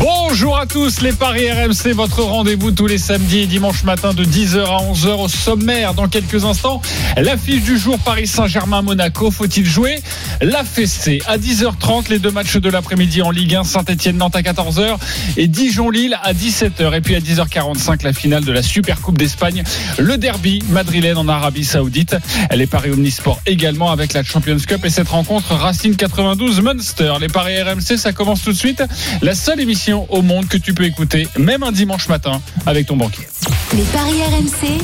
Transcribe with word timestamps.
Bonjour 0.00 0.58
à 0.58 0.66
tous, 0.66 1.02
les 1.02 1.12
Paris 1.12 1.48
RMC, 1.52 1.92
votre 1.94 2.20
rendez-vous 2.22 2.72
tous 2.72 2.88
les 2.88 2.98
samedis 2.98 3.40
et 3.40 3.46
dimanches 3.46 3.84
matin 3.84 4.12
de 4.12 4.24
10h 4.24 4.64
à 4.64 4.92
11h 4.92 5.22
au 5.22 5.28
sommaire. 5.28 5.94
Dans 5.94 6.08
quelques 6.08 6.44
instants, 6.44 6.82
l'affiche 7.16 7.62
du 7.62 7.78
jour 7.78 7.96
Paris 8.00 8.26
Saint-Germain-Monaco. 8.26 9.30
Faut-il 9.30 9.64
jouer? 9.64 10.00
La 10.42 10.64
fessée 10.64 11.20
à 11.28 11.38
10h30, 11.38 12.10
les 12.10 12.18
deux 12.18 12.32
matchs 12.32 12.56
de 12.56 12.68
l'après-midi 12.68 13.22
en 13.22 13.30
Ligue 13.30 13.54
1, 13.54 13.62
Saint-Etienne-Nantes 13.62 14.34
à 14.34 14.42
14h 14.42 14.96
et 15.36 15.46
Dijon-Lille 15.46 16.18
à 16.24 16.32
17h. 16.32 16.96
Et 16.96 17.00
puis 17.00 17.14
à 17.14 17.20
10h45, 17.20 18.02
la 18.02 18.12
finale 18.12 18.44
de 18.44 18.50
la 18.50 18.64
Super 18.64 19.00
Coupe 19.00 19.16
d'Espagne, 19.16 19.62
le 19.98 20.18
derby 20.18 20.60
madrilène 20.70 21.18
en 21.18 21.28
Arabie 21.28 21.64
Saoudite. 21.64 22.16
Les 22.52 22.66
Paris 22.66 22.90
Omnisport 22.90 23.40
également 23.46 23.92
avec 23.92 24.12
la 24.12 24.24
Champions 24.24 24.58
Cup 24.58 24.84
et 24.84 24.90
cette 24.90 25.08
rencontre 25.08 25.54
Racing 25.54 25.94
92 25.94 26.62
Munster. 26.62 27.12
Les 27.20 27.28
Paris 27.28 27.62
RMC, 27.62 27.96
ça 27.96 28.12
commence 28.12 28.42
tout 28.42 28.52
de 28.52 28.58
suite. 28.58 28.82
La 29.22 29.36
seule 29.36 29.60
émission 29.60 29.83
au 29.92 30.22
monde 30.22 30.48
que 30.48 30.56
tu 30.56 30.74
peux 30.74 30.84
écouter, 30.84 31.28
même 31.38 31.62
un 31.62 31.72
dimanche 31.72 32.08
matin, 32.08 32.40
avec 32.66 32.86
ton 32.86 32.96
banquier. 32.96 33.26
Les 33.74 33.82
paris 33.82 34.22
RMC. 34.22 34.78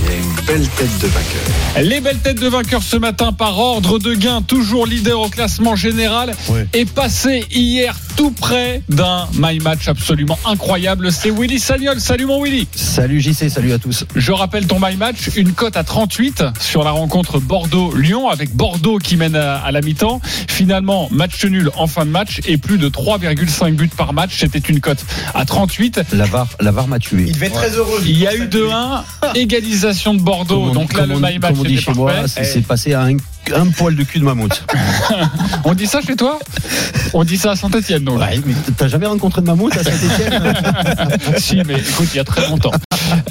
Les 1.82 2.00
belles 2.00 2.18
têtes 2.18 2.40
de 2.40 2.48
vainqueurs 2.48 2.82
ce 2.82 2.96
matin 2.96 3.32
par 3.32 3.58
ordre 3.58 3.98
de 3.98 4.14
gain, 4.14 4.42
toujours 4.42 4.86
leader 4.86 5.20
au 5.20 5.28
classement 5.28 5.76
général, 5.76 6.34
et 6.74 6.84
passé 6.84 7.46
hier 7.50 7.96
tout 8.20 8.30
près 8.32 8.82
d'un 8.90 9.26
my 9.32 9.60
match 9.60 9.88
absolument 9.88 10.38
incroyable. 10.44 11.10
C'est 11.10 11.30
Willy 11.30 11.58
Sagnol. 11.58 11.98
Salut 12.00 12.26
mon 12.26 12.42
Willy. 12.44 12.68
Salut 12.74 13.18
JC, 13.18 13.48
salut 13.48 13.72
à 13.72 13.78
tous. 13.78 14.04
Je 14.14 14.32
rappelle 14.32 14.66
ton 14.66 14.78
my 14.78 14.94
match, 14.96 15.30
une 15.36 15.52
cote 15.54 15.78
à 15.78 15.84
38 15.84 16.44
sur 16.60 16.84
la 16.84 16.90
rencontre 16.90 17.40
Bordeaux-Lyon 17.40 18.28
avec 18.28 18.54
Bordeaux 18.54 18.98
qui 18.98 19.16
mène 19.16 19.36
à, 19.36 19.56
à 19.56 19.70
la 19.70 19.80
mi-temps. 19.80 20.20
Finalement, 20.48 21.08
match 21.10 21.42
nul 21.46 21.70
en 21.78 21.86
fin 21.86 22.04
de 22.04 22.10
match 22.10 22.42
et 22.46 22.58
plus 22.58 22.76
de 22.76 22.90
3,5 22.90 23.72
buts 23.72 23.88
par 23.96 24.12
match. 24.12 24.36
C'était 24.38 24.58
une 24.58 24.80
cote 24.80 25.02
à 25.32 25.46
38. 25.46 26.02
La 26.12 26.26
VAR, 26.26 26.46
la 26.60 26.72
VAR 26.72 26.88
m'a 26.88 26.98
tué. 26.98 27.24
Il 27.26 27.32
devait 27.32 27.46
être 27.46 27.54
très 27.54 27.70
heureux. 27.70 28.02
Il 28.04 28.18
y 28.18 28.26
a 28.26 28.34
eu 28.36 28.48
2-1, 28.48 29.02
égalisation 29.34 30.12
de 30.12 30.20
Bordeaux. 30.20 30.72
Donc 30.72 30.92
là, 30.92 31.06
le 31.06 31.14
my 31.14 31.38
match 31.38 31.54
dit 31.54 31.72
était 31.72 31.82
chez 31.84 31.94
moi, 31.94 32.12
c'est 32.28 32.66
passé 32.66 32.92
à 32.92 33.04
un, 33.04 33.16
un 33.54 33.66
poil 33.70 33.96
de 33.96 34.02
cul 34.02 34.18
de 34.18 34.24
mammouth. 34.24 34.62
On 35.64 35.72
dit 35.72 35.86
ça 35.86 36.02
chez 36.02 36.16
toi? 36.16 36.38
On 37.14 37.24
dit 37.24 37.38
ça 37.38 37.52
à 37.52 37.56
Saint-Etienne, 37.56 38.04
Ouais, 38.18 38.40
mais 38.46 38.54
t'as 38.76 38.88
jamais 38.88 39.06
rencontré 39.06 39.40
de 39.42 39.46
mammouth 39.46 39.76
à 39.76 39.82
Saint-Etienne 39.84 40.54
si, 41.38 41.56
mais 41.66 41.74
écoute, 41.74 42.08
il 42.12 42.16
y 42.16 42.20
a 42.20 42.24
très 42.24 42.48
longtemps. 42.48 42.70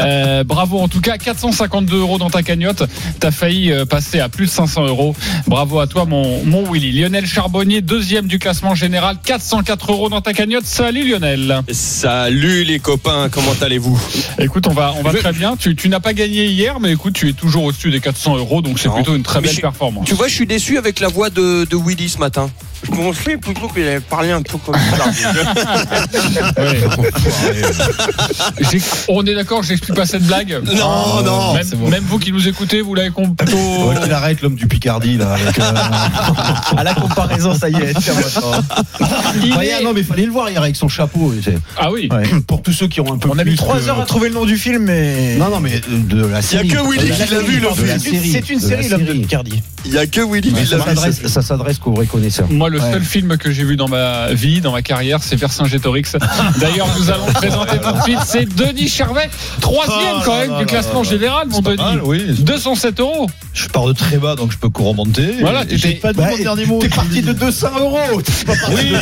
Euh, 0.01 0.43
bravo 0.43 0.79
en 0.79 0.87
tout 0.87 0.99
cas, 1.01 1.17
452 1.17 1.97
euros 1.99 2.17
dans 2.17 2.29
ta 2.29 2.43
cagnotte. 2.43 2.83
T'as 3.19 3.31
failli 3.31 3.71
euh, 3.71 3.85
passer 3.85 4.19
à 4.19 4.27
plus 4.29 4.45
de 4.47 4.51
500 4.51 4.85
euros. 4.87 5.15
Bravo 5.47 5.79
à 5.79 5.87
toi, 5.87 6.05
mon, 6.05 6.43
mon 6.45 6.69
Willy. 6.71 6.91
Lionel 6.91 7.25
Charbonnier, 7.25 7.81
deuxième 7.81 8.27
du 8.27 8.39
classement 8.39 8.75
général, 8.75 9.17
404 9.23 9.91
euros 9.91 10.09
dans 10.09 10.21
ta 10.21 10.33
cagnotte. 10.33 10.65
Salut 10.65 11.09
Lionel. 11.09 11.61
Salut 11.71 12.63
les 12.63 12.79
copains, 12.79 13.29
comment 13.29 13.53
allez-vous? 13.61 13.99
Écoute, 14.39 14.67
on 14.67 14.73
va, 14.73 14.93
on 14.97 15.01
va 15.03 15.13
très 15.13 15.31
bien. 15.33 15.55
Tu, 15.57 15.75
tu 15.75 15.89
n'as 15.89 15.99
pas 15.99 16.13
gagné 16.13 16.47
hier, 16.47 16.79
mais 16.79 16.91
écoute, 16.91 17.13
tu 17.13 17.29
es 17.29 17.33
toujours 17.33 17.63
au-dessus 17.65 17.91
des 17.91 17.99
400 18.01 18.37
euros, 18.37 18.61
donc 18.61 18.79
c'est 18.79 18.89
plutôt 18.89 19.15
une 19.15 19.23
très 19.23 19.39
Mais 19.41 19.47
belle 19.47 19.55
je- 19.55 19.61
performance. 19.61 20.05
Tu 20.05 20.13
vois, 20.13 20.27
je 20.27 20.33
suis 20.33 20.47
déçu 20.47 20.77
avec 20.77 20.99
la 20.99 21.07
voix 21.07 21.29
de, 21.29 21.65
de 21.65 21.75
Willy 21.77 22.09
ce 22.09 22.17
matin. 22.17 22.49
Je 22.83 22.91
pensais 22.91 23.37
plutôt 23.37 23.67
qu'il 23.67 23.83
avait 23.83 23.99
parlé 23.99 24.31
un 24.31 24.41
peu 24.41 24.57
comme 24.57 24.75
ça. 24.75 25.05
Ouais. 26.59 26.79
J'ai- 28.71 28.81
on 29.07 29.25
est 29.25 29.35
d'accord, 29.35 29.63
j'explique 29.63 29.95
pas 29.95 30.05
cette 30.05 30.23
blague. 30.23 30.59
non, 30.63 31.23
non. 31.23 31.53
Même, 31.53 31.67
même 31.89 32.03
vous 32.05 32.19
qui 32.19 32.31
nous 32.31 32.47
écoutez, 32.47 32.81
vous 32.81 32.95
l'avez 32.95 33.09
compris. 33.11 33.53
Ouais, 33.53 33.95
qu'il 34.01 34.11
arrête 34.13 34.41
l'homme 34.41 34.55
du 34.55 34.67
Picardie 34.67 35.17
là. 35.17 35.33
avec, 35.33 35.59
euh, 35.59 35.73
À 36.77 36.83
la 36.83 36.93
comparaison, 36.93 37.53
ça 37.53 37.69
y 37.69 37.75
est. 37.75 37.93
tiens-moi. 37.99 38.61
Il 39.43 39.53
Ouais, 39.55 39.67
est- 39.67 39.83
non 39.83 39.93
mais 39.93 40.03
fallait 40.03 40.25
le 40.25 40.31
voir 40.31 40.49
hier 40.49 40.61
avec 40.61 40.75
son 40.75 40.87
chapeau. 40.89 41.33
c'est- 41.43 41.57
Ah 41.77 41.91
oui. 41.91 42.09
Ouais. 42.11 42.23
Pour 42.47 42.61
tous 42.61 42.73
ceux 42.73 42.87
qui 42.87 43.01
ont 43.01 43.13
un 43.13 43.17
peu 43.17 43.29
On 43.29 43.37
a 43.37 43.43
mis 43.43 43.51
plus 43.51 43.57
3 43.57 43.79
que- 43.79 43.87
heures 43.89 43.99
à 43.99 44.05
trouver 44.05 44.29
le 44.29 44.35
nom 44.35 44.45
du 44.45 44.57
film, 44.57 44.83
mais. 44.83 45.35
Non 45.37 45.49
non 45.49 45.59
mais 45.59 45.81
de 45.89 46.25
la 46.25 46.41
série. 46.41 46.67
que 46.67 46.77
Willy 46.79 47.03
De 47.03 47.09
la 47.09 47.15
qui 47.15 47.21
l'a 47.21 47.27
série, 47.27 47.45
vu, 47.45 47.55
le 47.55 47.61
de 47.61 47.87
la 47.87 47.99
film. 47.99 48.15
série, 48.15 48.31
C'est 48.31 48.49
une 48.49 48.59
de 48.59 48.63
la 48.63 48.69
série, 48.69 48.89
l'homme 48.89 49.03
de. 49.05 49.13
Picardie. 49.13 49.61
Il 49.85 49.93
y 49.93 49.97
a 49.97 50.05
que 50.07 50.21
Willy 50.21 50.51
Mais 50.53 50.61
qui 50.63 50.67
ça 50.67 50.77
l'a 50.77 50.83
vu. 50.85 50.89
s'adresse- 50.95 51.27
ça 51.27 51.41
s'adresse 51.41 51.77
qu'aux 51.79 51.93
vrais 51.93 52.05
connaisseurs. 52.05 52.47
Moi, 52.49 52.68
le 52.69 52.79
Ouais. 52.79 52.91
seul 52.91 53.03
film 53.03 53.37
que 53.37 53.51
j'ai 53.51 53.63
vu 53.63 53.75
dans 53.75 53.87
ma 53.87 54.31
vie, 54.33 54.61
dans 54.61 54.71
ma 54.71 54.81
carrière, 54.81 55.19
c'est 55.21 55.35
Vercingétorix. 55.35 56.13
D'ailleurs, 56.59 56.87
nous 56.97 57.09
allons 57.09 57.25
présenter 57.33 57.77
tout 57.79 57.91
de 57.91 58.01
suite. 58.03 58.19
C'est 58.25 58.45
Denis 58.55 58.87
Charvet, 58.87 59.29
troisième 59.61 60.15
Oh 60.17 60.21
quand 60.25 60.37
même 60.39 60.51
là 60.51 60.57
du 60.59 60.65
là 60.65 60.69
classement 60.69 61.01
là. 61.03 61.09
général, 61.09 61.47
mon 61.49 61.61
Denis. 61.61 61.77
mal, 61.77 62.01
oui. 62.03 62.23
207 62.39 62.99
euros. 62.99 63.27
Je 63.53 63.67
pars 63.67 63.87
de 63.87 63.93
très 63.93 64.17
bas, 64.17 64.35
donc 64.35 64.51
je 64.51 64.57
peux 64.57 64.69
remonter. 64.81 65.33
Voilà, 65.41 65.63
j'ai 65.69 65.95
pas 65.95 66.13
dit 66.13 66.19
Bah, 66.19 66.29
mon 66.31 66.37
dernier 66.43 66.65
mot. 66.65 66.79
T'es 66.79 66.89
parti 66.89 67.21
de 67.21 67.33
200 67.33 67.67
euros. 67.79 67.99
Oui, 68.71 68.93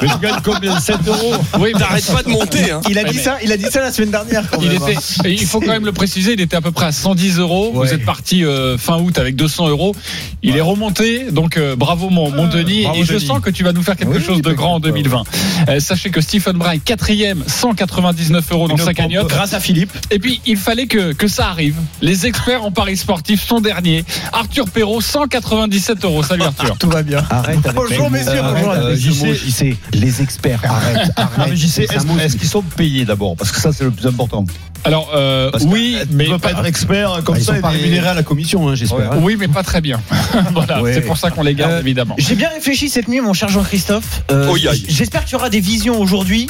mais 0.00 0.08
je 0.08 0.18
gagne 0.18 0.40
combien 0.44 0.80
7 0.80 0.96
euros 1.06 1.34
Oui, 1.58 1.70
mais 1.74 1.80
T'arrêtes 1.80 2.12
pas 2.12 2.22
de 2.22 2.28
monter. 2.30 2.70
Hein. 2.72 2.80
Il 2.88 2.98
a 2.98 3.04
dit 3.04 3.16
mais- 3.16 3.22
ça, 3.22 3.36
il 3.44 3.52
a 3.52 3.56
dit 3.56 3.66
ça 3.70 3.80
la 3.80 3.92
semaine 3.92 4.10
dernière. 4.10 4.44
Quand 4.50 4.58
Il, 4.60 4.68
même, 4.68 4.76
était, 4.82 4.96
et 5.28 5.32
il 5.32 5.46
faut 5.46 5.60
quand 5.60 5.68
même 5.72 5.84
le 5.84 5.92
préciser, 5.92 6.32
il 6.32 6.40
était 6.40 6.56
à 6.56 6.60
peu 6.60 6.72
près 6.72 6.86
à 6.86 6.92
110 6.92 7.38
euros. 7.38 7.70
Ouais. 7.74 7.86
Vous 7.86 7.94
êtes 7.94 8.04
parti 8.04 8.44
euh, 8.44 8.78
fin 8.78 8.98
août 8.98 9.18
avec 9.18 9.36
200 9.36 9.68
euros. 9.68 9.94
Il 10.42 10.56
est 10.56 10.60
remonté, 10.62 11.30
donc 11.30 11.56
euh, 11.56 11.76
bravo 11.76 12.08
mon, 12.10 12.30
mon 12.30 12.46
Denis. 12.48 12.84
bravo, 12.84 13.01
et 13.02 13.04
je 13.06 13.18
sens 13.18 13.40
que 13.40 13.50
tu 13.50 13.64
vas 13.64 13.72
nous 13.72 13.82
faire 13.82 13.96
quelque 13.96 14.16
Oui, 14.16 14.24
chose 14.24 14.42
de 14.42 14.52
grand 14.52 14.74
en 14.76 14.80
pas, 14.80 14.88
2020. 14.88 15.22
Euh, 15.68 15.80
sachez 15.80 16.10
que 16.10 16.20
Stephen 16.20 16.56
Bryan, 16.56 16.80
quatrième, 16.80 17.44
199 17.46 18.44
euros 18.52 18.68
dans 18.68 18.76
sa 18.76 18.94
cagnotte. 18.94 19.28
Grâce 19.28 19.54
à 19.54 19.60
Philippe. 19.60 19.90
Et 20.10 20.18
puis, 20.18 20.40
il 20.46 20.56
fallait 20.56 20.86
que, 20.86 21.12
que 21.12 21.28
ça 21.28 21.48
arrive. 21.48 21.76
Les 22.00 22.26
experts 22.26 22.64
en 22.64 22.70
paris 22.72 22.96
sportifs 22.96 23.46
sont 23.46 23.60
derniers. 23.60 24.04
Arthur 24.32 24.68
Perrault, 24.68 25.00
197 25.00 26.04
euros. 26.04 26.22
Salut 26.22 26.42
Arthur. 26.42 26.76
Tout 26.78 26.88
va 26.90 27.02
bien. 27.02 27.24
Arrête 27.30 27.58
Bonjour, 27.74 28.04
les- 28.10 28.18
messieurs, 28.18 28.40
bonjour, 28.42 29.34
JC. 29.34 29.76
Les 29.92 30.20
experts, 30.22 30.60
arrête, 30.64 31.10
arrête. 31.16 31.52
Est-ce 31.52 32.36
qu'ils 32.36 32.48
sont 32.48 32.62
payés 32.62 33.04
d'abord? 33.04 33.36
Parce 33.36 33.50
que 33.52 33.60
ça, 33.60 33.72
c'est 33.72 33.84
le 33.84 33.90
plus 33.90 34.06
important. 34.06 34.44
Alors, 34.84 35.12
euh, 35.14 35.50
oui, 35.66 35.96
mais 36.10 36.24
Tu 36.24 36.30
peux 36.32 36.38
pas 36.38 36.50
être 36.50 36.64
expert 36.66 37.20
comme 37.24 37.34
Bah, 37.36 37.40
ils 37.40 37.44
ça. 37.44 37.54
sont 37.54 37.60
pas 37.60 37.72
et- 37.72 37.76
rémunérés 37.76 38.08
à 38.08 38.14
la 38.14 38.22
commission, 38.24 38.68
hein, 38.68 38.74
j'espère. 38.74 39.12
hein. 39.12 39.18
Oui, 39.20 39.36
mais 39.38 39.46
pas 39.48 39.62
très 39.62 39.80
bien. 39.80 40.00
voilà, 40.52 40.82
Ouais. 40.82 40.94
c'est 40.94 41.02
pour 41.02 41.16
ça 41.16 41.30
qu'on 41.30 41.42
les 41.42 41.54
garde, 41.54 41.72
Euh, 41.74 41.80
évidemment. 41.80 42.14
J'ai 42.18 42.34
bien 42.34 42.48
réfléchi 42.48 42.88
cette 42.88 43.06
nuit, 43.08 43.20
mon 43.20 43.32
cher 43.32 43.48
Jean-Christophe. 43.48 44.22
Euh, 44.30 44.48
Oh. 44.50 44.56
J'espère 44.88 45.24
qu'il 45.24 45.32
y 45.34 45.36
aura 45.36 45.50
des 45.50 45.60
visions 45.60 46.00
aujourd'hui, 46.00 46.48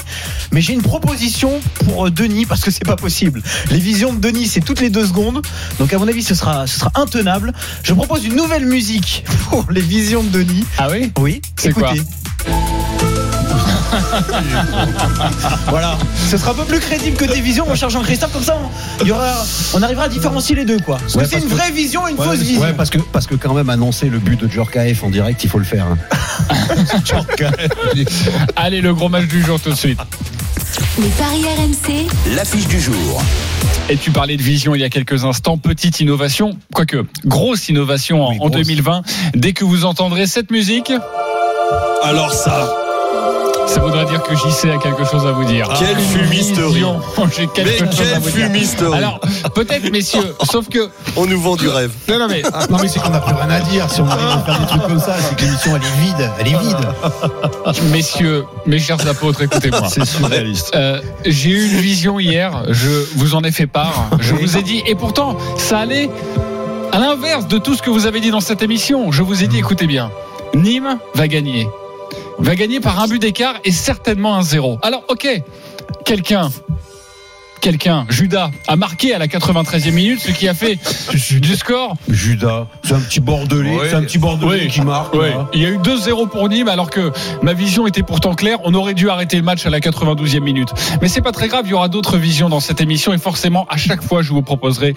mais 0.51 0.61
j'ai 0.63 0.73
une 0.73 0.83
proposition 0.83 1.61
pour 1.85 2.07
euh, 2.07 2.11
Denis 2.11 2.47
parce 2.47 2.63
que 2.63 2.71
c'est 2.71 2.85
pas 2.87 2.97
possible. 2.97 3.43
Les 3.71 3.79
visions 3.79 4.13
de 4.15 4.19
Denis, 4.21 4.47
c'est 4.47 4.61
toutes 4.63 4.81
les 4.81 4.89
deux 4.91 5.07
secondes, 5.07 5.43
donc 5.79 5.93
à 5.93 5.99
mon 5.99 6.09
avis, 6.09 6.23
ce 6.23 6.35
sera, 6.35 6.67
ce 6.67 6.79
sera 6.81 6.91
intenable. 6.95 7.53
Je 7.83 7.93
propose 7.93 8.25
une 8.25 8.37
nouvelle 8.37 8.65
musique 8.67 9.25
pour 9.51 9.67
les 9.71 9.81
visions 9.83 10.23
de 10.23 10.31
Denis. 10.43 10.65
Ah 10.79 10.89
oui? 10.91 11.13
Oui, 11.19 11.43
C'est 11.57 11.69
écoutez. 11.71 12.01
voilà, 15.69 15.99
ce 16.31 16.37
sera 16.37 16.53
un 16.53 16.55
peu 16.55 16.65
plus 16.65 16.81
crédible 16.81 17.17
que 17.17 17.25
tes 17.25 17.41
visions, 17.41 17.67
mon 17.67 17.75
cher 17.75 17.91
Jean-Christophe. 17.91 18.33
Comme 18.33 18.43
ça, 18.45 18.57
on, 18.57 19.03
il 19.03 19.09
y 19.09 19.13
aura, 19.13 19.33
on 19.75 19.83
arrivera 19.83 20.05
à 20.05 20.09
différencier 20.09 20.57
les 20.57 20.65
deux, 20.65 20.79
quoi. 20.81 20.99
Parce 20.99 21.15
Ouais, 21.15 21.25
que 21.25 21.29
c'est 21.31 21.39
une 21.39 21.45
que- 21.49 21.55
vraie 21.55 21.71
vision, 21.71 22.07
et 22.09 22.13
une 22.13 22.19
Ouais, 22.19 22.27
fausse 22.27 22.39
vision. 22.39 22.61
ouais, 22.63 22.73
parce 22.73 22.91
que 22.91 22.99
parce 22.99 23.27
que 23.27 23.35
quand 23.35 23.55
même 23.55 23.71
annoncer 23.71 24.09
le 24.09 24.19
but 24.19 24.41
de 24.41 24.49
Djorkaeff 24.49 25.03
en 25.05 25.11
direct, 25.11 25.43
il 25.45 25.51
faut 25.51 25.59
le 25.59 25.65
faire. 25.65 25.87
hein. 25.87 25.99
Allez, 28.57 28.81
le 28.81 28.95
gros 28.95 29.09
match 29.09 29.27
du 29.27 29.43
jour 29.43 29.61
tout 29.61 29.71
de 29.71 29.75
suite. 29.75 29.99
Les 30.99 31.09
paris 31.09 31.43
RMC. 31.45 32.07
L'affiche 32.35 32.67
du 32.67 32.81
jour. 32.81 33.23
Et 33.89 33.97
tu 33.97 34.11
parlais 34.11 34.37
de 34.37 34.43
vision 34.43 34.75
il 34.75 34.81
y 34.81 34.85
a 34.85 34.89
quelques 34.91 35.25
instants. 35.25 35.59
Petite 35.59 36.01
innovation, 36.01 36.57
quoique 36.73 37.05
grosse 37.25 37.69
innovation 37.69 38.25
en, 38.25 38.31
Oui, 38.31 38.37
en 38.41 38.47
grosse. 38.49 38.53
2020. 38.67 39.03
Dès 39.35 39.53
que 39.53 39.65
vous 39.65 39.85
entendrez 39.85 40.27
cette 40.27 40.51
musique, 40.51 40.93
Alors 42.05 42.33
ça, 42.33 42.73
ça 43.73 43.81
voudra 43.81 44.05
dire 44.05 44.23
que 44.23 44.35
JC 44.35 44.71
a 44.75 44.79
quelque 44.79 45.05
chose 45.11 45.27
à 45.27 45.33
vous 45.33 45.45
dire. 45.45 45.69
Quelle 45.79 45.99
Une 45.99 46.05
fumisterie. 46.05 46.73
vision. 46.75 47.01
J'ai 47.37 47.47
quelque 47.49 47.83
mais 47.83 47.91
chose 47.91 48.01
à 48.01 48.05
quelle 48.05 48.19
vous 48.21 48.31
dire. 48.31 48.47
fumisterie. 48.47 48.95
Alors, 48.95 49.21
peut-être, 49.55 49.91
messieurs, 49.91 50.35
sauf 50.51 50.69
que. 50.69 50.89
On 51.17 51.27
nous 51.27 51.41
vend 51.41 51.57
du 51.57 51.69
rêve. 51.69 51.91
Non, 52.09 52.19
non, 52.19 52.27
mais. 52.29 52.43
Non 52.71 52.79
mais 52.81 52.89
c'est 52.89 53.01
qu'on 53.01 53.11
n'a 53.11 53.21
plus 53.21 53.35
rien 53.35 53.51
à 53.51 53.61
dire 53.61 53.91
si 53.91 54.01
on 54.01 54.07
arrive 54.09 54.29
à 54.29 54.39
faire 54.41 54.59
des 54.61 54.67
trucs 54.67 54.83
comme 54.83 55.01
ça, 55.01 55.15
c'est 55.19 55.37
que 55.37 55.43
l'émission 55.43 55.77
elle 55.77 55.83
est 55.83 56.07
vide, 56.07 56.31
elle 56.41 56.49
est 56.49 56.59
vide. 56.59 57.83
Messieurs, 57.93 58.45
mes 58.67 58.79
chers 58.79 59.07
apôtres, 59.09 59.43
écoutez-moi. 59.43 59.89
C'est 59.89 60.05
surréaliste. 60.05 60.73
Euh, 60.75 61.01
j'ai 61.25 61.51
eu 61.51 61.71
une 61.71 61.79
vision 61.81 62.19
hier, 62.21 62.63
je 62.69 62.89
vous 63.17 63.35
en 63.35 63.43
ai 63.43 63.51
fait 63.53 63.67
part, 63.67 64.09
je 64.21 64.35
vous 64.35 64.57
ai 64.57 64.63
dit, 64.63 64.83
et 64.87 64.95
pourtant, 64.95 65.37
ça 65.59 65.79
allait 65.81 66.11
à 66.93 66.99
l'inverse 66.99 67.47
de 67.47 67.59
tout 67.59 67.75
ce 67.75 67.83
que 67.83 67.91
vous 67.91 68.07
avez 68.07 68.21
dit 68.21 68.31
dans 68.31 68.41
cette 68.41 68.63
émission. 68.63 69.11
Je 69.13 69.23
vous 69.23 69.43
ai 69.43 69.47
dit, 69.49 69.59
écoutez 69.59 69.87
bien, 69.87 70.11
Nîmes 70.55 70.99
va 71.15 71.29
gagner. 71.29 71.69
Va 72.43 72.57
gagner 72.57 72.81
par 72.81 72.99
un 72.99 73.07
but 73.07 73.21
d'écart 73.21 73.61
et 73.65 73.71
certainement 73.71 74.35
un 74.37 74.43
zéro. 74.43 74.79
Alors, 74.83 75.05
ok, 75.09 75.29
quelqu'un 76.05 76.51
quelqu'un, 77.63 78.05
Judas, 78.11 78.51
a 78.67 78.77
marqué 78.77 79.15
à 79.15 79.19
la 79.19 79.29
93e 79.29 79.93
minute, 79.93 80.19
ce 80.21 80.33
qui 80.33 80.49
a 80.49 80.53
fait 80.55 80.79
du 81.41 81.55
score. 81.55 81.97
Judas, 82.09 82.67
c'est 82.83 82.93
un 82.93 83.01
petit 83.01 83.21
bordelais, 83.21 83.71
Ouais. 83.71 83.87
c'est 83.89 83.95
un 83.95 84.03
petit 84.03 84.19
bordelais 84.19 84.63
Oui. 84.65 84.69
qui 84.69 84.83
marque. 84.83 85.15
Ouais. 85.15 85.31
là. 85.31 85.49
Il 85.55 85.63
y 85.63 85.67
a 85.67 85.71
eu 85.71 85.79
2-0 85.79 86.27
pour 86.27 86.49
Nîmes 86.49 86.67
alors 86.69 86.91
que 86.91 87.13
ma 87.43 87.53
vision 87.55 87.87
était 87.87 88.03
pourtant 88.03 88.35
claire. 88.35 88.59
On 88.65 88.75
aurait 88.75 88.95
dû 88.95 89.09
arrêter 89.09 89.37
le 89.37 89.45
match 89.45 89.65
à 89.65 89.71
la 89.71 89.79
92e 89.81 90.41
minute. 90.43 90.71
Mais 91.01 91.09
c'est 91.09 91.21
pas 91.23 91.31
très 91.33 91.47
grave, 91.49 91.63
il 91.67 91.71
y 91.71 91.75
aura 91.75 91.89
d'autres 91.89 92.19
visions 92.19 92.49
dans 92.49 92.61
cette 92.61 92.81
émission 92.81 93.13
et 93.13 93.19
forcément 93.19 93.67
à 93.71 93.77
chaque 93.77 94.03
fois 94.03 94.23
je 94.23 94.31
vous 94.33 94.43
proposerai 94.43 94.95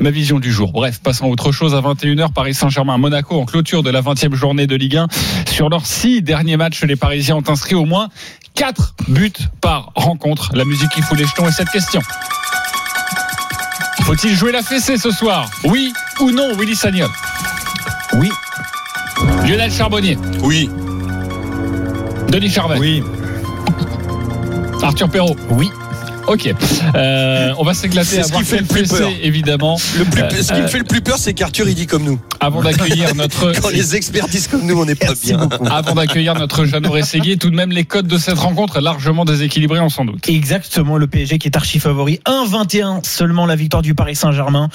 ma 0.00 0.10
vision 0.10 0.40
du 0.40 0.52
jour. 0.52 0.72
Bref, 0.72 0.98
passons 1.00 1.26
à 1.26 1.28
autre 1.28 1.52
chose 1.52 1.74
à 1.76 1.80
21h 1.80 2.32
Paris 2.32 2.52
Saint-Germain 2.54 2.98
Monaco 2.98 3.40
en 3.40 3.44
clôture 3.44 3.84
de 3.84 3.90
la 3.90 4.02
20e 4.02 4.34
journée 4.34 4.66
de 4.66 4.74
Ligue 4.74 4.96
1. 4.96 5.06
Sur 5.48 5.68
leurs 5.68 5.86
six 5.86 6.20
derniers 6.20 6.56
matchs, 6.56 6.82
les 6.82 6.96
Parisiens 6.96 7.36
ont 7.36 7.44
inscrit 7.48 7.76
au 7.76 7.84
moins 7.84 8.08
4 8.54 8.94
buts 9.08 9.32
par 9.60 9.92
rencontre. 9.94 10.50
La 10.54 10.64
musique 10.64 10.90
qui 10.90 11.02
fout 11.02 11.18
les 11.18 11.26
jetons 11.26 11.48
est 11.48 11.52
cette 11.52 11.70
question. 11.70 12.00
Faut-il 14.02 14.34
jouer 14.34 14.52
la 14.52 14.62
fessée 14.62 14.96
ce 14.96 15.10
soir? 15.10 15.48
Oui 15.64 15.92
ou 16.20 16.30
non, 16.30 16.54
Willy 16.56 16.74
Sagnol? 16.74 17.10
Oui. 18.14 18.30
Lionel 19.44 19.72
Charbonnier? 19.72 20.16
Oui. 20.40 20.70
Denis 22.28 22.50
Charvet? 22.50 22.78
Oui. 22.78 23.02
Arthur 24.82 25.08
Perrault? 25.08 25.36
Oui. 25.50 25.70
Ok. 26.28 26.54
Euh, 26.94 27.52
on 27.58 27.64
va 27.64 27.74
s'éclater 27.74 28.18
à 28.18 28.22
ce 28.24 28.28
voir 28.30 28.42
qui 28.42 28.46
fait 28.48 28.58
le 28.60 28.66
plus 28.66 28.88
peur. 28.88 29.10
évidemment. 29.22 29.78
Le 29.98 30.04
plus, 30.04 30.22
Euh, 30.22 30.42
ce 30.42 30.52
qui 30.52 30.60
me 30.60 30.66
fait 30.68 30.78
le 30.78 30.84
plus 30.84 31.00
peur, 31.00 31.16
c'est 31.18 31.32
qu'Arthur, 31.34 31.68
il 31.68 31.74
dit 31.74 31.86
comme 31.86 32.02
nous. 32.04 32.20
Avant 32.40 32.62
d'accueillir 32.62 33.14
notre. 33.16 33.52
Quand 33.60 33.70
les 33.70 33.96
experts 33.96 34.28
disent 34.28 34.46
comme 34.48 34.66
nous, 34.66 34.78
on 34.80 34.84
n'est 34.84 34.94
pas 34.94 35.14
bien. 35.22 35.38
beaucoup. 35.38 35.64
Avant 35.70 35.94
d'accueillir 35.94 36.34
notre 36.34 36.64
Jeannot 36.66 36.90
Rességuier, 36.90 37.36
tout 37.38 37.50
de 37.50 37.56
même 37.56 37.70
les 37.72 37.84
codes 37.84 38.06
de 38.06 38.18
cette 38.18 38.38
rencontre 38.38 38.80
largement 38.80 39.24
déséquilibrés, 39.24 39.80
on 39.80 39.88
s'en 39.88 40.04
doute. 40.04 40.28
Exactement, 40.28 40.96
le 40.98 41.06
PSG 41.06 41.38
qui 41.38 41.48
est 41.48 41.56
archi 41.56 41.78
favori. 41.80 42.20
1-21 42.26 43.04
seulement 43.04 43.46
la 43.46 43.56
victoire 43.56 43.82
du 43.82 43.94
Paris 43.94 44.14
Saint-Germain. 44.16 44.68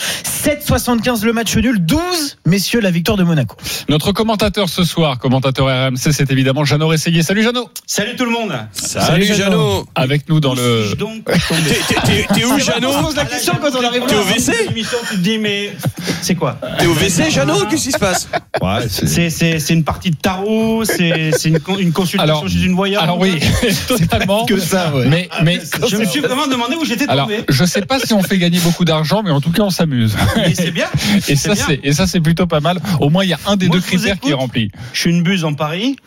7-75 0.43 1.23
le 1.23 1.33
match 1.33 1.55
nul. 1.55 1.79
12, 1.79 1.99
messieurs, 2.45 2.79
la 2.81 2.91
victoire 2.91 3.17
de 3.17 3.23
Monaco. 3.23 3.55
Notre 3.89 4.11
commentateur 4.11 4.69
ce 4.69 4.83
soir, 4.83 5.19
commentateur 5.19 5.67
RMC, 5.67 6.11
c'est 6.11 6.31
évidemment 6.31 6.65
Jeannot 6.65 6.87
Rességuier. 6.87 7.23
Salut 7.23 7.43
Jeannot 7.43 7.69
Salut 7.85 8.15
tout 8.15 8.25
le 8.25 8.31
monde. 8.31 8.51
Salut, 8.73 9.25
Jeannot. 9.25 9.85
Avec 9.95 10.27
nous 10.29 10.39
dans 10.39 10.53
le. 10.55 10.95
Donc 10.95 11.29
T'es- 11.49 11.55
t'es- 11.93 12.01
T'es 12.01 12.27
t'es 12.33 12.45
où, 12.45 12.57
Jeannot 12.59 13.01
pose 13.01 13.15
la 13.15 13.25
question 13.25 13.53
quand 13.61 13.69
on 13.77 13.83
arrive 13.83 14.03
T'es 14.07 14.15
au 14.15 14.21
WC 14.23 14.51
L'émission, 14.69 14.97
tu 15.09 15.15
te 15.17 15.21
dis 15.21 15.37
mais 15.37 15.73
c'est 16.21 16.35
quoi 16.35 16.57
T'es 16.79 16.85
au 16.85 16.93
WC, 16.93 17.29
Jeannot 17.31 17.65
Qu'est-ce 17.69 17.83
qui 17.85 17.91
se 17.91 17.97
passe 17.99 18.27
Ouais, 18.61 18.87
c'est. 18.89 19.07
C'est 19.07 19.29
c'est 19.29 19.59
c'est 19.59 19.73
une 19.73 19.83
partie 19.83 20.11
de 20.11 20.15
tarot, 20.15 20.83
c'est 20.85 21.31
c'est 21.37 21.49
une 21.49 21.59
con- 21.59 21.77
une 21.77 21.91
consultation 21.91 22.35
Alors- 22.37 22.47
chez 22.49 22.63
une 22.63 22.75
voyante. 22.75 23.03
Alors 23.03 23.19
oui, 23.19 23.39
totalement. 23.87 24.45
Que 24.45 24.59
ça, 24.59 24.91
ouais. 24.95 25.05
Mais, 25.07 25.29
mais. 25.43 25.59
Je 25.89 25.97
me 25.97 26.05
suis 26.05 26.19
vraiment 26.21 26.47
demandé 26.47 26.75
où 26.75 26.85
j'étais 26.85 27.07
Alors, 27.09 27.27
tombé. 27.27 27.43
je 27.49 27.65
sais 27.65 27.81
pas 27.81 27.99
si 27.99 28.13
on 28.13 28.21
fait 28.23 28.37
gagner 28.37 28.59
beaucoup 28.59 28.85
d'argent, 28.85 29.21
mais 29.23 29.31
en 29.31 29.41
tout 29.41 29.51
cas, 29.51 29.63
on 29.63 29.69
s'amuse. 29.69 30.15
Mais 30.37 30.53
c'est 30.55 30.71
bien. 30.71 30.87
Et 31.27 31.35
ça, 31.35 31.53
bien. 31.53 31.65
c'est, 31.67 31.79
et 31.83 31.93
ça, 31.93 32.07
c'est 32.07 32.19
plutôt 32.21 32.47
pas 32.47 32.59
mal. 32.61 32.79
Au 32.99 33.09
moins, 33.09 33.23
il 33.23 33.29
y 33.29 33.33
a 33.33 33.39
un 33.47 33.55
des 33.57 33.67
Moi, 33.67 33.75
deux 33.77 33.81
critères 33.81 34.19
qui 34.19 34.29
est 34.31 34.33
rempli. 34.35 34.71
Je 34.93 34.99
suis 35.01 35.09
une 35.09 35.23
buse 35.23 35.43
en 35.43 35.53
Paris. 35.53 35.97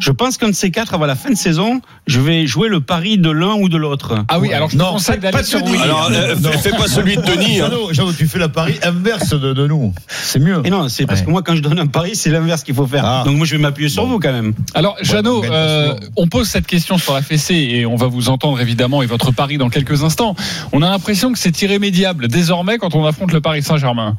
Je 0.00 0.10
pense 0.10 0.36
qu'un 0.36 0.48
de 0.48 0.52
ces 0.54 0.70
quatre, 0.70 0.94
avant 0.94 1.06
la 1.06 1.14
fin 1.16 1.30
de 1.30 1.36
saison, 1.36 1.80
je 2.06 2.20
vais 2.20 2.46
jouer 2.46 2.68
le 2.68 2.80
pari 2.80 3.18
de 3.18 3.30
l'un 3.30 3.54
ou 3.54 3.68
de 3.68 3.76
l'autre. 3.76 4.24
Ah 4.28 4.38
oui, 4.38 4.52
alors 4.52 4.68
je 4.70 4.76
te 4.76 4.82
Non, 4.86 4.92
conseille 4.94 5.18
pas- 5.20 5.30
Denis. 5.30 5.76
Alors, 5.82 6.08
euh, 6.12 6.34
Non. 6.40 6.50
fais 6.52 6.70
pas 6.70 6.88
celui 6.88 7.16
de 7.16 7.22
Denis. 7.22 7.60
hein. 7.60 7.68
Jeannot, 7.70 7.92
Jeannot, 7.92 8.12
tu 8.12 8.26
fais 8.26 8.38
la 8.38 8.48
pari 8.48 8.74
inverse 8.82 9.30
de, 9.30 9.52
de 9.52 9.66
nous. 9.66 9.92
C'est 10.08 10.38
mieux. 10.38 10.60
Et 10.64 10.70
non, 10.70 10.88
c'est 10.88 11.06
parce 11.06 11.20
Ouais. 11.20 11.26
que 11.26 11.30
moi, 11.30 11.42
quand 11.42 11.54
je 11.56 11.60
donne 11.62 11.78
un 11.78 11.86
pari, 11.86 12.14
c'est 12.16 12.30
l'inverse 12.30 12.62
qu'il 12.62 12.74
faut 12.74 12.86
faire. 12.86 13.04
Ah. 13.04 13.22
Donc 13.24 13.36
moi, 13.36 13.46
je 13.46 13.56
vais 13.56 13.62
m'appuyer 13.62 13.88
sur 13.88 14.04
Bon. 14.04 14.10
vous 14.12 14.18
quand 14.20 14.32
même. 14.32 14.54
Alors, 14.74 14.96
Jeannot, 15.02 15.42
mais 15.42 15.48
euh, 15.50 15.94
on 16.16 16.26
pose 16.26 16.48
cette 16.48 16.66
question 16.66 16.98
sur 16.98 17.14
la 17.14 17.22
fessée 17.22 17.54
et 17.54 17.86
on 17.86 17.96
va 17.96 18.06
vous 18.06 18.28
entendre 18.28 18.60
évidemment 18.60 19.02
et 19.02 19.06
votre 19.06 19.30
pari 19.32 19.58
dans 19.58 19.68
quelques 19.70 20.02
instants. 20.04 20.34
On 20.72 20.82
a 20.82 20.88
l'impression 20.90 21.32
que 21.32 21.38
c'est 21.38 21.60
irrémédiable 21.62 22.28
désormais 22.28 22.78
quand 22.78 22.94
on 22.94 23.04
affronte 23.06 23.32
le 23.32 23.40
Paris 23.40 23.62
Saint-Germain. 23.62 24.16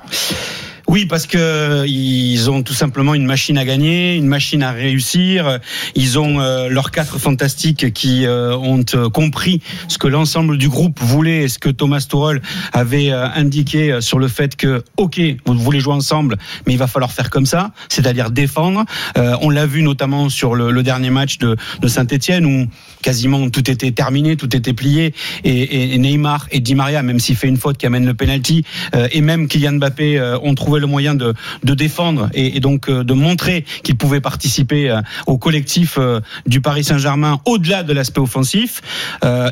Oui, 0.89 1.05
parce 1.05 1.27
que 1.27 1.85
ils 1.85 2.49
ont 2.49 2.63
tout 2.63 2.73
simplement 2.73 3.13
une 3.13 3.25
machine 3.25 3.57
à 3.57 3.65
gagner, 3.65 4.15
une 4.15 4.25
machine 4.25 4.63
à 4.63 4.71
réussir. 4.71 5.59
Ils 5.95 6.17
ont 6.17 6.39
euh, 6.39 6.69
leurs 6.69 6.91
quatre 6.91 7.19
fantastiques 7.19 7.91
qui 7.91 8.25
euh, 8.25 8.55
ont 8.55 8.85
euh, 8.95 9.09
compris 9.09 9.61
ce 9.89 9.97
que 9.97 10.07
l'ensemble 10.07 10.57
du 10.57 10.69
groupe 10.69 10.97
voulait 11.01 11.43
et 11.43 11.47
ce 11.49 11.59
que 11.59 11.67
Thomas 11.67 12.07
Tuchel 12.09 12.41
avait 12.71 13.11
euh, 13.11 13.27
indiqué 13.35 13.91
euh, 13.91 13.99
sur 13.99 14.17
le 14.17 14.29
fait 14.29 14.55
que, 14.55 14.81
ok, 14.95 15.19
vous 15.45 15.55
voulez 15.55 15.81
jouer 15.81 15.93
ensemble, 15.93 16.37
mais 16.65 16.73
il 16.73 16.79
va 16.79 16.87
falloir 16.87 17.11
faire 17.11 17.29
comme 17.29 17.45
ça, 17.45 17.71
c'est-à-dire 17.89 18.31
défendre. 18.31 18.85
Euh, 19.17 19.35
on 19.41 19.49
l'a 19.49 19.65
vu 19.65 19.83
notamment 19.83 20.29
sur 20.29 20.55
le, 20.55 20.71
le 20.71 20.83
dernier 20.83 21.09
match 21.09 21.37
de, 21.37 21.57
de 21.81 21.87
Saint-Etienne 21.89 22.45
où 22.45 22.65
quasiment 23.01 23.49
tout 23.49 23.69
était 23.69 23.91
terminé, 23.91 24.37
tout 24.37 24.55
était 24.55 24.73
plié 24.73 25.13
et, 25.43 25.93
et 25.93 25.97
Neymar 25.97 26.47
et 26.51 26.61
Di 26.61 26.75
Maria, 26.75 27.03
même 27.03 27.19
s'il 27.19 27.35
fait 27.35 27.49
une 27.49 27.57
faute 27.57 27.77
qui 27.77 27.85
amène 27.85 28.05
le 28.05 28.13
penalty, 28.13 28.63
euh, 28.95 29.09
et 29.11 29.19
même 29.19 29.49
Kylian 29.49 29.73
Mbappé 29.73 30.17
euh, 30.17 30.39
ont 30.41 30.55
trouvé 30.55 30.76
le 30.79 30.87
moyen 30.87 31.15
de, 31.15 31.33
de 31.63 31.73
défendre 31.73 32.29
et, 32.33 32.59
donc 32.59 32.89
euh, 32.89 33.03
de 33.03 33.13
montrer 33.13 33.65
qu'ils 33.83 33.97
pouvaient 33.97 34.21
participer 34.21 34.89
euh, 34.89 35.01
au 35.25 35.37
collectif 35.37 35.95
euh, 35.97 36.19
du 36.45 36.61
Paris 36.61 36.83
Saint-Germain 36.83 37.39
au-delà 37.45 37.83
de 37.83 37.93
l'aspect 37.93 38.19
offensif. 38.21 38.81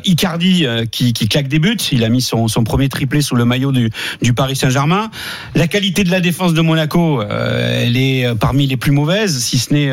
Icardi 0.04 0.66
qui, 0.90 1.12
qui 1.12 1.28
claque 1.28 1.48
des 1.48 1.58
buts, 1.58 1.76
il 1.92 2.04
a 2.04 2.08
mis 2.08 2.20
son, 2.20 2.48
son 2.48 2.64
premier 2.64 2.88
triplé 2.88 3.20
sous 3.20 3.36
le 3.36 3.44
maillot 3.44 3.72
du, 3.72 3.90
du 4.22 4.32
Paris 4.32 4.56
Saint-Germain. 4.56 5.10
La 5.54 5.66
qualité 5.66 6.04
de 6.04 6.10
la 6.10 6.20
défense 6.20 6.54
de 6.54 6.60
Monaco, 6.60 7.22
elle 7.22 7.96
est 7.96 8.34
parmi 8.38 8.66
les 8.66 8.76
plus 8.76 8.92
mauvaises, 8.92 9.38
si 9.38 9.58
ce 9.58 9.72
n'est 9.72 9.90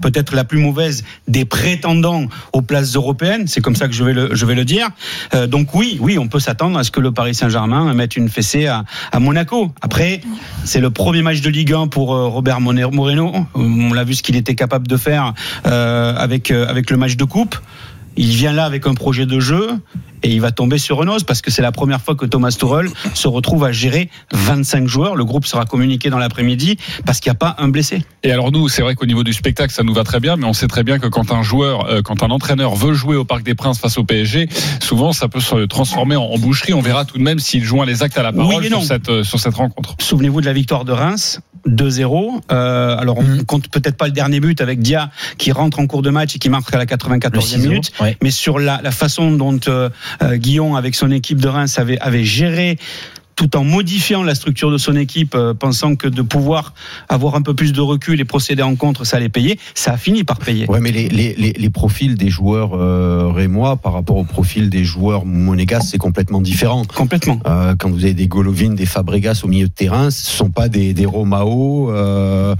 peut-être 0.00 0.34
la 0.34 0.44
plus 0.44 0.58
mauvaise 0.58 1.04
des 1.28 1.44
prétendants 1.44 2.26
aux 2.52 2.62
places 2.62 2.94
européennes. 2.94 3.46
C'est 3.46 3.60
comme 3.60 3.76
ça 3.76 3.88
que 3.88 3.94
je 3.94 4.04
vais 4.04 4.12
le, 4.12 4.34
je 4.34 4.46
vais 4.46 4.54
le 4.54 4.64
dire. 4.64 4.88
Donc 5.48 5.74
oui, 5.74 5.98
oui, 6.00 6.18
on 6.18 6.28
peut 6.28 6.40
s'attendre 6.40 6.78
à 6.78 6.84
ce 6.84 6.90
que 6.90 7.00
le 7.00 7.12
Paris 7.12 7.34
Saint-Germain 7.34 7.92
mette 7.94 8.16
une 8.16 8.28
fessée 8.28 8.66
à, 8.66 8.84
à 9.12 9.20
Monaco. 9.20 9.72
Après, 9.80 10.20
c'est 10.74 10.80
le 10.80 10.90
premier 10.90 11.22
match 11.22 11.40
de 11.40 11.50
Ligue 11.50 11.72
1 11.72 11.86
pour 11.86 12.12
euh, 12.12 12.26
Robert 12.26 12.60
Moreno. 12.60 13.32
On 13.54 13.92
l'a 13.92 14.02
vu 14.02 14.14
ce 14.14 14.24
qu'il 14.24 14.34
était 14.34 14.56
capable 14.56 14.88
de 14.88 14.96
faire 14.96 15.32
euh, 15.68 16.16
avec 16.16 16.50
euh, 16.50 16.66
avec 16.66 16.90
le 16.90 16.96
match 16.96 17.16
de 17.16 17.22
coupe. 17.22 17.54
Il 18.16 18.28
vient 18.28 18.52
là 18.52 18.64
avec 18.64 18.86
un 18.86 18.94
projet 18.94 19.26
de 19.26 19.40
jeu 19.40 19.68
et 20.22 20.32
il 20.32 20.40
va 20.40 20.52
tomber 20.52 20.78
sur 20.78 20.98
os 20.98 21.22
parce 21.22 21.42
que 21.42 21.50
c'est 21.50 21.62
la 21.62 21.72
première 21.72 22.00
fois 22.00 22.14
que 22.14 22.24
Thomas 22.24 22.50
Tuchel 22.50 22.88
se 23.12 23.28
retrouve 23.28 23.64
à 23.64 23.72
gérer 23.72 24.08
25 24.32 24.86
joueurs. 24.86 25.16
Le 25.16 25.24
groupe 25.24 25.44
sera 25.44 25.66
communiqué 25.66 26.10
dans 26.10 26.18
l'après-midi 26.18 26.78
parce 27.04 27.20
qu'il 27.20 27.30
n'y 27.30 27.36
a 27.36 27.38
pas 27.38 27.56
un 27.58 27.68
blessé. 27.68 28.02
Et 28.22 28.32
alors 28.32 28.50
nous, 28.50 28.68
c'est 28.68 28.82
vrai 28.82 28.94
qu'au 28.94 29.06
niveau 29.06 29.22
du 29.22 29.32
spectacle, 29.32 29.72
ça 29.72 29.82
nous 29.82 29.92
va 29.92 30.02
très 30.02 30.20
bien, 30.20 30.36
mais 30.36 30.46
on 30.46 30.54
sait 30.54 30.66
très 30.66 30.82
bien 30.82 30.98
que 30.98 31.08
quand 31.08 31.30
un 31.30 31.42
joueur, 31.42 31.86
euh, 31.90 32.02
quand 32.02 32.22
un 32.22 32.30
entraîneur 32.30 32.74
veut 32.74 32.94
jouer 32.94 33.16
au 33.16 33.24
Parc 33.24 33.42
des 33.42 33.54
Princes 33.54 33.78
face 33.78 33.98
au 33.98 34.04
PSG, 34.04 34.48
souvent 34.80 35.12
ça 35.12 35.28
peut 35.28 35.40
se 35.40 35.66
transformer 35.66 36.16
en, 36.16 36.38
boucherie. 36.38 36.72
On 36.72 36.80
verra 36.80 37.04
tout 37.04 37.18
de 37.18 37.22
même 37.22 37.38
s'il 37.38 37.62
joint 37.62 37.84
les 37.84 38.02
actes 38.02 38.16
à 38.16 38.22
la 38.22 38.32
parole 38.32 38.62
Oui 38.62 38.68
sur 38.68 38.82
cette, 38.82 39.08
euh, 39.08 39.24
sur 39.24 39.38
cette 39.38 39.54
rencontre. 39.54 39.94
Souvenez-vous 39.98 40.40
de 40.40 40.46
la 40.46 40.52
victoire 40.52 40.84
de 40.84 40.92
Reims. 40.92 41.40
2-0. 41.66 42.40
Euh, 42.52 42.96
alors, 42.98 43.18
on 43.18 43.22
Mhm. 43.22 43.44
compte 43.44 43.68
peut-être 43.68 43.96
pas 43.96 44.06
le 44.06 44.12
dernier 44.12 44.40
but 44.40 44.60
avec 44.60 44.80
Dia 44.80 45.10
qui 45.38 45.52
rentre 45.52 45.78
en 45.80 45.86
cours 45.86 46.02
de 46.02 46.10
match 46.10 46.36
et 46.36 46.38
qui 46.38 46.48
marque 46.48 46.72
à 46.74 46.78
la 46.78 46.86
94e 46.86 47.60
minute. 47.60 47.92
Ouais. 48.00 48.16
mais 48.22 48.30
sur 48.30 48.58
la, 48.58 48.80
la 48.82 48.90
façon 48.90 49.30
dont 49.32 49.58
euh, 49.68 49.88
euh, 50.22 50.36
Guillaume, 50.36 50.74
avec 50.76 50.94
son 50.94 51.10
équipe 51.10 51.40
de 51.40 51.48
Reims, 51.48 51.78
avait, 51.78 51.98
avait 52.00 52.24
géré 52.24 52.78
tout 53.36 53.56
en 53.56 53.64
modifiant 53.64 54.22
la 54.22 54.34
structure 54.34 54.70
de 54.70 54.78
son 54.78 54.96
équipe, 54.96 55.34
euh, 55.34 55.54
pensant 55.54 55.96
que 55.96 56.08
de 56.08 56.22
pouvoir 56.22 56.74
avoir 57.08 57.34
un 57.34 57.42
peu 57.42 57.54
plus 57.54 57.72
de 57.72 57.80
recul 57.80 58.20
et 58.20 58.24
procéder 58.24 58.62
en 58.62 58.76
contre, 58.76 59.04
ça 59.04 59.16
allait 59.16 59.28
payer, 59.28 59.58
ça 59.74 59.92
a 59.92 59.96
fini 59.96 60.24
par 60.24 60.38
payer. 60.38 60.66
Ouais, 60.68 60.80
mais 60.80 60.92
les, 60.92 61.08
les, 61.08 61.34
les, 61.34 61.52
les 61.52 61.70
profils 61.70 62.14
des 62.16 62.30
joueurs 62.30 62.74
euh, 62.74 63.30
rémois 63.32 63.76
par 63.76 63.92
rapport 63.92 64.16
au 64.16 64.24
profil 64.24 64.70
des 64.70 64.84
joueurs 64.84 65.24
monégasques, 65.24 65.88
c'est 65.90 65.98
complètement 65.98 66.40
différent. 66.40 66.84
Complètement. 66.94 67.40
Euh, 67.46 67.74
quand 67.78 67.90
vous 67.90 68.04
avez 68.04 68.14
des 68.14 68.28
Golovin, 68.28 68.74
des 68.74 68.86
Fabregas 68.86 69.40
au 69.44 69.48
milieu 69.48 69.68
de 69.68 69.72
terrain, 69.72 70.10
ce 70.10 70.30
sont 70.30 70.50
pas 70.50 70.68
des, 70.68 70.94
des 70.94 71.06
Romao 71.06 71.90
euh, 71.90 72.54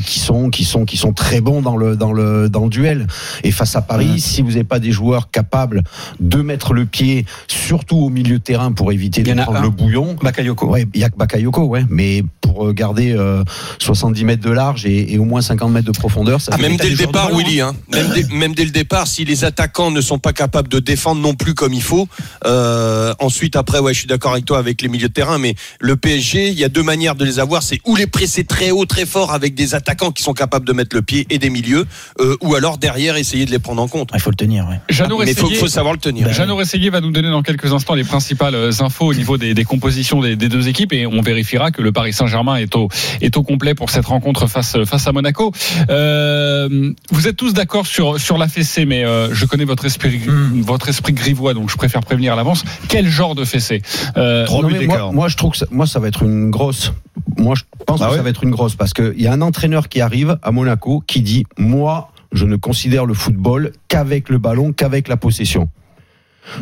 qui 0.00 0.20
sont 0.20 0.50
qui 0.50 0.64
sont 0.64 0.84
qui 0.84 0.96
sont 0.96 1.12
très 1.12 1.40
bons 1.40 1.62
dans 1.62 1.76
le 1.76 1.96
dans 1.96 2.12
le 2.12 2.48
dans 2.48 2.64
le 2.64 2.70
duel. 2.70 3.06
Et 3.44 3.50
face 3.50 3.76
à 3.76 3.82
Paris, 3.82 4.20
si 4.20 4.42
vous 4.42 4.50
n'avez 4.50 4.64
pas 4.64 4.78
des 4.78 4.92
joueurs 4.92 5.30
capables 5.30 5.82
de 6.20 6.42
mettre 6.42 6.72
le 6.72 6.86
pied, 6.86 7.26
surtout 7.48 7.98
au 7.98 8.08
milieu 8.08 8.38
de 8.38 8.42
terrain 8.42 8.72
pour 8.72 8.92
éviter 8.92 9.22
Il 9.32 9.34
y 9.34 9.36
de 9.36 9.40
en 9.40 9.42
a 9.42 9.44
prendre 9.46 9.58
un. 9.58 9.62
le 9.62 9.70
bouillon. 9.70 10.16
Bakayoko. 10.22 10.66
Ouais, 10.68 10.86
il 10.94 11.00
y 11.00 11.04
a 11.04 11.10
que 11.10 11.16
Bakayoko, 11.16 11.62
ouais. 11.64 11.84
Mais 11.88 12.22
pour 12.40 12.66
euh, 12.68 12.72
garder 12.72 13.12
euh, 13.12 13.42
70 13.78 14.24
mètres 14.24 14.42
de 14.42 14.50
large 14.50 14.86
et, 14.86 15.12
et 15.14 15.18
au 15.18 15.24
moins 15.24 15.40
50 15.42 15.70
mètres 15.72 15.86
de 15.90 15.96
profondeur, 15.96 16.40
ça 16.40 16.52
Ah, 16.54 16.58
fait 16.58 16.68
même 16.68 16.76
dès 16.76 16.90
le 16.90 16.96
de 16.96 16.98
départ, 17.06 17.28
hein. 17.32 17.36
Willy, 17.36 17.60
hein. 17.60 17.74
même, 17.92 18.08
dès, 18.14 18.24
même 18.34 18.54
dès 18.54 18.64
le 18.64 18.70
départ, 18.70 19.06
si 19.06 19.24
les 19.24 19.44
attaquants 19.44 19.90
ne 19.90 20.00
sont 20.00 20.18
pas 20.18 20.32
capables 20.32 20.68
de 20.68 20.78
défendre 20.78 21.20
non 21.20 21.34
plus 21.34 21.54
comme 21.54 21.72
il 21.74 21.82
faut, 21.82 22.08
euh, 22.46 23.14
ensuite 23.20 23.56
après, 23.56 23.78
ouais, 23.78 23.94
je 23.94 23.98
suis 24.00 24.08
d'accord 24.08 24.32
avec 24.32 24.44
toi 24.44 24.58
avec 24.58 24.82
les 24.82 24.88
milieux 24.88 25.08
de 25.08 25.12
terrain, 25.12 25.38
mais 25.38 25.54
le 25.80 25.96
PSG, 25.96 26.48
il 26.48 26.58
y 26.58 26.64
a 26.64 26.68
deux 26.68 26.82
manières 26.82 27.14
de 27.14 27.24
les 27.24 27.38
avoir, 27.38 27.62
c'est 27.62 27.80
ou 27.86 27.96
les 27.96 28.06
presser 28.06 28.44
très 28.44 28.70
haut, 28.70 28.84
très 28.84 29.06
fort 29.06 29.32
avec 29.32 29.54
des 29.54 29.74
attaquants 29.74 30.10
qui 30.10 30.22
sont 30.22 30.34
capables 30.34 30.66
de 30.66 30.72
mettre 30.72 30.94
le 30.96 31.02
pied 31.02 31.26
et 31.30 31.38
des 31.38 31.50
milieux, 31.50 31.86
euh, 32.20 32.36
ou 32.40 32.54
alors 32.54 32.78
derrière 32.78 33.16
essayer 33.16 33.44
de 33.46 33.50
les 33.50 33.58
prendre 33.58 33.82
en 33.82 33.88
compte. 33.88 34.10
Il 34.14 34.20
faut 34.20 34.30
le 34.30 34.36
tenir, 34.36 34.66
ouais. 34.68 34.80
Jeannot 34.88 35.18
mais 35.18 35.32
faut, 35.34 35.46
Rességuier- 35.46 35.58
faut 35.58 35.68
savoir 35.68 35.94
le 35.94 36.00
tenir. 36.00 36.32
Jeannot 36.32 36.56
Rességuier 36.56 36.90
va 36.90 37.00
nous 37.00 37.10
donner 37.12 37.30
dans 37.30 37.42
quelques 37.42 37.72
instants 37.72 37.94
les 37.94 38.04
principales 38.04 38.54
euh, 38.54 38.70
infos 38.80 39.06
au 39.06 39.12
niveau 39.22 39.38
des, 39.38 39.54
des 39.54 39.64
compositions 39.64 40.20
des, 40.20 40.34
des 40.36 40.48
deux 40.48 40.68
équipes 40.68 40.92
et 40.92 41.06
on 41.06 41.22
vérifiera 41.22 41.70
que 41.70 41.80
le 41.80 41.92
Paris 41.92 42.12
Saint-Germain 42.12 42.56
est 42.56 42.74
au, 42.76 42.88
est 43.20 43.36
au 43.36 43.42
complet 43.42 43.74
pour 43.74 43.88
cette 43.90 44.06
rencontre 44.06 44.46
face, 44.48 44.76
face 44.84 45.06
à 45.06 45.12
Monaco. 45.12 45.52
Euh, 45.90 46.92
vous 47.10 47.28
êtes 47.28 47.36
tous 47.36 47.54
d'accord 47.54 47.86
sur, 47.86 48.18
sur 48.18 48.36
la 48.38 48.48
fessée, 48.48 48.84
mais 48.84 49.04
euh, 49.04 49.32
je 49.32 49.46
connais 49.46 49.64
votre 49.64 49.84
esprit, 49.84 50.18
Hmm. 50.26 50.60
votre 50.62 50.88
esprit 50.88 51.12
grivois, 51.12 51.54
donc 51.54 51.70
je 51.70 51.76
préfère 51.76 52.00
prévenir 52.02 52.32
à 52.32 52.36
l'avance. 52.36 52.64
Quel 52.88 53.08
genre 53.08 53.34
de 53.34 53.44
fessée? 53.44 53.82
Euh, 54.16 54.44
Non, 54.46 54.62
moi, 54.62 54.78
d'écart. 54.78 55.12
moi, 55.12 55.28
je 55.28 55.36
trouve 55.36 55.52
que 55.52 55.58
ça, 55.58 55.66
moi, 55.70 55.86
ça 55.86 56.00
va 56.00 56.08
être 56.08 56.22
une 56.22 56.50
grosse. 56.50 56.92
Moi, 57.38 57.54
je 57.54 57.62
pense 57.86 58.00
Ah 58.02 58.06
que 58.06 58.10
ouais 58.10 58.16
ça 58.18 58.22
va 58.22 58.30
être 58.30 58.42
une 58.44 58.50
grosse 58.50 58.74
parce 58.74 58.92
qu'il 58.92 59.20
y 59.20 59.26
a 59.26 59.32
un 59.32 59.40
entraîneur 59.40 59.88
qui 59.88 60.00
arrive 60.00 60.38
à 60.42 60.50
Monaco 60.50 61.02
qui 61.06 61.20
dit 61.22 61.44
Moi, 61.56 62.10
je 62.32 62.44
ne 62.46 62.56
considère 62.56 63.04
le 63.06 63.14
football 63.14 63.72
qu'avec 63.88 64.28
le 64.28 64.38
ballon, 64.38 64.72
qu'avec 64.72 65.08
la 65.08 65.16
possession. 65.16 65.68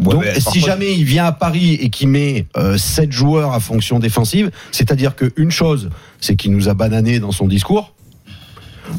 Ouais, 0.05 0.15
Donc, 0.15 0.25
si 0.39 0.61
jamais 0.61 0.95
il 0.95 1.05
vient 1.05 1.27
à 1.27 1.33
Paris 1.33 1.75
et 1.75 1.91
qu'il 1.91 2.09
met 2.09 2.47
euh, 2.57 2.77
sept 2.77 3.13
joueurs 3.13 3.53
à 3.53 3.61
fonction 3.61 3.99
défensive, 3.99 4.51
c'est-à-dire 4.73 5.17
qu'une 5.17 5.51
chose, 5.51 5.91
c'est 6.21 6.37
qu'il 6.37 6.53
nous 6.53 6.69
a 6.69 6.75
banané 6.75 7.19
dans 7.19 7.33
son 7.33 7.47
discours. 7.47 7.95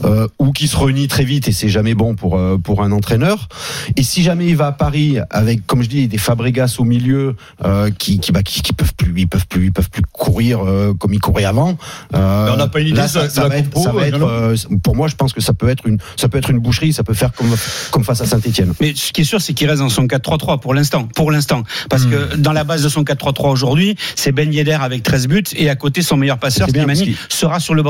Euh, 0.06 0.28
ou 0.40 0.52
qui 0.52 0.68
se 0.68 0.78
réunit 0.78 1.08
très 1.08 1.24
vite 1.24 1.48
et 1.48 1.52
c'est 1.52 1.70
jamais 1.70 1.94
bon 1.94 2.16
pour 2.16 2.38
euh, 2.38 2.58
pour 2.58 2.82
un 2.84 2.92
entraîneur. 2.92 3.48
Et 3.96 4.04
si 4.04 4.24
jamais 4.24 4.48
il 4.48 4.56
va 4.56 4.68
à 4.68 4.72
Paris 4.72 5.18
avec, 5.30 5.66
comme 5.68 5.82
je 5.84 5.90
dis, 5.90 6.08
des 6.08 6.18
Fabregas 6.18 6.76
au 6.80 6.84
milieu 6.84 7.36
euh, 7.66 7.90
qui 7.98 8.20
qui, 8.20 8.32
bah, 8.32 8.44
qui 8.44 8.62
qui 8.62 8.74
peuvent 8.74 8.94
plus, 8.96 9.14
ils 9.18 9.28
peuvent 9.28 9.48
plus, 9.48 9.66
ils 9.66 9.72
peuvent 9.74 9.90
plus 9.90 10.02
courir 10.12 10.60
euh, 10.66 10.94
comme 10.94 11.14
ils 11.14 11.20
couraient 11.20 11.46
avant. 11.46 11.78
euh, 12.14 12.50
on 12.54 12.58
n'a 12.58 12.68
pas 12.68 12.80
une 12.80 12.88
idée 12.88 12.98
là, 12.98 13.04
de 13.08 13.12
ça, 13.12 13.30
ça 13.30 13.44
de 13.46 13.50
va 13.50 13.58
être, 13.58 13.70
compo, 13.70 13.84
ça 13.84 13.92
va 13.92 14.08
être, 14.08 14.18
Jeannot 14.18 14.80
pour 14.84 14.96
moi, 14.96 15.08
je 15.08 15.16
pense 15.16 15.34
que 15.34 15.42
ça 15.42 15.54
peut 15.54 15.70
être 15.70 15.86
une, 15.86 15.98
ça 16.16 16.28
peut 16.30 16.38
être 16.38 16.50
une 16.50 16.60
boucherie, 16.60 16.94
ça 16.94 17.04
peut 17.04 17.14
faire 17.14 17.32
comme 17.34 17.54
comme 17.92 18.04
face 18.04 18.22
à 18.22 18.26
Saint-Étienne. 18.26 18.74
Mais 18.82 18.94
ce 18.96 19.12
qui 19.12 19.22
est 19.22 19.26
sûr, 19.26 19.42
c'est 19.42 19.54
qu'il 19.54 19.70
reste 19.70 19.82
dans 19.82 19.90
son 19.90 20.06
4-3-3 20.06 20.60
pour 20.60 20.74
l'instant. 20.74 21.08
Pour 21.16 21.32
l'instant. 21.32 21.64
Parce 21.90 22.06
que 22.06 22.36
dans 22.36 22.54
la 22.54 22.64
base 22.64 22.84
de 22.84 22.90
son 22.90 23.04
4-3-3 23.04 23.50
aujourd'hui, 23.52 23.96
c'est 24.16 24.32
Ben 24.32 24.52
Yedder 24.54 24.78
avec 24.82 25.04
13 25.04 25.28
buts 25.28 25.44
et 25.56 25.70
à 25.70 25.76
côté, 25.76 26.02
son 26.02 26.18
meilleur 26.18 26.38
passeur, 26.38 26.68
Slimani, 26.70 27.16
sera 27.30 27.60
sur 27.60 27.74
le 27.74 27.82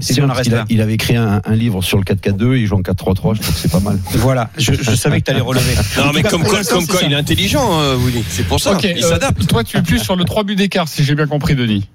Si 0.00 0.20
on 0.20 0.28
qu'il 0.42 0.54
a- 0.54 0.58
là. 0.58 0.64
il 0.68 0.80
avait 0.80 0.94
écrit 0.94 1.16
un, 1.16 1.35
un 1.44 1.54
livre 1.54 1.82
sur 1.82 1.98
le 1.98 2.04
4-4-2, 2.04 2.56
il 2.56 2.66
joue 2.66 2.76
en 2.76 2.80
4-3-3, 2.80 3.34
je 3.34 3.42
trouve 3.42 3.54
que 3.54 3.60
c'est 3.60 3.72
pas 3.72 3.80
mal. 3.80 3.98
Voilà, 4.16 4.50
je, 4.56 4.72
je 4.72 4.94
savais 4.94 5.20
que 5.20 5.26
tu 5.26 5.30
allais 5.30 5.40
relever. 5.42 5.74
Non, 5.98 6.12
mais 6.14 6.22
comme 6.22 6.42
quoi, 6.42 6.64
comme 6.64 6.86
quoi 6.86 7.00
il 7.02 7.12
est 7.12 7.16
intelligent, 7.16 7.80
euh, 7.80 7.96
Willy. 7.96 8.24
C'est 8.28 8.46
pour 8.46 8.60
ça. 8.60 8.72
Ok, 8.72 8.84
il 8.84 9.04
euh, 9.04 9.08
s'adapte. 9.08 9.46
toi 9.46 9.62
tu 9.64 9.76
es 9.76 9.82
plus 9.82 9.98
sur 9.98 10.16
le 10.16 10.24
3 10.24 10.44
buts 10.44 10.56
d'écart, 10.56 10.88
si 10.88 11.04
j'ai 11.04 11.14
bien 11.14 11.26
compris, 11.26 11.54
Denis. 11.54 11.88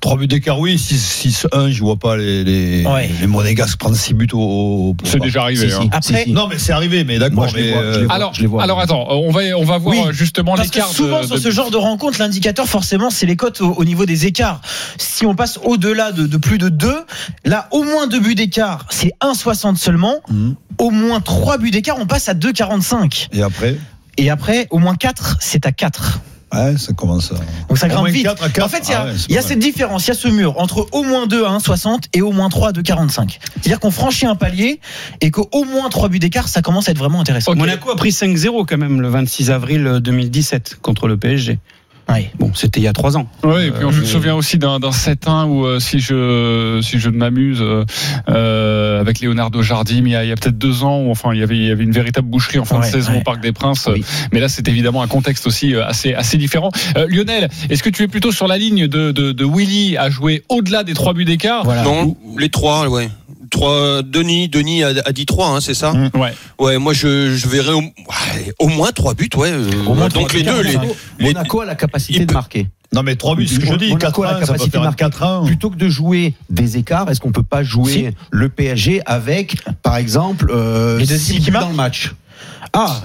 Trois 0.00 0.16
buts 0.16 0.26
d'écart, 0.26 0.58
oui. 0.58 0.76
6-1, 0.78 1.70
je 1.70 1.80
vois 1.80 1.96
pas 1.96 2.16
les, 2.16 2.42
les, 2.42 2.84
Ouais. 2.84 3.08
les 3.20 3.26
Monégasques 3.28 3.78
prendre 3.78 3.94
6 3.96 4.14
buts 4.14 4.26
au. 4.32 4.38
au- 4.40 4.96
C'est 5.04 5.20
déjà 5.20 5.42
arrivé. 5.42 5.68
Si, 5.68 5.74
hein. 5.74 5.80
si, 5.82 5.88
Après- 6.12 6.24
si. 6.24 6.32
Non, 6.32 6.48
mais 6.48 6.58
c'est 6.58 6.72
arrivé, 6.72 7.04
mais 7.04 7.18
d'accord. 7.20 7.36
Moi, 7.36 7.46
je 7.46 7.56
les 7.56 7.62
mais, 7.62 7.72
vois, 7.72 7.82
je 7.92 7.98
les 8.00 8.04
euh. 8.06 8.08
Alors, 8.10 8.34
je 8.34 8.40
les 8.40 8.46
vois. 8.48 8.64
alors 8.64 8.80
attends, 8.80 9.06
on 9.10 9.30
va 9.30 9.40
on 9.56 9.64
va 9.64 9.78
voir 9.78 9.94
Oui, 9.96 10.02
euh, 10.08 10.12
justement 10.12 10.56
Parce 10.56 10.70
que 10.70 10.74
l'écart. 10.76 10.88
souvent 10.90 11.20
de- 11.20 11.26
sur 11.26 11.36
de- 11.36 11.40
ce 11.40 11.50
genre 11.52 11.70
de 11.70 11.76
rencontre, 11.76 12.18
l'indicateur 12.18 12.66
forcément 12.66 13.10
c'est 13.10 13.26
les 13.26 13.36
cotes 13.36 13.60
au, 13.60 13.72
au 13.74 13.84
niveau 13.84 14.04
des 14.04 14.26
écarts. 14.26 14.60
Si 14.98 15.24
on 15.24 15.36
passe 15.36 15.60
au-delà 15.62 16.10
de, 16.10 16.26
de 16.26 16.36
plus 16.36 16.58
de 16.58 16.68
2, 16.68 16.92
là 17.44 17.68
au 17.70 17.84
moins 17.84 18.08
2 18.08 18.18
buts 18.18 18.34
d'écart, 18.34 18.86
c'est 18.90 19.12
1,60 19.20 19.76
seulement. 19.76 20.16
Mhm. 20.28 20.56
Au 20.78 20.90
moins 20.90 21.20
3 21.20 21.58
buts 21.58 21.70
d'écart, 21.70 21.96
on 22.00 22.06
passe 22.06 22.28
à 22.28 22.34
2,45. 22.34 23.28
Et 23.32 23.42
après, 23.42 23.76
Et 24.18 24.30
après, 24.30 24.66
au 24.70 24.78
moins 24.78 24.96
4, 24.96 25.36
c'est 25.40 25.64
à 25.64 25.70
4. 25.72 26.20
Ouais, 26.52 26.76
ça 26.78 26.92
commence 26.92 27.32
à. 27.32 27.36
Donc 27.68 27.78
ça 27.78 27.88
grimpe 27.88 28.08
vite. 28.08 28.24
4 28.24 28.42
à 28.42 28.48
4. 28.48 28.64
En 28.64 28.68
fait, 28.68 28.88
il 28.88 28.90
y 28.90 28.94
a, 28.94 29.00
Ah 29.02 29.04
ouais, 29.06 29.12
y 29.28 29.38
a 29.38 29.42
cette 29.42 29.58
différence, 29.58 30.06
il 30.06 30.08
y 30.08 30.10
a 30.10 30.14
ce 30.14 30.28
mur 30.28 30.58
entre 30.58 30.86
au 30.92 31.02
moins 31.02 31.26
2 31.26 31.44
à 31.44 31.50
1,60 31.50 32.04
et 32.12 32.22
au 32.22 32.32
moins 32.32 32.48
3 32.48 32.68
à 32.70 32.72
2,45. 32.72 33.38
C'est-à-dire 33.60 33.80
qu'on 33.80 33.90
franchit 33.90 34.26
un 34.26 34.36
palier 34.36 34.80
et 35.20 35.30
qu'au 35.30 35.64
moins 35.64 35.88
3 35.88 36.08
buts 36.08 36.18
d'écart, 36.18 36.48
ça 36.48 36.62
commence 36.62 36.88
à 36.88 36.92
être 36.92 36.98
vraiment 36.98 37.20
intéressant. 37.20 37.52
Ok. 37.52 37.58
Monaco 37.58 37.90
a 37.90 37.96
pris 37.96 38.10
5-0 38.10 38.66
quand 38.66 38.78
même 38.78 39.00
le 39.00 39.08
26 39.08 39.50
avril 39.50 40.00
2017 40.02 40.78
contre 40.82 41.08
le 41.08 41.16
PSG. 41.16 41.58
Ouais. 42.08 42.30
Bon, 42.38 42.50
c'était 42.54 42.80
il 42.80 42.82
y 42.84 42.88
a 42.88 42.92
3 42.92 43.16
ans. 43.16 43.26
Oui, 43.44 43.66
et 43.66 43.70
puis 43.70 43.84
on 43.84 43.88
Euh, 43.90 43.92
se 43.92 44.04
souvient 44.04 44.34
aussi 44.34 44.58
d'un 44.58 44.80
d'un 44.80 44.90
7-1 44.90 45.46
où, 45.46 45.64
euh, 45.64 45.78
si 45.80 45.98
je 46.00 46.80
si 46.82 46.98
je 46.98 47.08
ne 47.08 47.16
m'amuse, 47.16 47.62
euh, 48.28 49.00
avec 49.00 49.20
Leonardo 49.20 49.62
Jardim, 49.62 50.04
il 50.06 50.10
y 50.10 50.16
a, 50.16 50.34
peut-être 50.36 50.58
deux 50.58 50.82
ans, 50.84 51.00
où, 51.02 51.10
enfin, 51.10 51.32
il 51.32 51.40
y 51.40 51.42
avait 51.42 51.56
il 51.56 51.64
y 51.66 51.70
avait 51.70 51.84
une 51.84 51.92
véritable 51.92 52.28
boucherie 52.28 52.58
en 52.58 52.64
fin 52.64 52.80
Ouais, 52.80 52.86
de 52.86 52.92
saison 52.92 53.12
ouais. 53.12 53.18
au 53.18 53.22
Parc 53.22 53.40
des 53.40 53.52
Princes. 53.52 53.88
Oui. 53.92 54.04
Mais 54.32 54.40
là, 54.40 54.48
c'est 54.48 54.66
évidemment 54.68 55.02
un 55.02 55.06
contexte 55.08 55.46
aussi 55.46 55.74
assez 55.76 56.14
assez 56.14 56.36
différent. 56.38 56.70
Euh, 56.96 57.06
Lionel, 57.08 57.48
est-ce 57.70 57.82
que 57.82 57.90
tu 57.90 58.02
es 58.02 58.08
plutôt 58.08 58.32
sur 58.32 58.46
la 58.48 58.58
ligne 58.58 58.86
de 58.88 59.12
de, 59.12 59.32
de 59.32 59.44
Willy 59.44 59.96
à 59.96 60.10
jouer 60.10 60.42
au-delà 60.48 60.84
des 60.84 60.94
trois 60.94 61.14
buts 61.14 61.24
d'écart 61.24 61.64
Voilà. 61.64 61.82
Non, 61.84 62.16
les 62.38 62.48
trois, 62.48 62.88
ouais. 62.88 63.08
Trois, 63.52 64.02
Denis, 64.02 64.48
Denis 64.48 64.82
a, 64.82 64.88
a 65.04 65.12
dit 65.12 65.26
trois, 65.26 65.48
hein, 65.50 65.60
c'est 65.60 65.74
ça 65.74 65.92
Mm. 65.92 66.10
Ouais. 66.14 66.34
Ouais, 66.58 66.78
moi 66.78 66.92
je, 66.94 67.36
je 67.36 67.46
verrais 67.48 67.74
au, 67.74 67.80
ouais, 67.82 68.52
au 68.58 68.66
moins 68.68 68.90
trois 68.92 69.14
buts, 69.14 69.28
ouais. 69.36 69.50
euh, 69.52 69.70
Au 69.86 69.94
moins 69.94 70.08
donc 70.08 70.28
trois 70.28 70.38
les 70.38 70.42
deux, 70.42 70.62
les, 70.62 70.72
Monaco- 70.76 70.96
les- 71.20 71.26
Monaco 71.26 71.60
a 71.60 71.64
la 71.66 71.74
capacité 71.76 72.20
de 72.20 72.24
peut- 72.24 72.34
marquer. 72.34 72.66
Non, 72.94 73.02
mais 73.02 73.16
3 73.16 73.36
buts, 73.36 73.46
c'est 73.48 73.54
ce 73.54 73.60
que 73.60 73.66
je 73.66 73.74
dis. 73.76 73.88
Monaco 73.88 74.20
4 74.20 74.22
a 74.22 74.32
la 74.32 74.36
1, 74.36 74.40
ça 74.40 74.46
capacité 74.48 74.70
faire 74.72 74.80
de 74.82 74.86
un 74.86 74.90
marquer. 74.90 75.04
4 75.04 75.22
1. 75.22 75.44
Plutôt 75.46 75.70
que 75.70 75.76
de 75.76 75.88
jouer 75.88 76.34
des 76.50 76.76
écarts, 76.76 77.08
est-ce 77.10 77.20
qu'on 77.20 77.32
peut 77.32 77.42
pas 77.42 77.62
jouer 77.62 77.90
Si. 77.92 78.06
le 78.30 78.48
PSG 78.50 79.00
avec, 79.06 79.56
par 79.82 79.96
exemple, 79.96 80.50
euh, 80.54 80.98
Les 80.98 81.06
deux 81.06 81.16
buts 81.16 81.50
dans 81.52 81.68
le 81.70 81.74
match? 81.74 82.12
Ah, 82.74 83.00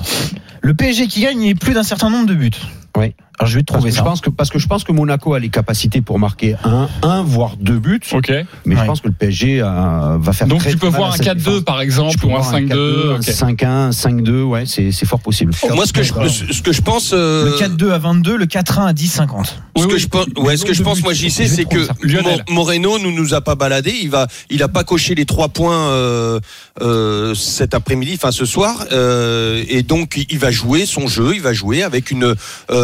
le 0.62 0.74
PSG 0.74 1.08
qui 1.08 1.22
gagne, 1.22 1.42
il 1.42 1.50
est 1.52 1.56
plus 1.56 1.74
d'un 1.74 1.84
certain 1.84 2.10
nombre 2.10 2.28
de 2.28 2.34
buts. 2.34 2.52
Oui. 2.98 3.14
Alors 3.40 3.52
je 3.52 3.56
vais 3.58 3.62
te 3.62 3.68
Parce 3.72 3.78
trouver 3.82 3.92
que, 3.92 3.96
je 3.96 4.00
ça. 4.02 4.04
pense 4.04 4.22
que, 4.22 4.30
parce 4.32 4.50
que 4.50 4.58
je 4.58 4.66
pense 4.66 4.84
que 4.84 4.92
Monaco 4.92 5.36
a 5.36 5.40
les 5.40 5.50
capacités 5.50 6.02
pour 6.02 6.18
marquer 6.18 6.56
un, 6.64 6.88
un 7.04 7.22
voire 7.22 7.56
deux 7.58 7.78
buts, 7.78 8.00
Ok. 8.12 8.32
mais 8.66 8.74
Ouais. 8.74 8.82
je 8.82 8.86
pense 8.88 9.00
que 9.00 9.08
le 9.08 9.14
PSG 9.14 9.62
euh, 9.62 10.18
va 10.20 10.34
faire 10.34 10.48
Donc 10.48 10.62
très 10.62 10.72
tu 10.72 10.78
peux 10.78 10.88
voir 10.88 11.10
un 11.14 11.18
cette 11.18 11.28
4-2 11.28 11.34
défense. 11.36 11.62
par 11.64 11.80
exemple 11.82 12.26
ou 12.26 12.30
un 12.36 12.40
voir 12.40 12.52
5-2. 12.52 13.12
un 13.12 13.16
ok. 13.18 13.22
5-1, 13.22 13.92
5-2, 13.92 14.42
ouais, 14.42 14.64
c'est 14.66 14.92
c'est 14.92 15.06
fort 15.06 15.20
possible. 15.20 15.54
moi 15.76 15.86
ce 15.86 15.94
que 15.94 16.02
je, 16.02 16.14
ce 16.52 16.62
que 16.64 16.72
je 16.72 16.82
pense, 16.82 17.12
euh, 17.14 17.46
Le 17.46 17.52
4-2 17.60 17.92
à 17.92 18.00
22, 18.00 18.38
le 18.38 18.46
4-1 18.48 18.88
à 18.88 18.94
10,50. 18.94 19.46
ce 19.46 19.52
Oui, 19.84 19.88
que 19.88 19.94
oui. 19.94 20.00
je 20.00 20.08
pense, 20.08 20.26
ouais, 20.38 20.58
ce 20.58 20.66
que 20.66 20.74
je 20.74 20.82
pense, 20.82 21.04
moi, 21.04 21.14
j'y 21.14 21.30
sais, 21.30 21.46
c'est 21.46 21.66
que 21.66 21.86
ça. 21.86 21.94
Moreno 22.50 22.98
nous 22.98 23.12
nous 23.12 23.36
a 23.36 23.42
pas 23.42 23.54
baladé. 23.54 23.94
Il 24.02 24.10
va, 24.10 24.26
il 24.50 24.64
a 24.64 24.68
pas 24.68 24.84
coché 24.84 25.14
les 25.14 25.26
trois 25.26 25.50
points 25.50 25.90
euh, 25.92 26.40
euh, 26.82 27.36
cet 27.36 27.76
après-midi, 27.76 28.14
enfin 28.16 28.32
ce 28.32 28.46
soir, 28.46 28.86
euh, 28.92 29.64
et 29.70 29.84
donc 29.84 30.26
il 30.28 30.40
va 30.40 30.50
jouer 30.50 30.88
son 30.88 31.06
jeu. 31.06 31.34
Il 31.36 31.42
va 31.42 31.54
jouer 31.54 31.84
avec 31.84 32.10
une 32.10 32.34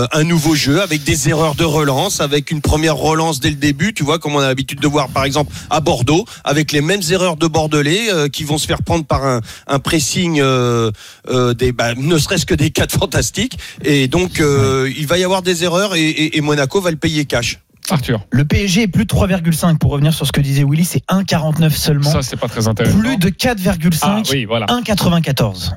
euh, 0.03 0.07
un 0.19 0.23
nouveau 0.23 0.55
jeu, 0.55 0.81
avec 0.81 1.03
des 1.03 1.29
erreurs 1.29 1.55
de 1.55 1.63
relance, 1.63 2.21
avec 2.21 2.51
une 2.51 2.61
première 2.61 2.95
relance 2.95 3.39
dès 3.39 3.49
le 3.49 3.55
début. 3.55 3.93
Tu 3.93 4.03
vois, 4.03 4.19
comme 4.19 4.35
on 4.35 4.39
a 4.39 4.47
l'habitude 4.47 4.79
de 4.79 4.87
voir, 4.87 5.09
par 5.09 5.23
exemple 5.25 5.53
à 5.69 5.79
Bordeaux, 5.79 6.25
avec 6.43 6.71
les 6.71 6.81
mêmes 6.81 7.01
erreurs 7.11 7.35
de 7.37 7.47
Bordelais 7.47 8.11
euh, 8.11 8.27
qui 8.29 8.43
vont 8.43 8.57
se 8.57 8.67
faire 8.67 8.83
prendre 8.83 9.05
par 9.05 9.25
un, 9.25 9.41
un 9.67 9.79
pressing, 9.79 10.39
euh, 10.39 10.91
euh, 11.29 11.53
des, 11.53 11.71
bah, 11.71 11.93
ne 11.95 12.17
serait-ce 12.17 12.45
que 12.45 12.53
des 12.55 12.69
quatre 12.77 12.97
fantastiques. 12.97 13.57
Et 13.83 14.07
donc 14.07 14.39
euh, 14.39 14.91
il 14.97 15.07
va 15.07 15.17
y 15.17 15.23
avoir 15.23 15.41
des 15.41 15.63
erreurs 15.63 15.95
et, 15.95 16.01
et- 16.09 16.37
et 16.37 16.41
Monaco 16.41 16.81
va 16.81 16.91
le 16.91 16.97
payer 16.97 17.25
cash. 17.25 17.59
Arthur, 17.89 18.25
Le 18.31 18.45
PSG 18.45 18.83
est 18.83 18.87
plus 18.87 19.03
de 19.05 19.09
3,5 19.13 19.77
pour 19.77 19.91
revenir 19.91 20.13
sur 20.13 20.25
ce 20.25 20.31
que 20.31 20.39
disait 20.41 20.63
Willy, 20.63 20.85
c'est 20.85 21.03
1,49 21.09 21.69
seulement. 21.71 22.09
ça 22.09 22.21
c'est 22.21 22.37
pas 22.37 22.47
très 22.47 22.67
intéressant. 22.67 22.97
plus 22.97 23.17
de 23.17 23.29
4,5, 23.29 23.97
Ah 24.03 24.21
oui, 24.31 24.45
voilà. 24.45 24.65
1,94. 24.67 25.71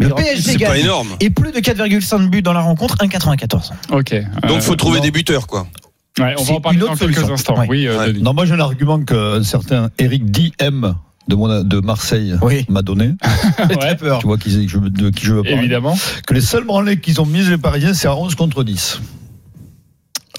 Le 0.00 0.08
PSG 0.10 0.52
C'est 0.52 0.58
pas 0.58 0.74
gagne. 0.74 0.80
énorme. 0.84 1.08
Et 1.20 1.30
plus 1.30 1.50
de 1.52 1.58
4,5 1.60 2.28
buts 2.30 2.42
dans 2.42 2.52
la 2.52 2.60
rencontre, 2.60 2.96
1,94. 2.98 3.72
Ok. 3.90 4.14
Donc 4.14 4.50
Euh, 4.50 4.60
faut 4.60 4.76
trouver 4.76 4.98
non. 4.98 5.04
des 5.04 5.10
buteurs 5.10 5.46
quoi. 5.48 5.66
ouais, 6.20 6.34
on 6.38 6.42
va 6.44 6.54
en 6.54 6.60
parler 6.60 6.78
dans 6.78 6.86
quelques 6.94 7.14
solution. 7.14 7.32
instants. 7.34 7.58
Ouais. 7.58 7.66
Oui, 7.68 7.86
euh, 7.88 7.98
Ouais. 7.98 8.12
Non, 8.12 8.34
moi 8.34 8.44
j'ai 8.46 8.54
un 8.54 8.60
argument 8.60 9.00
qu'un 9.02 9.42
certain 9.42 9.90
Eric 9.98 10.30
Diem 10.30 10.94
de, 11.26 11.34
mon, 11.34 11.62
de 11.64 11.80
Marseille 11.80 12.34
Oui. 12.40 12.66
m'a 12.68 12.82
donné. 12.82 13.14
Ouais, 13.80 13.96
peur. 13.96 14.20
Tu 14.20 14.26
vois 14.26 14.38
qui, 14.38 14.68
je, 14.68 14.78
de 14.78 15.10
qui 15.10 15.26
je 15.26 15.34
veux 15.34 15.42
parler. 15.42 15.58
Évidemment. 15.58 15.96
Que 16.26 16.34
les 16.34 16.40
seuls 16.40 16.64
branlés 16.64 17.00
qu'ils 17.00 17.20
ont 17.20 17.26
mis 17.26 17.42
les 17.42 17.58
Parisiens, 17.58 17.94
c'est 17.94 18.06
à 18.08 18.14
11 18.16 18.34
contre 18.36 18.62
10. 18.64 19.00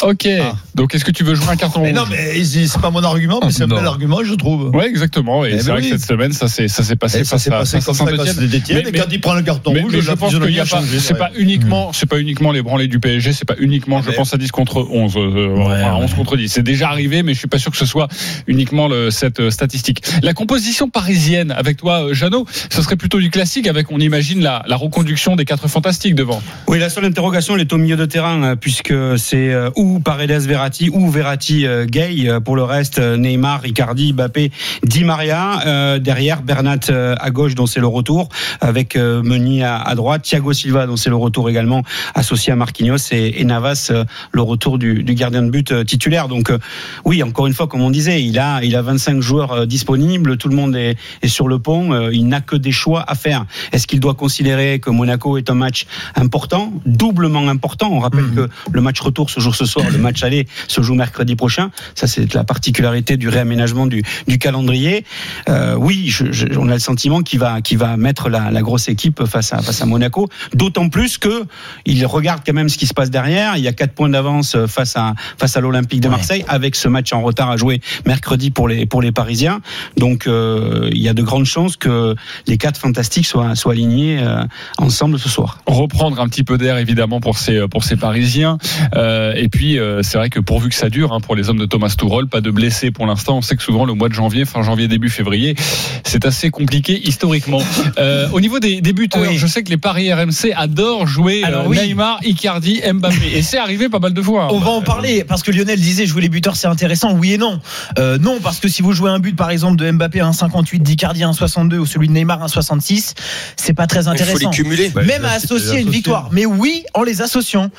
Ok. 0.03 0.27
Donc 0.75 0.95
est-ce 0.95 1.03
que 1.03 1.11
tu 1.11 1.23
veux 1.23 1.35
jouer 1.35 1.49
un 1.49 1.55
carton 1.57 1.81
Mais 1.81 1.89
rouge 1.89 1.97
non, 1.99 2.05
mais 2.09 2.43
c'est 2.43 2.79
pas 2.81 2.89
mon 2.89 3.03
argument, 3.03 3.39
mais 3.43 3.51
c'est 3.51 3.63
un 3.63 3.67
Non. 3.67 3.75
bel 3.77 3.85
argument, 3.85 4.23
je 4.23 4.33
trouve. 4.33 4.69
Ouais, 4.73 4.87
exactement. 4.87 5.45
Et 5.45 5.51
Eh 5.53 5.59
c'est 5.59 5.65
ben 5.67 5.71
vrai 5.73 5.81
oui. 5.81 5.89
que 5.91 5.97
cette 5.97 6.07
semaine, 6.07 6.31
ça 6.31 6.47
s'est 6.47 6.67
ça 6.69 6.83
s'est 6.83 6.95
passé 6.95 7.19
Et 7.19 7.23
ça 7.25 7.37
s'est 7.37 7.49
passé 7.49 7.81
face 7.81 7.99
à 8.01 8.05
comme 8.05 8.25
ça 8.25 8.33
Mais- 8.39 8.79
et 8.87 8.91
quand 8.93 9.05
il 9.11 9.19
prend 9.19 9.33
le 9.33 9.41
carton 9.41 9.73
Mais, 9.73 9.81
rouge, 9.81 9.93
mais 9.95 10.01
je 10.01 10.11
pense 10.11 10.33
qu'il 10.33 10.51
y 10.51 10.59
a 10.59 10.65
pas, 10.65 10.81
c'est 10.99 11.17
pas 11.17 11.31
uniquement, 11.35 11.91
c'est 11.93 12.05
pas 12.07 12.19
uniquement 12.19 12.51
les 12.51 12.61
branlés 12.61 12.87
du 12.87 12.99
PSG, 12.99 13.33
c'est 13.33 13.45
pas 13.45 13.55
uniquement, 13.59 14.01
je 14.01 14.09
Mais- 14.09 14.15
pense 14.15 14.33
à 14.33 14.37
10 14.37 14.51
contre 14.51 14.87
11, 14.89 15.15
euh, 15.17 15.55
enfin, 15.57 15.95
11 15.95 16.13
contre 16.13 16.37
10. 16.37 16.49
C'est 16.49 16.63
déjà 16.63 16.89
arrivé, 16.89 17.23
mais 17.23 17.33
je 17.33 17.39
suis 17.39 17.47
pas 17.47 17.59
sûr 17.59 17.71
que 17.71 17.77
ce 17.77 17.85
soit 17.85 18.07
uniquement 18.47 18.87
le, 18.87 19.11
cette 19.11 19.39
euh, 19.41 19.51
statistique. 19.51 20.03
La 20.23 20.33
composition 20.33 20.89
parisienne, 20.89 21.51
avec 21.51 21.77
toi, 21.77 22.05
euh, 22.05 22.13
Jeannot, 22.13 22.45
ce 22.69 22.81
serait 22.81 22.95
plutôt 22.95 23.19
du 23.19 23.29
classique 23.29 23.67
avec, 23.67 23.91
on 23.91 23.99
imagine, 23.99 24.41
la, 24.41 24.63
la 24.67 24.75
reconduction 24.77 25.35
des 25.35 25.45
quatre 25.45 25.67
fantastiques 25.67 26.15
devant. 26.15 26.41
Oui, 26.67 26.79
la 26.79 26.89
seule 26.89 27.05
interrogation, 27.05 27.55
elle 27.55 27.61
est 27.61 27.73
au 27.73 27.77
milieu 27.77 27.97
de 27.97 28.05
terrain, 28.05 28.41
euh, 28.43 28.55
puisque 28.55 28.93
c'est 29.17 29.49
euh, 29.49 29.69
ou 29.89 29.99
Paredes 29.99 30.41
Verratti 30.45 30.89
ou 30.91 31.09
Verratti 31.09 31.65
euh, 31.65 31.85
Gay. 31.85 32.29
Euh, 32.29 32.39
Pour 32.39 32.55
le 32.55 32.63
reste, 32.63 32.99
euh, 32.99 33.17
Neymar, 33.17 33.65
Icardi, 33.65 34.13
Mbappé, 34.13 34.51
Di 34.83 35.03
Maria. 35.03 35.61
Euh, 35.65 35.99
derrière, 35.99 36.41
Bernat 36.43 36.89
à 36.89 37.29
gauche, 37.31 37.55
dont 37.55 37.65
c'est 37.65 37.79
le 37.79 37.87
retour, 37.87 38.29
avec 38.61 38.95
Meunier 38.95 39.63
à, 39.63 39.77
à 39.77 39.95
droite, 39.95 40.23
Thiago 40.23 40.53
Silva, 40.53 40.85
dont 40.87 40.95
c'est 40.95 41.09
le 41.09 41.15
retour 41.15 41.49
également, 41.49 41.83
associé 42.15 42.53
à 42.53 42.55
Marquinhos, 42.55 42.97
et, 43.11 43.41
et 43.41 43.43
Navas, 43.43 43.91
le 44.31 44.41
retour 44.41 44.77
du, 44.77 45.03
du 45.03 45.13
gardien 45.15 45.41
de 45.43 45.49
but 45.49 45.85
titulaire. 45.85 46.27
Donc, 46.27 46.49
euh, 46.49 46.57
oui, 47.05 47.23
encore 47.23 47.47
une 47.47 47.53
fois, 47.53 47.67
comme 47.67 47.81
on 47.81 47.89
disait, 47.89 48.23
il 48.23 48.37
a, 48.39 48.61
il 48.63 48.75
a 48.75 48.81
25 48.81 49.21
joueurs 49.21 49.65
disponibles, 49.67 50.37
tout 50.37 50.49
le 50.49 50.55
monde 50.55 50.75
est, 50.75 50.97
est 51.21 51.27
sur 51.27 51.47
le 51.47 51.59
pont, 51.59 52.09
il 52.11 52.27
n'a 52.27 52.41
que 52.41 52.55
des 52.55 52.71
choix 52.71 53.03
à 53.07 53.15
faire. 53.15 53.45
Est-ce 53.71 53.87
qu'il 53.87 53.99
doit 53.99 54.13
considérer 54.15 54.79
que 54.79 54.89
Monaco 54.89 55.37
est 55.37 55.49
un 55.49 55.55
match 55.55 55.85
important, 56.15 56.71
doublement 56.85 57.47
important? 57.47 57.89
On 57.91 57.99
rappelle 57.99 58.19
Mhm. 58.19 58.35
que 58.35 58.49
le 58.71 58.81
match 58.81 58.99
retour 58.99 59.29
se 59.29 59.39
joue 59.39 59.53
ce 59.53 59.65
soir 59.65 59.78
soir. 59.81 59.91
Le 59.91 59.97
match 59.97 60.23
aller 60.23 60.47
se 60.67 60.81
joue 60.81 60.95
mercredi 60.95 61.35
prochain. 61.35 61.71
Ça, 61.95 62.07
c'est 62.07 62.33
la 62.33 62.43
particularité 62.43 63.17
du 63.17 63.29
réaménagement 63.29 63.87
du, 63.87 64.03
du 64.27 64.37
calendrier. 64.37 65.05
Euh, 65.47 65.75
oui, 65.75 66.05
je, 66.07 66.31
je, 66.31 66.47
on 66.57 66.69
a 66.69 66.73
le 66.73 66.79
sentiment 66.79 67.21
qu'il 67.21 67.39
va, 67.39 67.61
qu'il 67.61 67.77
va 67.77 67.97
mettre 67.97 68.29
la, 68.29 68.51
la, 68.51 68.61
grosse 68.61 68.89
équipe 68.89 69.25
face 69.25 69.53
à, 69.53 69.61
face 69.61 69.81
à 69.81 69.85
Monaco. 69.85 70.27
D'autant 70.53 70.89
plus 70.89 71.17
que 71.17 71.43
il 71.85 72.05
regarde 72.05 72.41
quand 72.45 72.53
même 72.53 72.69
ce 72.69 72.77
qui 72.77 72.87
se 72.87 72.93
passe 72.93 73.09
derrière. 73.09 73.57
Il 73.57 73.63
y 73.63 73.67
a 73.67 73.73
quatre 73.73 73.93
points 73.93 74.09
d'avance 74.09 74.57
face 74.67 74.95
à, 74.95 75.13
face 75.37 75.57
à 75.57 75.61
l'Olympique 75.61 76.01
de 76.01 76.09
Marseille, 76.09 76.41
ouais. 76.41 76.49
avec 76.49 76.75
ce 76.75 76.87
match 76.87 77.13
en 77.13 77.21
retard 77.21 77.49
à 77.49 77.57
jouer 77.57 77.81
mercredi 78.05 78.51
pour 78.51 78.67
les, 78.67 78.85
pour 78.85 79.01
les 79.01 79.11
Parisiens. 79.11 79.61
Donc, 79.97 80.27
euh, 80.27 80.89
il 80.91 81.01
y 81.01 81.09
a 81.09 81.13
de 81.13 81.23
grandes 81.23 81.45
chances 81.45 81.77
que 81.77 82.15
les 82.47 82.57
quatre 82.57 82.79
fantastiques 82.79 83.25
soient, 83.25 83.55
soient 83.55 83.73
alignés 83.73 84.19
euh, 84.21 84.43
ensemble 84.77 85.19
ce 85.19 85.29
soir. 85.29 85.59
Reprendre 85.65 86.19
un 86.19 86.27
petit 86.27 86.43
peu 86.43 86.57
d'air, 86.57 86.77
évidemment, 86.77 87.19
pour 87.19 87.37
ces, 87.37 87.67
pour 87.67 87.83
ces 87.83 87.95
Parisiens. 87.95 88.57
Et 88.95 89.49
puis, 89.49 89.68
c'est 90.01 90.17
vrai 90.17 90.29
que 90.29 90.39
pourvu 90.39 90.69
que 90.69 90.75
ça 90.75 90.89
dure, 90.89 91.13
hein, 91.13 91.19
pour 91.19 91.35
les 91.35 91.49
hommes 91.49 91.59
de 91.59 91.65
Thomas 91.65 91.93
Tuchel, 91.97 92.27
pas 92.27 92.41
de 92.41 92.51
blessés 92.51 92.91
pour 92.91 93.05
l'instant. 93.05 93.37
On 93.37 93.41
sait 93.41 93.55
que 93.55 93.63
souvent, 93.63 93.85
le 93.85 93.93
mois 93.93 94.09
de 94.09 94.13
janvier, 94.13 94.45
fin 94.45 94.61
janvier, 94.61 94.87
début 94.87 95.09
février, 95.09 95.55
c'est 96.03 96.25
assez 96.25 96.49
compliqué 96.49 96.99
historiquement. 97.03 97.61
Euh, 97.97 98.29
au 98.31 98.39
niveau 98.39 98.59
des, 98.59 98.81
des 98.81 98.93
buteurs, 98.93 99.21
oui. 99.21 99.37
je 99.37 99.47
sais 99.47 99.63
que 99.63 99.69
les 99.69 99.77
paris 99.77 100.13
RMC 100.13 100.53
adorent 100.55 101.07
jouer 101.07 101.43
Alors, 101.43 101.67
oui. 101.67 101.77
Neymar, 101.77 102.19
Icardi, 102.23 102.81
Mbappé. 102.93 103.35
Et 103.35 103.41
c'est 103.41 103.57
arrivé 103.57 103.89
pas 103.89 103.99
mal 103.99 104.13
de 104.13 104.21
fois. 104.21 104.53
On 104.53 104.59
va 104.59 104.69
en 104.69 104.81
parler 104.81 105.23
parce 105.23 105.43
que 105.43 105.51
Lionel 105.51 105.79
disait 105.79 106.05
jouer 106.05 106.21
les 106.21 106.29
buteurs 106.29 106.55
c'est 106.55 106.67
intéressant. 106.67 107.13
Oui 107.13 107.33
et 107.33 107.37
non. 107.37 107.59
Euh, 107.97 108.17
non 108.17 108.39
parce 108.41 108.59
que 108.59 108.67
si 108.67 108.81
vous 108.81 108.93
jouez 108.93 109.09
un 109.09 109.19
but 109.19 109.35
par 109.35 109.49
exemple 109.49 109.77
de 109.77 109.89
Mbappé 109.91 110.21
à 110.21 110.29
1,58, 110.29 110.79
d'Icardi 110.79 111.23
à 111.23 111.29
1,62 111.31 111.77
ou 111.77 111.85
celui 111.85 112.07
de 112.07 112.13
Neymar 112.13 112.41
à 112.43 112.47
1,66, 112.47 113.13
c'est 113.55 113.73
pas 113.73 113.87
très 113.87 114.07
intéressant. 114.07 114.37
Il 114.37 114.43
faut 114.43 114.51
les 114.51 114.55
cumuler. 114.55 114.91
Même 115.05 115.25
à 115.25 115.33
associer 115.33 115.79
une 115.79 115.89
victoire. 115.89 116.29
Mais 116.31 116.45
oui 116.45 116.83
en 116.93 117.03
les 117.03 117.21
associant. 117.21 117.69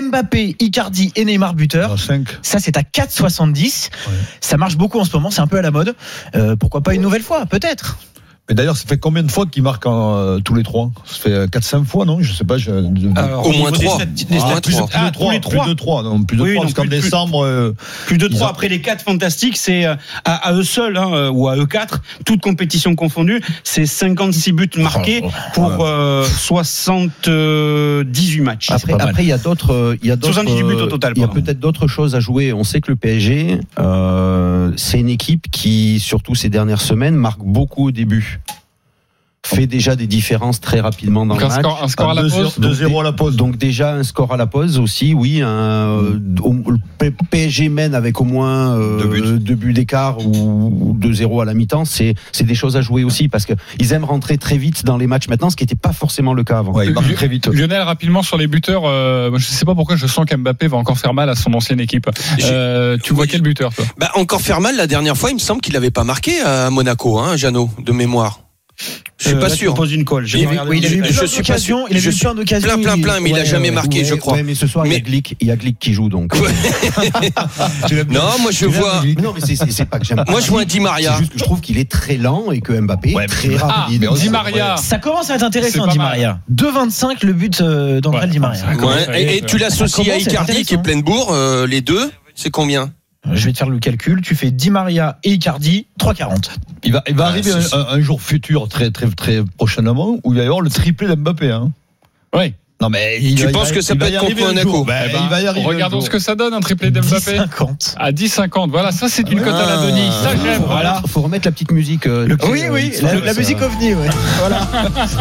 Mbappé, 0.00 0.56
Icardi 0.58 1.12
et 1.16 1.24
Neymar 1.24 1.54
buteur. 1.54 1.96
Ça, 2.42 2.58
c'est 2.58 2.76
à 2.76 2.82
4,70. 2.82 3.90
Ouais. 3.92 4.12
Ça 4.40 4.56
marche 4.56 4.76
beaucoup 4.76 4.98
en 4.98 5.04
ce 5.04 5.12
moment. 5.12 5.30
C'est 5.30 5.40
un 5.40 5.46
peu 5.46 5.58
à 5.58 5.62
la 5.62 5.70
mode. 5.70 5.94
Euh, 6.34 6.56
pourquoi 6.56 6.80
pas 6.80 6.94
une 6.94 7.02
nouvelle 7.02 7.22
fois 7.22 7.46
Peut-être. 7.46 7.98
Mais 8.48 8.56
d'ailleurs, 8.56 8.76
ça 8.76 8.88
fait 8.88 8.98
combien 8.98 9.22
de 9.22 9.30
fois 9.30 9.46
qu'ils 9.46 9.62
marquent 9.62 9.86
en, 9.86 10.16
euh, 10.16 10.40
tous 10.40 10.54
les 10.54 10.64
trois? 10.64 10.90
Ça 11.04 11.14
fait 11.14 11.46
4-5 11.46 11.84
fois, 11.84 12.04
non? 12.04 12.20
Je 12.20 12.32
sais 12.32 12.42
pas. 12.42 12.58
Je... 12.58 12.72
Alors, 13.16 13.46
au 13.46 13.52
moins 13.52 13.70
3. 13.70 13.98
Ah, 14.00 14.06
plus, 14.06 14.26
ah, 14.40 14.60
plus, 14.60 14.74
de 14.74 14.80
3. 14.80 14.90
Ah, 14.92 15.12
plus 15.12 15.36
de 15.36 15.40
3. 15.40 15.62
Plus 15.62 15.70
de 15.70 15.74
3. 15.74 16.02
Non, 16.02 16.24
plus 16.24 16.36
de 16.36 16.42
oui, 16.42 16.54
3 16.54 16.64
parce 16.64 16.74
qu'en 16.74 16.86
décembre. 16.86 17.44
Euh, 17.44 17.72
plus 18.06 18.18
de 18.18 18.26
3. 18.26 18.48
Après 18.48 18.68
les 18.68 18.80
4 18.80 19.04
fantastiques, 19.04 19.56
c'est 19.56 19.84
à, 19.84 19.96
à, 20.24 20.52
eux 20.54 20.64
seuls, 20.64 20.96
hein, 20.96 21.30
ou 21.30 21.46
à 21.46 21.56
eux 21.56 21.66
4, 21.66 22.02
toute 22.24 22.40
compétition 22.40 22.96
confondue, 22.96 23.40
c'est 23.62 23.86
56 23.86 24.50
buts 24.52 24.68
marqués 24.76 25.22
pour 25.54 25.76
euh, 25.80 26.24
78 26.24 28.40
matchs. 28.40 28.72
Après, 28.72 28.94
après 28.94 29.22
il 29.22 29.28
y 29.28 29.32
a 29.32 29.38
d'autres. 29.38 29.96
Il 30.02 30.08
y 30.08 30.10
a 30.10 30.16
78 30.20 30.64
buts 30.64 30.74
au 30.74 30.86
total. 30.86 31.12
Il 31.14 31.20
y 31.20 31.24
a 31.24 31.28
peut-être 31.28 31.60
d'autres 31.60 31.86
choses 31.86 32.16
à 32.16 32.20
jouer. 32.20 32.52
On 32.52 32.64
sait 32.64 32.80
que 32.80 32.90
le 32.90 32.96
PSG, 32.96 33.60
c'est 34.76 34.98
une 34.98 35.10
équipe 35.10 35.48
qui, 35.52 36.00
surtout 36.00 36.34
ces 36.34 36.48
dernières 36.48 36.80
semaines, 36.80 37.14
marque 37.14 37.44
beaucoup 37.44 37.86
au 37.86 37.92
début 37.92 38.32
fait 39.44 39.66
déjà 39.66 39.96
des 39.96 40.06
différences 40.06 40.60
très 40.60 40.80
rapidement 40.80 41.26
dans 41.26 41.34
Donc 41.34 41.40
le 41.40 41.46
un 41.46 41.48
match. 41.48 41.60
Score, 41.60 41.82
un 41.82 41.88
score 41.88 42.10
à 42.10 42.14
la 42.14 42.22
pause 42.22 42.58
2-0 42.60 43.00
à 43.00 43.02
la 43.02 43.12
pause. 43.12 43.36
Donc 43.36 43.56
déjà 43.56 43.94
un 43.94 44.04
score 44.04 44.32
à 44.32 44.36
la 44.36 44.46
pause 44.46 44.78
aussi, 44.78 45.14
oui. 45.14 45.40
Un, 45.42 45.98
le 46.00 47.10
PSG 47.30 47.68
mène 47.68 47.94
avec 47.94 48.20
au 48.20 48.24
moins 48.24 48.76
euh, 48.78 48.98
deux 49.00 49.08
buts, 49.08 49.38
deux 49.40 49.54
buts 49.54 49.72
d'écart 49.72 50.24
ou 50.24 50.96
2-0 50.98 51.42
à 51.42 51.44
la 51.44 51.54
mi-temps. 51.54 51.84
C'est 51.84 52.14
c'est 52.30 52.44
des 52.44 52.54
choses 52.54 52.76
à 52.76 52.82
jouer 52.82 53.04
aussi 53.04 53.28
parce 53.28 53.44
que 53.44 53.54
ils 53.78 53.92
aiment 53.92 54.04
rentrer 54.04 54.38
très 54.38 54.56
vite 54.56 54.84
dans 54.84 54.96
les 54.96 55.06
matchs 55.06 55.28
maintenant, 55.28 55.50
ce 55.50 55.56
qui 55.56 55.64
n'était 55.64 55.74
pas 55.74 55.92
forcément 55.92 56.34
le 56.34 56.44
cas 56.44 56.58
avant. 56.58 56.72
Ouais, 56.72 56.86
ils 56.86 57.14
très 57.14 57.28
vite. 57.28 57.48
Lionel, 57.48 57.82
rapidement 57.82 58.22
sur 58.22 58.36
les 58.36 58.46
buteurs, 58.46 58.84
euh, 58.86 59.30
je 59.30 59.34
ne 59.34 59.40
sais 59.40 59.64
pas 59.64 59.74
pourquoi 59.74 59.96
je 59.96 60.06
sens 60.06 60.24
qu'Mbappé 60.24 60.68
va 60.68 60.76
encore 60.76 60.98
faire 60.98 61.14
mal 61.14 61.28
à 61.28 61.34
son 61.34 61.52
ancienne 61.54 61.80
équipe. 61.80 62.08
Euh, 62.44 62.96
tu 63.02 63.12
vois 63.12 63.26
quel 63.26 63.42
buteur 63.42 63.74
toi? 63.74 63.84
Bah, 63.98 64.10
Encore 64.14 64.40
faire 64.40 64.60
mal 64.60 64.76
la 64.76 64.86
dernière 64.86 65.16
fois, 65.16 65.30
il 65.30 65.34
me 65.34 65.40
semble 65.40 65.60
qu'il 65.60 65.74
n'avait 65.74 65.90
pas 65.90 66.04
marqué 66.04 66.40
à 66.40 66.70
Monaco, 66.70 67.18
hein, 67.18 67.36
Jeannot, 67.36 67.70
de 67.84 67.92
mémoire. 67.92 68.41
Je 69.18 69.28
suis 69.28 69.36
euh, 69.36 69.40
pas 69.40 69.48
là, 69.48 69.54
sûr. 69.54 69.72
Tu 69.72 69.76
poses 69.78 69.92
une 69.92 70.04
colle. 70.04 70.26
Il, 70.28 70.48
oui, 70.68 70.78
il 70.78 70.86
a 70.86 70.90
eu 70.90 71.04
je 71.10 71.26
suis 71.26 71.42
pas 71.42 71.58
sûr. 71.58 71.86
Il 71.90 71.96
a 71.96 72.00
je 72.00 72.10
eu 72.10 72.14
plein 72.14 72.34
d'occasions. 72.34 72.68
Plein, 72.68 72.82
plein, 72.82 73.00
plein, 73.00 73.20
mais 73.20 73.30
il 73.30 73.38
a 73.38 73.44
jamais 73.44 73.70
marqué, 73.70 74.00
ouais, 74.00 74.04
je 74.04 74.14
crois. 74.14 74.34
Ouais, 74.34 74.42
mais 74.42 74.54
ce 74.54 74.66
soir, 74.66 74.84
mais... 74.84 74.90
il 74.90 74.94
y 74.94 74.96
a 74.96 75.00
Glick, 75.00 75.36
il 75.40 75.46
y 75.46 75.50
a 75.50 75.56
Glick 75.56 75.78
qui 75.78 75.92
joue 75.92 76.08
donc. 76.08 76.34
non, 78.10 78.20
moi 78.40 78.50
je 78.50 78.66
vois. 78.66 79.02
Non, 79.22 79.34
mais 79.34 79.40
c'est 79.40 79.84
pas 79.84 79.98
que 79.98 80.04
j'aime. 80.04 80.24
Moi 80.28 80.40
je 80.40 80.48
vois 80.48 80.62
un 80.62 80.64
Di 80.64 80.80
Maria. 80.80 81.12
C'est 81.12 81.18
juste 81.18 81.32
que 81.32 81.38
je 81.38 81.44
trouve 81.44 81.60
qu'il 81.60 81.78
est 81.78 81.90
très 81.90 82.16
lent 82.16 82.50
et 82.50 82.60
que 82.60 82.72
Mbappé 82.72 83.14
est 83.20 83.26
très 83.26 83.56
ah, 83.60 83.66
rapide. 83.66 84.08
Di 84.14 84.28
Maria. 84.28 84.76
Ça 84.76 84.98
commence 84.98 85.30
à 85.30 85.36
être 85.36 85.44
intéressant, 85.44 85.86
Di 85.86 85.98
Maria. 85.98 86.40
2,25 86.52 87.24
le 87.24 87.32
but 87.32 87.62
d'André 87.62 88.26
Di 88.28 88.38
Maria. 88.38 88.64
Et, 89.14 89.42
tu 89.42 89.58
l'associes 89.58 90.10
à 90.10 90.16
Icardi 90.18 90.64
qui 90.64 90.74
est 90.74 90.82
pleine 90.82 91.02
bourre, 91.02 91.32
euh, 91.32 91.66
les 91.66 91.80
deux, 91.80 92.10
c'est 92.34 92.50
combien 92.50 92.92
je 93.30 93.44
vais 93.46 93.52
te 93.52 93.58
faire 93.58 93.68
le 93.68 93.78
calcul. 93.78 94.20
Tu 94.22 94.34
fais 94.34 94.50
Di 94.50 94.70
Maria 94.70 95.18
et 95.24 95.32
Icardi, 95.32 95.86
3,40. 96.00 96.50
Il 96.84 96.92
va, 96.92 97.02
il 97.08 97.14
va 97.14 97.26
ah, 97.26 97.28
arriver 97.28 97.52
un, 97.52 97.78
un, 97.78 98.00
jour 98.00 98.20
futur, 98.20 98.68
très, 98.68 98.90
très, 98.90 99.08
très 99.10 99.44
prochainement, 99.56 100.18
où 100.24 100.32
il 100.32 100.36
va 100.36 100.42
y 100.42 100.46
avoir 100.46 100.60
le 100.60 100.70
triplé 100.70 101.06
d'Mbappé. 101.06 101.50
Hein. 101.50 101.70
Oui. 102.34 102.54
Non 102.82 102.88
mais 102.88 103.20
il 103.22 103.36
tu 103.36 103.46
penses 103.52 103.70
que 103.70 103.80
ça 103.80 103.94
peut 103.94 104.06
être 104.06 104.18
contre 104.18 104.40
Monaco 104.40 104.84
ben, 104.84 105.04
ben, 105.12 105.20
il 105.22 105.30
va 105.30 105.40
y 105.40 105.46
arriver 105.46 105.64
Regardons 105.64 106.00
ce 106.00 106.10
que 106.10 106.18
ça 106.18 106.34
donne 106.34 106.52
un 106.52 106.58
triplé 106.58 106.90
d'Mbappé. 106.90 107.38
10,50. 107.38 107.94
À 107.96 108.10
10,50. 108.10 108.70
Voilà, 108.70 108.90
ça 108.90 109.06
c'est 109.08 109.30
une 109.30 109.40
cote 109.40 109.54
à 109.54 109.66
la 109.66 109.86
Denis. 109.86 110.10
Ça 110.20 110.30
j'aime. 110.30 110.62
Voilà. 110.66 111.00
Faut 111.06 111.20
remettre 111.20 111.46
la 111.46 111.52
petite 111.52 111.70
musique. 111.70 112.08
Euh, 112.08 112.26
le 112.26 112.36
oui, 112.50 112.62
oui, 112.72 112.92
la, 113.00 113.14
la 113.20 113.34
musique 113.34 113.62
ovni. 113.62 113.94
Ouais. 113.94 114.08
voilà. 114.40 114.68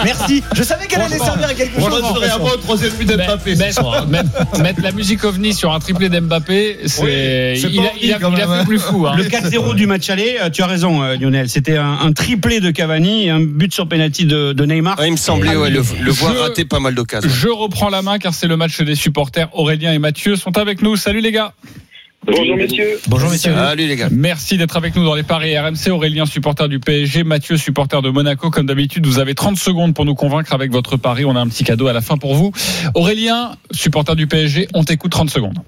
Merci. 0.03 0.41
Je 0.55 0.63
savais 0.63 0.87
qu'elle 0.87 1.01
allait 1.01 1.19
servir 1.19 1.49
à 1.49 1.53
quelque 1.53 1.79
chose. 1.79 2.03
Je 2.19 2.29
à 2.31 2.37
moi 2.39 2.55
au 2.55 2.57
troisième 2.57 2.93
but 2.93 3.07
d'Mbappé. 3.07 3.55
Mettre 4.59 4.81
la 4.81 4.91
musique 4.91 5.23
ovni 5.23 5.53
sur 5.53 5.71
un 5.71 5.79
triplé 5.79 6.09
d'Mbappé, 6.09 6.79
c'est 6.87 7.53
il 8.01 8.11
a 8.11 8.17
fait 8.17 8.65
plus 8.65 8.79
fou. 8.79 9.05
Le 9.15 9.23
4-0 9.23 9.75
du 9.75 9.85
match 9.85 10.09
aller, 10.09 10.37
tu 10.51 10.63
as 10.63 10.67
raison 10.67 11.03
Lionel. 11.13 11.47
C'était 11.47 11.77
un 11.77 12.11
triplé 12.11 12.59
de 12.59 12.71
Cavani 12.71 13.27
et 13.27 13.29
un 13.29 13.39
but 13.39 13.71
sur 13.71 13.87
penalty 13.87 14.25
de 14.25 14.65
Neymar. 14.65 14.99
Il 15.05 15.11
me 15.11 15.17
semblait 15.17 15.53
le 15.53 16.11
voir 16.11 16.35
rater 16.39 16.65
pas 16.65 16.79
mal 16.79 16.95
d'occasions. 16.95 17.29
Je 17.51 17.55
reprends 17.57 17.89
la 17.89 18.01
main 18.01 18.17
car 18.17 18.33
c'est 18.33 18.47
le 18.47 18.55
match 18.55 18.79
des 18.79 18.95
supporters. 18.95 19.49
Aurélien 19.51 19.91
et 19.91 19.99
Mathieu 19.99 20.37
sont 20.37 20.57
avec 20.57 20.81
nous. 20.81 20.95
Salut 20.95 21.19
les 21.19 21.33
gars. 21.33 21.51
Bonjour 22.23 22.55
messieurs. 22.55 22.97
Bonjour 23.09 23.29
messieurs. 23.29 23.53
Salut 23.53 23.87
les 23.87 23.97
gars. 23.97 24.07
Merci 24.09 24.57
d'être 24.57 24.77
avec 24.77 24.95
nous 24.95 25.03
dans 25.03 25.15
les 25.15 25.23
paris 25.23 25.59
RMC. 25.59 25.89
Aurélien, 25.89 26.25
supporter 26.25 26.69
du 26.69 26.79
PSG. 26.79 27.25
Mathieu, 27.25 27.57
supporter 27.57 28.01
de 28.01 28.09
Monaco. 28.09 28.51
Comme 28.51 28.67
d'habitude, 28.67 29.05
vous 29.05 29.19
avez 29.19 29.35
30 29.35 29.57
secondes 29.57 29.93
pour 29.93 30.05
nous 30.05 30.15
convaincre 30.15 30.53
avec 30.53 30.71
votre 30.71 30.95
pari. 30.95 31.25
On 31.25 31.35
a 31.35 31.41
un 31.41 31.49
petit 31.49 31.65
cadeau 31.65 31.87
à 31.87 31.93
la 31.93 31.99
fin 31.99 32.15
pour 32.15 32.35
vous. 32.35 32.53
Aurélien, 32.95 33.51
supporter 33.71 34.15
du 34.15 34.27
PSG, 34.27 34.69
on 34.73 34.85
t'écoute 34.85 35.11
30 35.11 35.29
secondes. 35.29 35.59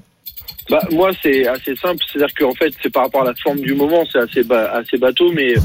Bah, 0.69 0.80
moi, 0.89 1.12
c'est 1.22 1.46
assez 1.46 1.76
simple. 1.76 2.02
C'est-à-dire 2.10 2.34
qu'en 2.34 2.54
fait, 2.54 2.74
c'est 2.82 2.93
par 2.93 3.04
rapport 3.04 3.24
à 3.24 3.26
la 3.26 3.34
forme 3.36 3.60
du 3.60 3.74
moment, 3.74 4.06
c'est 4.10 4.19
assez, 4.19 4.43
ba 4.43 4.72
assez 4.72 4.98
bateau, 4.98 5.34
mais 5.34 5.56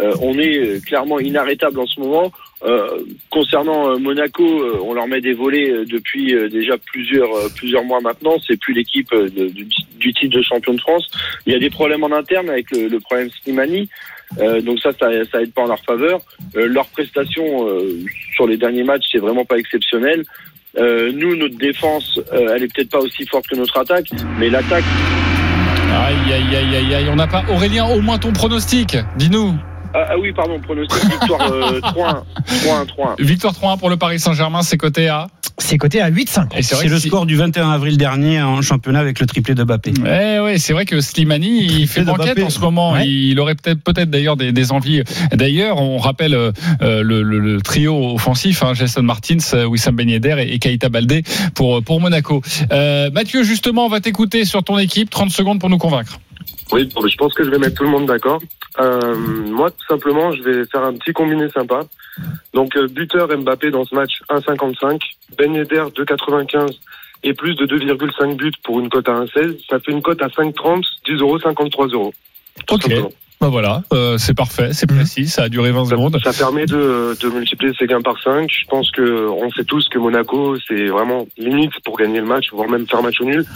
euh, 0.00 0.14
on 0.22 0.38
est 0.38 0.84
clairement 0.84 1.20
inarrêtable 1.20 1.78
en 1.80 1.86
ce 1.86 2.00
moment. 2.00 2.32
Euh, 2.62 2.98
concernant 3.30 3.90
euh, 3.90 3.96
Monaco, 3.96 4.44
euh, 4.44 4.78
on 4.84 4.92
leur 4.92 5.06
met 5.06 5.22
des 5.22 5.32
volets 5.32 5.84
depuis 5.86 6.34
déjà 6.50 6.76
plusieurs 6.76 7.30
plusieurs 7.56 7.84
mois 7.84 8.00
maintenant. 8.00 8.36
C'est 8.46 8.58
plus 8.58 8.74
l'équipe 8.74 9.14
du 9.14 10.12
titre 10.12 10.36
de 10.36 10.42
champion 10.42 10.74
de 10.74 10.80
France. 10.80 11.08
Il 11.46 11.52
y 11.52 11.56
a 11.56 11.58
des 11.58 11.70
problèmes 11.70 12.04
en 12.04 12.12
interne 12.12 12.50
avec 12.50 12.70
le, 12.70 12.88
le 12.88 13.00
problème 13.00 13.30
Slimani. 13.42 13.88
donc 14.62 14.78
ça, 14.80 14.90
ça, 14.92 15.08
ça 15.30 15.42
aide 15.42 15.52
pas 15.52 15.62
en 15.62 15.68
leur 15.68 15.82
faveur. 15.84 16.20
leur 16.54 16.86
prestation 16.88 17.66
sur 18.34 18.46
les 18.46 18.56
derniers 18.56 18.84
matchs, 18.84 19.06
c'est 19.10 19.18
vraiment 19.18 19.44
pas 19.44 19.56
exceptionnel. 19.56 20.22
nous, 20.78 21.36
notre 21.36 21.56
défense, 21.56 22.20
elle 22.32 22.62
est 22.62 22.72
peut-être 22.74 22.90
pas 22.90 23.00
aussi 23.00 23.26
forte 23.26 23.46
que 23.48 23.56
notre 23.56 23.78
attaque, 23.78 24.10
mais 24.38 24.50
l'attaque. 24.50 24.84
Aïe 25.92 26.32
aïe 26.32 26.56
aïe 26.56 26.76
aïe 26.76 26.94
aïe. 26.94 27.08
On 27.10 27.16
n'a 27.16 27.26
pas 27.26 27.44
Aurélien, 27.50 27.86
au 27.86 28.00
moins 28.00 28.18
ton 28.18 28.32
pronostic. 28.32 28.96
Dis-nous. 29.16 29.54
Ah, 29.92 30.06
ah, 30.10 30.18
oui, 30.18 30.32
pardon, 30.32 30.60
pronostic 30.60 31.02
victoire 31.10 31.52
euh, 31.52 31.80
3-1. 31.80 32.22
3-1, 32.46 32.86
3-1. 33.18 33.22
Victoire 33.22 33.52
3-1 33.54 33.78
pour 33.78 33.90
le 33.90 33.96
Paris 33.96 34.20
Saint-Germain, 34.20 34.62
c'est 34.62 34.76
coté 34.76 35.08
à 35.08 35.26
C'est 35.58 35.78
coté 35.78 36.00
à 36.00 36.10
8-5. 36.10 36.62
C'est 36.62 36.86
le 36.86 36.98
score 36.98 37.26
du 37.26 37.36
21 37.36 37.70
avril 37.70 37.98
dernier 37.98 38.40
en 38.40 38.62
championnat 38.62 39.00
avec 39.00 39.18
le 39.18 39.26
triplé 39.26 39.54
de 39.54 39.64
Bappé. 39.64 39.92
Ouais, 40.00 40.38
ouais, 40.38 40.58
c'est 40.58 40.72
vrai 40.72 40.84
que 40.84 41.00
Slimani, 41.00 41.64
il 41.64 41.88
fait 41.88 42.02
banquette 42.02 42.38
en 42.40 42.50
ce 42.50 42.60
moment. 42.60 42.92
Ouais. 42.92 43.08
Il 43.08 43.40
aurait 43.40 43.56
peut-être 43.56 43.82
peut-être 43.82 44.10
d'ailleurs 44.10 44.36
des, 44.36 44.52
des, 44.52 44.70
envies. 44.70 45.02
D'ailleurs, 45.32 45.78
on 45.78 45.98
rappelle 45.98 46.34
euh, 46.34 46.52
le, 46.80 47.22
le, 47.22 47.38
le, 47.40 47.60
trio 47.60 48.14
offensif, 48.14 48.62
hein, 48.62 48.74
Jason 48.74 49.02
Martins, 49.02 49.66
Wissam 49.66 49.96
Ben 49.96 50.08
Yedder 50.08 50.36
et, 50.38 50.54
et 50.54 50.58
Keita 50.60 50.88
Baldé 50.88 51.24
pour, 51.54 51.82
pour 51.82 52.00
Monaco. 52.00 52.42
Euh, 52.72 53.10
Mathieu, 53.10 53.42
justement, 53.42 53.86
on 53.86 53.88
va 53.88 54.00
t'écouter 54.00 54.44
sur 54.44 54.62
ton 54.62 54.78
équipe. 54.78 55.10
30 55.10 55.30
secondes 55.30 55.58
pour 55.58 55.68
nous 55.68 55.78
convaincre. 55.78 56.20
Oui, 56.72 56.88
je 56.88 57.16
pense 57.16 57.34
que 57.34 57.44
je 57.44 57.50
vais 57.50 57.58
mettre 57.58 57.76
tout 57.76 57.84
le 57.84 57.90
monde 57.90 58.06
d'accord. 58.06 58.40
Euh, 58.80 59.14
moi, 59.16 59.70
tout 59.70 59.86
simplement, 59.88 60.32
je 60.32 60.42
vais 60.42 60.64
faire 60.66 60.84
un 60.84 60.94
petit 60.94 61.12
combiné 61.12 61.48
sympa. 61.50 61.80
Donc, 62.54 62.76
euh, 62.76 62.86
buteur 62.86 63.28
Mbappé 63.28 63.70
dans 63.70 63.84
ce 63.84 63.94
match 63.94 64.22
1,55, 64.28 65.00
Ben 65.36 65.54
Yedder 65.54 65.84
2,95 65.94 66.78
et 67.22 67.34
plus 67.34 67.54
de 67.54 67.66
2,5 67.66 68.36
buts 68.36 68.52
pour 68.62 68.80
une 68.80 68.88
cote 68.88 69.08
à 69.08 69.12
1,16. 69.12 69.58
Ça 69.68 69.80
fait 69.80 69.92
une 69.92 70.02
cote 70.02 70.22
à 70.22 70.28
5,30, 70.28 70.84
10 71.06 71.20
euros, 71.20 71.38
53 71.38 71.88
euros. 71.88 72.14
Ok. 72.70 72.92
Bah 73.40 73.48
voilà, 73.48 73.82
euh, 73.94 74.18
c'est 74.18 74.34
parfait, 74.34 74.74
c'est 74.74 74.86
précis, 74.86 75.26
ça 75.26 75.44
a 75.44 75.48
duré 75.48 75.72
20 75.72 75.86
secondes. 75.86 76.18
Ça 76.22 76.30
permet 76.34 76.66
de, 76.66 77.16
de 77.18 77.28
multiplier 77.30 77.72
ses 77.78 77.86
gains 77.86 78.02
par 78.02 78.22
5. 78.22 78.46
Je 78.50 78.66
pense 78.66 78.90
que 78.90 79.28
on 79.30 79.50
sait 79.52 79.64
tous 79.64 79.88
que 79.88 79.98
Monaco, 79.98 80.56
c'est 80.68 80.88
vraiment 80.88 81.26
limite 81.38 81.72
pour 81.82 81.96
gagner 81.96 82.20
le 82.20 82.26
match, 82.26 82.48
voire 82.52 82.68
même 82.68 82.86
faire 82.86 83.02
match 83.02 83.18
au 83.22 83.24
nul. 83.24 83.46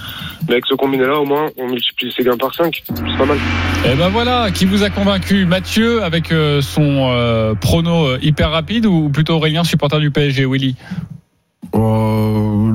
Mais 0.49 0.55
avec 0.55 0.65
ce 0.65 0.75
combiné-là, 0.75 1.21
au 1.21 1.27
moins, 1.27 1.51
on 1.59 1.69
multiplie 1.69 2.11
ses 2.11 2.25
gains 2.25 2.39
par 2.39 2.55
5. 2.55 2.83
C'est 2.87 2.95
pas 3.19 3.27
mal. 3.27 3.37
Et 3.85 3.95
ben 3.95 4.09
voilà, 4.09 4.51
qui 4.51 4.65
vous 4.65 4.85
a 4.85 4.89
convaincu? 4.89 5.45
Mathieu 5.45 6.03
avec 6.03 6.33
euh, 6.33 6.63
son 6.63 7.11
euh, 7.11 7.55
prono 7.55 8.07
euh, 8.07 8.19
hyper 8.23 8.53
rapide 8.53 8.87
ou 8.87 9.11
plutôt 9.11 9.35
Aurélien, 9.35 9.65
supporter 9.65 10.01
du 10.01 10.11
PSG, 10.11 10.47
Willy? 10.47 10.77
Euh, 11.75 12.73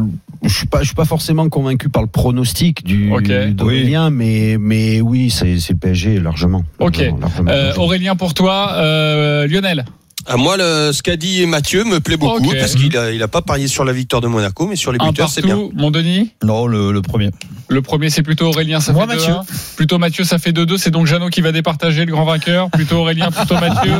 suis 0.60 0.68
pas, 0.68 0.80
je 0.80 0.86
suis 0.86 0.96
pas 0.96 1.06
forcément 1.06 1.48
convaincu 1.50 1.90
par 1.90 2.02
le 2.02 2.08
pronostic 2.08 2.84
du 2.84 3.10
d'Aurélien, 3.54 4.10
mais 4.10 4.58
mais 4.60 5.02
oui, 5.02 5.30
c'est 5.30 5.60
c'est 5.60 5.74
le 5.74 5.80
PSG 5.80 6.20
largement. 6.20 6.64
Ok. 6.80 6.98
Largement, 6.98 7.20
largement. 7.20 7.52
Euh, 7.52 7.74
Aurélien 7.76 8.16
pour 8.16 8.34
toi, 8.34 8.74
euh, 8.74 9.48
Lionel 9.48 9.86
À 10.28 10.38
moi, 10.38 10.58
le, 10.58 10.92
ce 10.94 11.02
qu'a 11.02 11.16
dit 11.16 11.46
Mathieu 11.48 11.84
me 11.84 12.00
plaît 12.00 12.18
beaucoup 12.18 12.52
parce 12.60 12.76
qu'il 12.76 12.96
a, 12.98 13.12
il 13.12 13.24
a 13.24 13.28
pas 13.28 13.42
parié 13.42 13.68
sur 13.68 13.84
la 13.86 13.94
victoire 13.94 14.22
de 14.22 14.28
Monaco, 14.28 14.68
mais 14.68 14.76
sur 14.76 14.92
les 14.92 14.98
Un 15.02 15.08
buteurs, 15.08 15.30
c'est 15.30 15.42
bien. 15.44 15.58
mon 15.76 15.92
Denis? 15.92 16.32
Non, 16.44 16.68
le, 16.68 16.92
le 16.92 17.02
premier. 17.02 17.30
Le 17.70 17.82
premier, 17.82 18.10
c'est 18.10 18.24
plutôt 18.24 18.48
Aurélien, 18.48 18.80
ça 18.80 18.94
Moi, 18.94 19.08
fait 19.08 19.16
Mathieu. 19.16 19.34
2-1. 19.34 19.76
Plutôt 19.76 19.98
Mathieu, 20.00 20.24
ça 20.24 20.38
fait 20.40 20.52
2-2. 20.52 20.78
C'est 20.78 20.90
donc 20.92 21.06
Jeannot 21.06 21.30
qui 21.30 21.42
va 21.42 21.52
départager 21.52 22.06
le 22.06 22.12
grand 22.12 22.26
vainqueur. 22.26 22.70
Plutôt 22.72 22.98
Aurélien, 22.98 23.30
plutôt 23.32 23.54
Mathieu. 23.60 23.92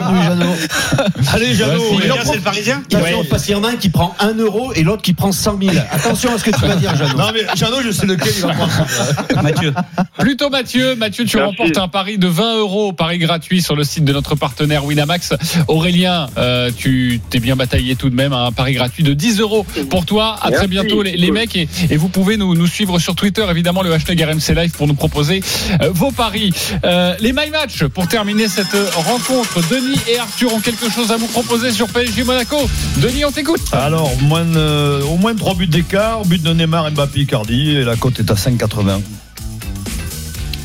Allez, 1.34 1.54
Jeannot, 1.56 1.82
il 2.04 2.12
en 2.12 2.16
c'est 2.26 2.36
le 2.36 2.42
Parisien 2.42 2.82
Attention, 2.94 3.24
parce 3.30 3.44
qu'il 3.46 3.54
y 3.54 3.58
en 3.58 3.64
a 3.64 3.70
un 3.70 3.76
qui 3.76 3.90
prend 3.90 4.16
1 4.20 4.34
euro 4.36 4.74
et 4.74 4.84
l'autre 4.84 5.02
qui 5.04 5.14
prend 5.14 5.32
100 5.32 5.60
000. 5.62 5.72
Attention 5.92 6.34
à 6.34 6.38
ce 6.40 6.44
que 6.44 6.52
tu 6.52 6.62
vas 6.66 6.76
dire, 6.76 6.96
Jeannot. 6.96 7.18
Non, 7.18 7.32
mais 7.34 7.42
Jeannot, 7.56 7.82
je 7.84 7.92
sais 7.92 8.06
lequel 8.08 8.34
il 8.36 8.42
va 8.42 8.54
prendre. 8.54 8.72
Mathieu. 9.44 9.74
Plutôt 10.18 10.50
Mathieu. 10.50 10.96
Mathieu, 10.96 11.26
tu 11.26 11.38
Merci. 11.38 11.50
remportes 11.58 11.78
un 11.78 11.88
pari 11.88 12.18
de 12.18 12.28
20 12.28 12.58
euros, 12.58 12.94
pari 12.94 13.18
gratuit 13.20 13.62
sur 13.62 13.76
le 13.76 13.84
site 13.84 14.04
de 14.04 14.14
notre 14.14 14.36
partenaire 14.36 14.84
Winamax. 14.86 15.34
Aurélien, 15.68 16.09
euh, 16.38 16.72
tu 16.76 17.20
t'es 17.30 17.40
bien 17.40 17.56
bataillé 17.56 17.96
tout 17.96 18.10
de 18.10 18.16
même, 18.16 18.34
un 18.34 18.52
pari 18.52 18.74
gratuit 18.74 19.04
de 19.04 19.14
10 19.14 19.40
euros 19.40 19.66
pour 19.90 20.06
toi. 20.06 20.38
À 20.42 20.52
très 20.52 20.68
bientôt 20.68 21.02
les, 21.04 21.32
mecs 21.32 21.56
et, 21.56 21.68
et 21.90 21.98
vous 21.98 22.10
pouvez 22.10 22.38
nous, 22.38 22.56
nous 22.56 22.68
suivre 22.68 23.00
sur 23.00 23.16
Twitter, 23.16 23.46
évidemment 23.50 23.82
le 23.82 23.94
hashtag 23.94 24.22
RMC 24.22 24.56
Live 24.56 24.72
pour 24.72 24.88
nous 24.88 24.94
proposer 24.94 25.42
euh, 25.82 25.90
vos 25.92 26.12
paris. 26.12 26.54
Euh, 26.84 27.16
les 27.20 27.34
My 27.34 27.50
Match 27.52 27.84
pour 27.86 28.08
terminer 28.08 28.48
cette 28.48 28.76
rencontre. 28.96 29.60
Denis 29.70 30.00
et 30.08 30.18
Arthur 30.20 30.54
ont 30.54 30.60
quelque 30.60 30.90
chose 30.90 31.12
à 31.12 31.18
vous 31.18 31.28
proposer 31.28 31.72
sur 31.72 31.88
PSG 31.88 32.24
Monaco. 32.24 32.58
Denis, 32.98 33.26
on 33.26 33.32
t'écoute. 33.32 33.62
Alors, 33.72 34.12
moins, 34.22 34.46
de- 34.46 35.02
au 35.04 35.18
moins 35.18 35.36
3 35.36 35.56
buts 35.56 35.68
d'écart, 35.68 36.24
but 36.26 36.42
de 36.42 36.54
Neymar, 36.54 36.92
Mbappé, 36.92 37.22
Icardi, 37.22 37.72
et 37.78 37.84
la 37.84 37.96
cote 37.96 38.20
est 38.20 38.32
à 38.32 38.36
5,80. 38.36 39.02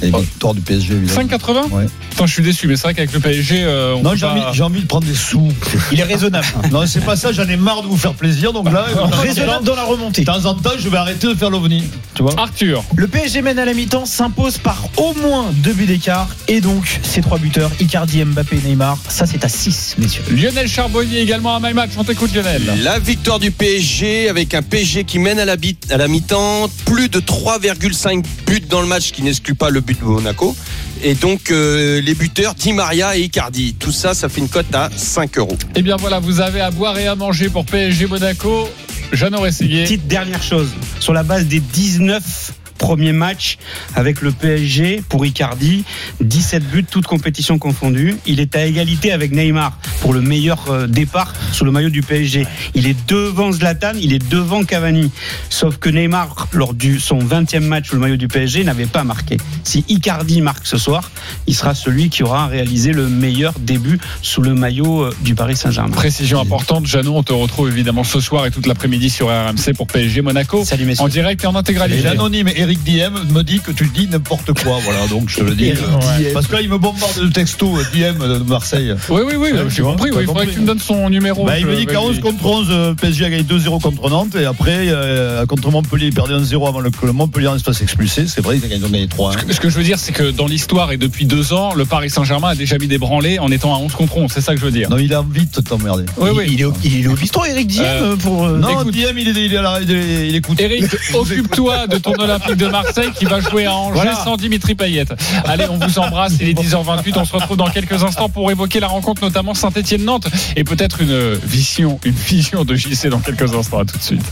Et 0.02 0.10
victoire 0.10 0.52
du 0.54 0.60
PSG, 0.60 0.94
évidemment. 0.94 1.22
5,80 1.22 1.70
Ouais. 1.72 1.86
Putain, 2.14 2.26
je 2.26 2.32
suis 2.32 2.42
déçu, 2.44 2.68
mais 2.68 2.76
c'est 2.76 2.82
vrai 2.84 2.94
qu'avec 2.94 3.12
le 3.12 3.18
PSG, 3.18 3.64
euh, 3.64 3.94
on 3.96 4.02
Non, 4.02 4.10
peut 4.10 4.16
j'ai 4.16 4.26
pas- 4.26 4.32
envie, 4.32 4.56
j'ai 4.56 4.62
envie 4.62 4.80
de 4.82 4.86
prendre 4.86 5.04
des 5.04 5.16
sous. 5.16 5.48
Il 5.90 5.98
est 5.98 6.04
raisonnable. 6.04 6.46
Non, 6.70 6.86
c'est 6.86 7.04
pas 7.04 7.16
ça, 7.16 7.32
j'en 7.32 7.48
ai 7.48 7.56
marre 7.56 7.82
de 7.82 7.88
vous 7.88 7.96
faire 7.96 8.14
plaisir, 8.14 8.52
donc 8.52 8.70
là, 8.72 8.86
de 8.88 8.94
temps 8.94 9.04
en 9.04 9.08
temps- 9.08 9.16
raisonnable 9.16 9.64
dans 9.64 9.74
la 9.74 9.82
remontée. 9.82 10.20
de 10.20 10.26
temps 10.26 10.44
en 10.44 10.54
temps, 10.54 10.70
je 10.78 10.88
vais 10.88 10.96
arrêter 10.96 11.26
de 11.26 11.34
faire 11.34 11.50
l'ovni. 11.50 11.82
Tu 12.14 12.22
vois 12.22 12.32
Arthur. 12.38 12.84
Le 12.94 13.08
PSG 13.08 13.42
mène 13.42 13.58
à 13.58 13.64
la 13.64 13.74
mi-temps, 13.74 14.06
s'impose 14.06 14.58
par 14.58 14.84
au 14.96 15.12
moins 15.14 15.46
deux 15.52 15.72
buts 15.72 15.86
d'écart. 15.86 16.28
Et 16.46 16.60
donc, 16.60 17.00
ces 17.02 17.20
trois 17.20 17.38
buteurs, 17.38 17.72
Icardi, 17.80 18.24
Mbappé, 18.24 18.60
Neymar, 18.64 18.96
ça 19.08 19.26
c'est 19.26 19.44
à 19.44 19.48
6, 19.48 19.96
messieurs. 19.98 20.22
Lionel 20.30 20.68
Charbonnier 20.68 21.18
également 21.20 21.56
à 21.56 21.60
My 21.60 21.74
Match. 21.74 21.90
On 21.96 22.04
t'écoute, 22.04 22.32
Lionel. 22.32 22.62
La 22.84 23.00
victoire 23.00 23.40
du 23.40 23.50
PSG 23.50 24.28
avec 24.28 24.54
un 24.54 24.62
PSG 24.62 25.02
qui 25.02 25.18
mène 25.18 25.40
à 25.40 25.44
la, 25.44 25.56
bit- 25.56 25.90
à 25.90 25.96
la 25.96 26.06
mi-temps, 26.06 26.68
plus 26.84 27.08
de 27.08 27.18
3,5 27.18 28.24
buts 28.46 28.62
dans 28.70 28.80
le 28.80 28.86
match 28.86 29.10
qui 29.10 29.22
n'exclut 29.22 29.54
pas 29.56 29.70
le 29.70 29.80
but 29.80 29.98
de 29.98 30.04
Monaco. 30.04 30.54
Et 31.02 31.14
donc 31.14 31.50
euh, 31.50 32.00
les 32.00 32.14
buteurs 32.14 32.54
Di 32.54 32.72
Maria 32.72 33.16
et 33.16 33.22
Icardi. 33.22 33.74
Tout 33.74 33.92
ça, 33.92 34.14
ça 34.14 34.28
fait 34.28 34.40
une 34.40 34.48
cote 34.48 34.74
à 34.74 34.90
5 34.94 35.38
euros. 35.38 35.56
Eh 35.74 35.82
bien 35.82 35.96
voilà, 35.96 36.18
vous 36.18 36.40
avez 36.40 36.60
à 36.60 36.70
boire 36.70 36.98
et 36.98 37.06
à 37.06 37.14
manger 37.14 37.48
pour 37.48 37.64
PSG 37.64 38.06
Monaco. 38.06 38.68
Jeannot 39.12 39.40
Rességuier. 39.40 39.84
Petite 39.84 40.06
dernière 40.06 40.42
chose. 40.42 40.68
Sur 41.00 41.12
la 41.12 41.22
base 41.22 41.46
des 41.46 41.60
19 41.60 42.52
premiers 42.78 43.12
matchs 43.12 43.58
avec 43.94 44.20
le 44.20 44.32
PSG 44.32 45.02
pour 45.08 45.24
Icardi, 45.26 45.84
17 46.20 46.64
buts, 46.70 46.84
toutes 46.88 47.06
compétitions 47.06 47.58
confondues. 47.58 48.16
Il 48.26 48.40
est 48.40 48.56
à 48.56 48.64
égalité 48.66 49.12
avec 49.12 49.32
Neymar 49.32 49.78
pour 50.00 50.12
le 50.12 50.20
meilleur 50.20 50.70
euh, 50.70 50.86
départ 50.86 51.32
sous 51.52 51.64
le 51.64 51.70
maillot 51.70 51.90
du 51.90 52.02
PSG. 52.02 52.46
Il 52.74 52.86
est 52.86 52.96
devant 53.08 53.52
Zlatan, 53.52 53.92
il 54.00 54.12
est 54.12 54.28
devant 54.30 54.64
Cavani. 54.64 55.10
Sauf 55.50 55.78
que 55.78 55.88
Neymar, 55.88 56.48
lors 56.52 56.74
du 56.74 57.00
son 57.00 57.18
20e 57.18 57.60
match 57.60 57.88
sous 57.88 57.94
le 57.96 58.00
maillot 58.00 58.16
du 58.16 58.28
PSG, 58.28 58.64
n'avait 58.64 58.86
pas 58.86 59.04
marqué. 59.04 59.36
Si 59.62 59.84
Icardi 59.88 60.40
marque 60.40 60.66
ce 60.66 60.78
soir, 60.78 61.10
il 61.46 61.54
sera 61.54 61.74
celui 61.74 62.08
qui 62.10 62.22
aura 62.22 62.46
réalisé 62.46 62.92
le 62.92 63.08
meilleur 63.08 63.54
début 63.58 63.98
sous 64.22 64.42
le 64.42 64.54
maillot 64.54 65.02
euh, 65.04 65.14
du 65.22 65.34
Paris 65.34 65.56
Saint-Germain. 65.56 65.94
Précision 65.94 66.40
importante, 66.40 66.86
Jeannot, 66.86 67.16
on 67.16 67.22
te 67.22 67.32
retrouve 67.32 67.68
évidemment 67.68 68.04
ce 68.04 68.20
soir 68.20 68.46
et 68.46 68.50
toute 68.50 68.66
l'après-midi 68.66 69.10
sur 69.10 69.28
RMC 69.28 69.74
pour 69.76 69.86
PSG 69.86 70.20
Monaco. 70.22 70.64
Salut 70.64 70.84
messieurs. 70.84 71.04
En 71.04 71.08
direct 71.08 71.44
et 71.44 71.46
en 71.46 71.54
Et 71.54 71.56
intégralité. 71.56 72.02
l'anonyme 72.02 72.48
Eric 72.64 72.82
Diem 72.82 73.12
me 73.30 73.42
dit 73.42 73.60
que 73.60 73.70
tu 73.72 73.86
dis 73.94 74.08
n'importe 74.08 74.52
quoi, 74.62 74.78
voilà, 74.82 75.06
donc 75.08 75.28
je 75.28 75.36
te 75.36 75.42
le 75.44 75.54
dis. 75.54 75.72
Euh. 75.72 76.32
Parce 76.32 76.46
que 76.46 76.54
là, 76.54 76.62
il 76.62 76.68
me 76.70 76.78
bombarde 76.78 77.20
de 77.20 77.28
texto 77.28 77.76
euh, 77.76 77.84
Diem 77.92 78.16
de 78.18 78.38
Marseille. 78.38 78.94
Oui, 79.10 79.20
oui, 79.26 79.34
oui, 79.36 79.52
Ouais, 79.52 79.58
j'ai 79.68 79.82
compris. 79.82 80.10
oui, 80.10 80.16
il 80.20 80.26
faudrait 80.26 80.46
que 80.46 80.52
tu 80.52 80.60
me 80.60 80.66
donnes 80.66 80.78
son 80.78 81.10
numéro. 81.10 81.44
Bah, 81.44 81.58
il 81.58 81.66
me 81.66 81.76
dit 81.76 81.84
qu'à 81.86 82.00
11 82.00 82.14
lui- 82.16 82.20
contre 82.22 82.44
11, 82.46 82.66
euh, 82.70 82.94
PSG 82.94 83.26
a 83.26 83.30
gagné 83.30 83.42
2-0 83.42 83.80
contre 83.80 84.08
Nantes. 84.08 84.34
Et 84.36 84.46
après, 84.46 84.86
euh, 84.88 85.44
contre 85.46 85.70
Montpellier, 85.70 86.06
il 86.06 86.14
perdait 86.14 86.34
1-0 86.34 86.66
avant 86.66 86.80
le, 86.80 86.90
que 86.90 87.04
le 87.04 87.12
Montpellier 87.12 87.48
en 87.48 87.58
se 87.58 87.64
fasse 87.64 87.82
expulser. 87.82 88.26
C'est 88.26 88.40
vrai, 88.40 88.56
ils 88.56 88.64
ont 88.64 88.68
gagné- 88.68 88.80
ils 88.80 88.86
ont 88.86 88.88
gagné 88.90 89.08
3 89.08 89.32
Ce 89.50 89.60
que 89.60 89.68
je 89.68 89.76
veux 89.76 89.84
dire, 89.84 89.98
c'est 89.98 90.12
que 90.12 90.30
dans 90.30 90.46
l'histoire 90.46 90.90
et 90.92 90.96
depuis 90.96 91.26
deux 91.26 91.52
ans, 91.52 91.74
le 91.74 91.84
Paris 91.84 92.08
Saint-Germain 92.08 92.48
a 92.48 92.54
déjà 92.54 92.78
mis 92.78 92.86
des 92.88 92.98
branlés 92.98 93.38
en 93.38 93.50
étant 93.50 93.74
à 93.74 93.78
11 93.78 93.92
contre 93.92 94.16
11. 94.16 94.30
C'est 94.32 94.40
ça 94.40 94.54
que 94.54 94.60
je 94.60 94.64
veux 94.64 94.72
dire. 94.72 94.88
Non, 94.88 94.96
il 94.98 95.12
a 95.12 95.20
envie 95.20 95.46
de 95.46 95.60
t'emmerder. 95.60 96.04
Oui, 96.16 96.30
oui. 96.34 96.44
Il, 96.48 96.60
est 96.60 96.64
au, 96.64 96.72
il 96.82 97.04
est 97.04 97.08
au 97.08 97.14
bistrot, 97.14 97.44
Eric 97.44 97.66
Diem, 97.66 97.84
Euh, 97.86 98.16
pour. 98.16 98.46
euh, 98.46 98.58
Non, 98.58 98.80
écoute. 98.80 98.92
Diem, 98.94 99.18
il 99.18 99.28
est, 99.28 99.44
il 99.44 99.52
est, 99.52 99.56
à 99.58 99.62
la- 99.62 99.80
il 99.82 99.90
est- 99.90 100.28
il 100.28 100.34
écoute. 100.34 100.60
Eric, 100.60 100.84
occupe-toi 101.14 101.86
de 101.88 101.98
ton 101.98 102.12
Olympique 102.18 102.53
de 102.56 102.66
Marseille 102.68 103.10
qui 103.16 103.24
va 103.24 103.40
jouer 103.40 103.66
à 103.66 103.74
Angers 103.74 103.94
Voilà. 103.94 104.16
sans 104.24 104.36
Dimitri 104.36 104.74
Payet. 104.74 105.04
Allez, 105.44 105.66
on 105.70 105.78
vous 105.78 105.98
embrasse. 105.98 106.34
Il 106.40 106.48
est 106.48 106.54
10h28. 106.54 107.12
On 107.16 107.24
se 107.24 107.32
retrouve 107.32 107.56
dans 107.56 107.68
quelques 107.70 108.02
instants 108.02 108.28
pour 108.28 108.50
évoquer 108.50 108.80
la 108.80 108.88
rencontre, 108.88 109.22
notamment 109.22 109.54
Saint-Etienne-Nantes 109.54 110.26
et 110.56 110.64
peut-être 110.64 111.00
une 111.02 111.34
vision, 111.34 111.98
une 112.04 112.12
vision 112.14 112.64
de 112.64 112.74
JC 112.74 113.08
dans 113.08 113.20
quelques 113.20 113.54
instants. 113.54 113.80
À 113.80 113.84
tout 113.84 113.98
de 113.98 114.02
suite. 114.02 114.22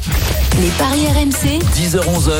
Les 0.60 0.68
paris 0.78 1.06
RMC, 1.06 1.58
10h-11h, 1.76 2.32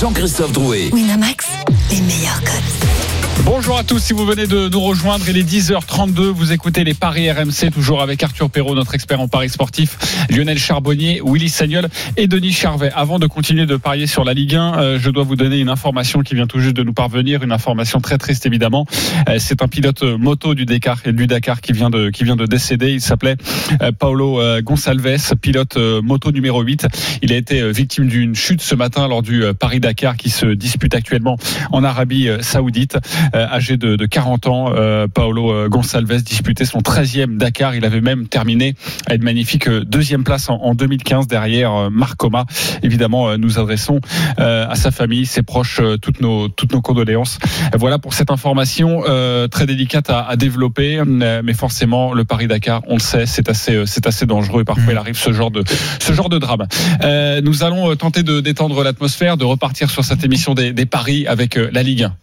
Jean-Christophe 0.00 0.52
Drouet. 0.52 0.90
Winamax, 0.92 1.46
les 1.90 2.00
meilleurs 2.00 2.40
cotes. 2.40 3.03
Bonjour 3.42 3.76
à 3.76 3.84
tous, 3.84 3.98
si 3.98 4.12
vous 4.12 4.24
venez 4.24 4.46
de 4.46 4.68
nous 4.68 4.80
rejoindre, 4.80 5.28
il 5.28 5.36
est 5.36 5.42
10h32, 5.42 6.28
vous 6.28 6.52
écoutez 6.52 6.82
les 6.84 6.94
Paris 6.94 7.30
RMC, 7.30 7.70
toujours 7.72 8.00
avec 8.00 8.22
Arthur 8.22 8.48
Perrault, 8.48 8.74
notre 8.74 8.94
expert 8.94 9.20
en 9.20 9.28
Paris 9.28 9.50
sportif, 9.50 9.98
Lionel 10.30 10.58
Charbonnier, 10.58 11.20
Willy 11.24 11.48
Sagnol 11.48 11.88
et 12.16 12.26
Denis 12.26 12.52
Charvet. 12.52 12.90
Avant 12.94 13.18
de 13.18 13.26
continuer 13.26 13.66
de 13.66 13.76
parier 13.76 14.06
sur 14.06 14.24
la 14.24 14.32
Ligue 14.32 14.54
1, 14.54 14.78
euh, 14.78 14.98
je 14.98 15.10
dois 15.10 15.24
vous 15.24 15.36
donner 15.36 15.58
une 15.58 15.68
information 15.68 16.20
qui 16.20 16.34
vient 16.34 16.46
tout 16.46 16.60
juste 16.60 16.76
de 16.76 16.82
nous 16.82 16.94
parvenir, 16.94 17.42
une 17.42 17.52
information 17.52 18.00
très 18.00 18.16
triste 18.18 18.46
évidemment. 18.46 18.86
Euh, 19.28 19.36
C'est 19.38 19.62
un 19.62 19.68
pilote 19.68 20.02
moto 20.02 20.54
du 20.54 20.64
Dakar, 20.64 21.02
qui 21.02 21.72
vient 21.72 21.90
de, 21.90 22.10
qui 22.10 22.24
vient 22.24 22.36
de 22.36 22.46
décéder, 22.46 22.92
il 22.92 23.00
s'appelait 23.00 23.36
euh, 23.82 23.92
Paulo 23.92 24.40
euh, 24.40 24.62
Gonçalves, 24.62 25.36
pilote 25.40 25.76
moto 25.76 26.32
numéro 26.32 26.62
8. 26.62 26.86
Il 27.22 27.32
a 27.32 27.36
été 27.36 27.70
victime 27.72 28.06
d'une 28.06 28.34
chute 28.34 28.62
ce 28.62 28.74
matin 28.74 29.06
lors 29.08 29.22
du 29.22 29.42
Paris-Dakar 29.58 30.16
qui 30.16 30.30
se 30.30 30.46
dispute 30.46 30.94
actuellement 30.94 31.36
en 31.72 31.84
Arabie 31.84 32.28
Saoudite. 32.40 32.96
Euh, 33.34 33.46
âgé 33.46 33.76
de, 33.76 33.96
de 33.96 34.06
40 34.06 34.46
ans, 34.46 34.72
euh, 34.74 35.06
Paolo 35.08 35.52
euh, 35.52 35.68
Gonçalves 35.68 36.22
disputait 36.22 36.64
son 36.64 36.78
13e 36.80 37.36
Dakar. 37.36 37.74
Il 37.74 37.84
avait 37.84 38.00
même 38.00 38.28
terminé 38.28 38.74
à 39.06 39.14
une 39.14 39.22
magnifique 39.22 39.68
deuxième 39.68 40.24
place 40.24 40.48
en, 40.50 40.56
en 40.56 40.74
2015 40.74 41.26
derrière 41.26 41.72
euh, 41.72 41.90
Marc 41.90 42.16
Coma. 42.16 42.44
Évidemment, 42.82 43.36
nous 43.38 43.58
adressons 43.58 44.00
à 44.36 44.74
sa 44.74 44.90
famille, 44.90 45.26
ses 45.26 45.42
proches, 45.42 45.80
toutes 46.02 46.20
nos 46.20 46.48
toutes 46.48 46.72
nos 46.72 46.80
condoléances. 46.80 47.38
Voilà 47.76 47.98
pour 47.98 48.14
cette 48.14 48.30
information 48.30 49.02
très 49.50 49.66
délicate 49.66 50.10
à, 50.10 50.22
à 50.22 50.36
développer, 50.36 51.02
mais 51.06 51.54
forcément 51.54 52.12
le 52.12 52.24
Paris 52.24 52.46
Dakar, 52.46 52.82
on 52.88 52.94
le 52.94 53.00
sait, 53.00 53.26
c'est 53.26 53.48
assez 53.48 53.84
c'est 53.86 54.06
assez 54.06 54.26
dangereux 54.26 54.62
et 54.62 54.64
parfois 54.64 54.92
il 54.92 54.98
arrive 54.98 55.16
ce 55.16 55.32
genre 55.32 55.50
de 55.50 55.64
ce 56.00 56.12
genre 56.12 56.28
de 56.28 56.38
drame. 56.38 56.66
Euh, 57.02 57.40
nous 57.42 57.62
allons 57.64 57.94
tenter 57.96 58.22
de 58.22 58.40
détendre 58.40 58.82
l'atmosphère, 58.82 59.36
de 59.36 59.44
repartir 59.44 59.90
sur 59.90 60.04
cette 60.04 60.24
émission 60.24 60.54
des, 60.54 60.72
des 60.72 60.86
paris 60.86 61.26
avec 61.26 61.56
la 61.56 61.82
Ligue 61.82 62.04
1. 62.04 62.16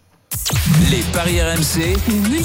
Les 0.90 1.02
paris 1.14 1.42
RMC, 1.42 1.96
Le 2.30 2.42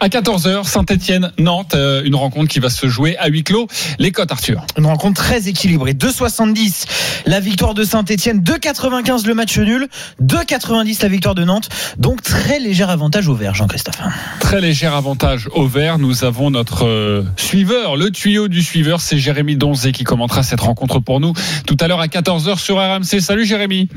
À 0.00 0.08
14h, 0.08 0.64
Saint-Etienne, 0.64 1.32
Nantes, 1.38 1.74
euh, 1.74 2.02
une 2.04 2.14
rencontre 2.14 2.48
qui 2.48 2.58
va 2.58 2.70
se 2.70 2.88
jouer 2.88 3.16
à 3.18 3.28
huis 3.28 3.44
clos. 3.44 3.68
Les 3.98 4.10
cotes, 4.12 4.32
Arthur. 4.32 4.64
Une 4.76 4.86
rencontre 4.86 5.22
très 5.22 5.48
équilibrée. 5.48 5.92
2,70 5.92 6.86
la 7.26 7.40
victoire 7.40 7.74
de 7.74 7.84
Saint-Etienne, 7.84 8.40
2,95 8.40 9.26
le 9.26 9.34
match 9.34 9.56
nul, 9.58 9.88
2,90 10.22 11.02
la 11.02 11.08
victoire 11.08 11.34
de 11.34 11.44
Nantes. 11.44 11.68
Donc 11.98 12.22
très 12.22 12.58
léger 12.58 12.84
avantage 12.84 13.28
au 13.28 13.34
vert, 13.34 13.54
Jean-Christophe. 13.54 14.00
Très 14.40 14.60
léger 14.60 14.86
avantage 14.86 15.48
au 15.52 15.66
vert. 15.66 15.98
Nous 15.98 16.24
avons 16.24 16.50
notre 16.50 16.86
euh, 16.86 17.22
suiveur, 17.36 17.96
le 17.96 18.10
tuyau 18.10 18.48
du 18.48 18.62
suiveur, 18.62 19.00
c'est 19.00 19.18
Jérémy 19.18 19.56
Donzé 19.56 19.92
qui 19.92 20.04
commentera 20.04 20.42
cette 20.42 20.60
rencontre 20.60 20.98
pour 20.98 21.20
nous 21.20 21.32
tout 21.66 21.76
à 21.80 21.88
l'heure 21.88 22.00
à 22.00 22.06
14h 22.06 22.58
sur 22.58 22.76
RMC. 22.76 23.20
Salut 23.20 23.46
Jérémy. 23.46 23.88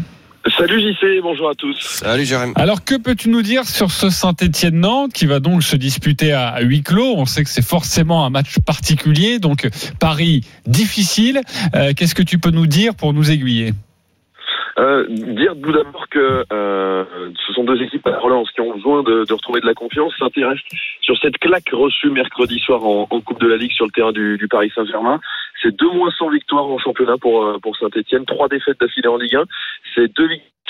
Salut 0.58 0.79
JC, 0.79 1.21
bonjour 1.23 1.49
à 1.49 1.55
tous. 1.55 1.75
Salut 1.79 2.23
Jérém. 2.23 2.53
Alors, 2.55 2.84
que 2.84 2.95
peux-tu 2.95 3.29
nous 3.29 3.41
dire 3.41 3.65
sur 3.65 3.91
ce 3.91 4.12
Saint-Etienne-Nantes 4.12 5.12
qui 5.12 5.25
va 5.25 5.39
donc 5.39 5.63
se 5.63 5.75
disputer 5.75 6.34
à 6.34 6.49
à 6.49 6.62
huis 6.62 6.84
clos? 6.84 7.15
On 7.17 7.25
sait 7.25 7.43
que 7.43 7.49
c'est 7.49 7.65
forcément 7.65 8.25
un 8.25 8.29
match 8.29 8.60
particulier, 8.60 9.39
donc 9.39 9.67
Paris 9.99 10.45
difficile. 10.67 11.41
Euh, 11.73 11.93
Qu'est-ce 11.95 12.13
que 12.13 12.21
tu 12.21 12.38
peux 12.38 12.51
nous 12.51 12.67
dire 12.67 12.93
pour 12.93 13.12
nous 13.12 13.31
aiguiller? 13.31 13.73
Euh, 14.77 15.05
dire 15.07 15.53
tout 15.61 15.71
d'abord 15.71 16.09
que 16.09 16.43
euh, 16.51 17.05
ce 17.45 17.53
sont 17.53 17.63
deux 17.63 17.81
équipes 17.81 18.05
à 18.07 18.11
la 18.11 18.43
qui 18.53 18.61
ont 18.61 18.73
besoin 18.73 19.03
de, 19.03 19.23
de 19.23 19.33
retrouver 19.33 19.61
de 19.61 19.65
la 19.65 19.73
confiance, 19.73 20.13
s'intéressent 20.19 20.65
sur 21.01 21.17
cette 21.17 21.38
claque 21.38 21.69
reçue 21.71 22.09
mercredi 22.09 22.59
soir 22.59 22.83
en, 22.83 23.07
en 23.09 23.21
Coupe 23.21 23.39
de 23.39 23.47
la 23.47 23.55
Ligue 23.55 23.71
sur 23.71 23.85
le 23.85 23.91
terrain 23.91 24.11
du, 24.11 24.38
du 24.38 24.47
Paris 24.49 24.71
Saint-Germain. 24.75 25.21
C'est 25.61 25.73
deux 25.73 25.89
mois 25.91 26.11
sans 26.17 26.29
victoire 26.29 26.65
en 26.65 26.77
championnat 26.77 27.17
pour, 27.17 27.45
euh, 27.45 27.57
pour 27.59 27.77
Saint-Etienne, 27.77 28.25
trois 28.25 28.49
défaites 28.49 28.79
d'affilée 28.79 29.07
en 29.07 29.17
Ligue 29.17 29.35
1, 29.35 29.43
c'est 29.95 30.13
deux, 30.13 30.29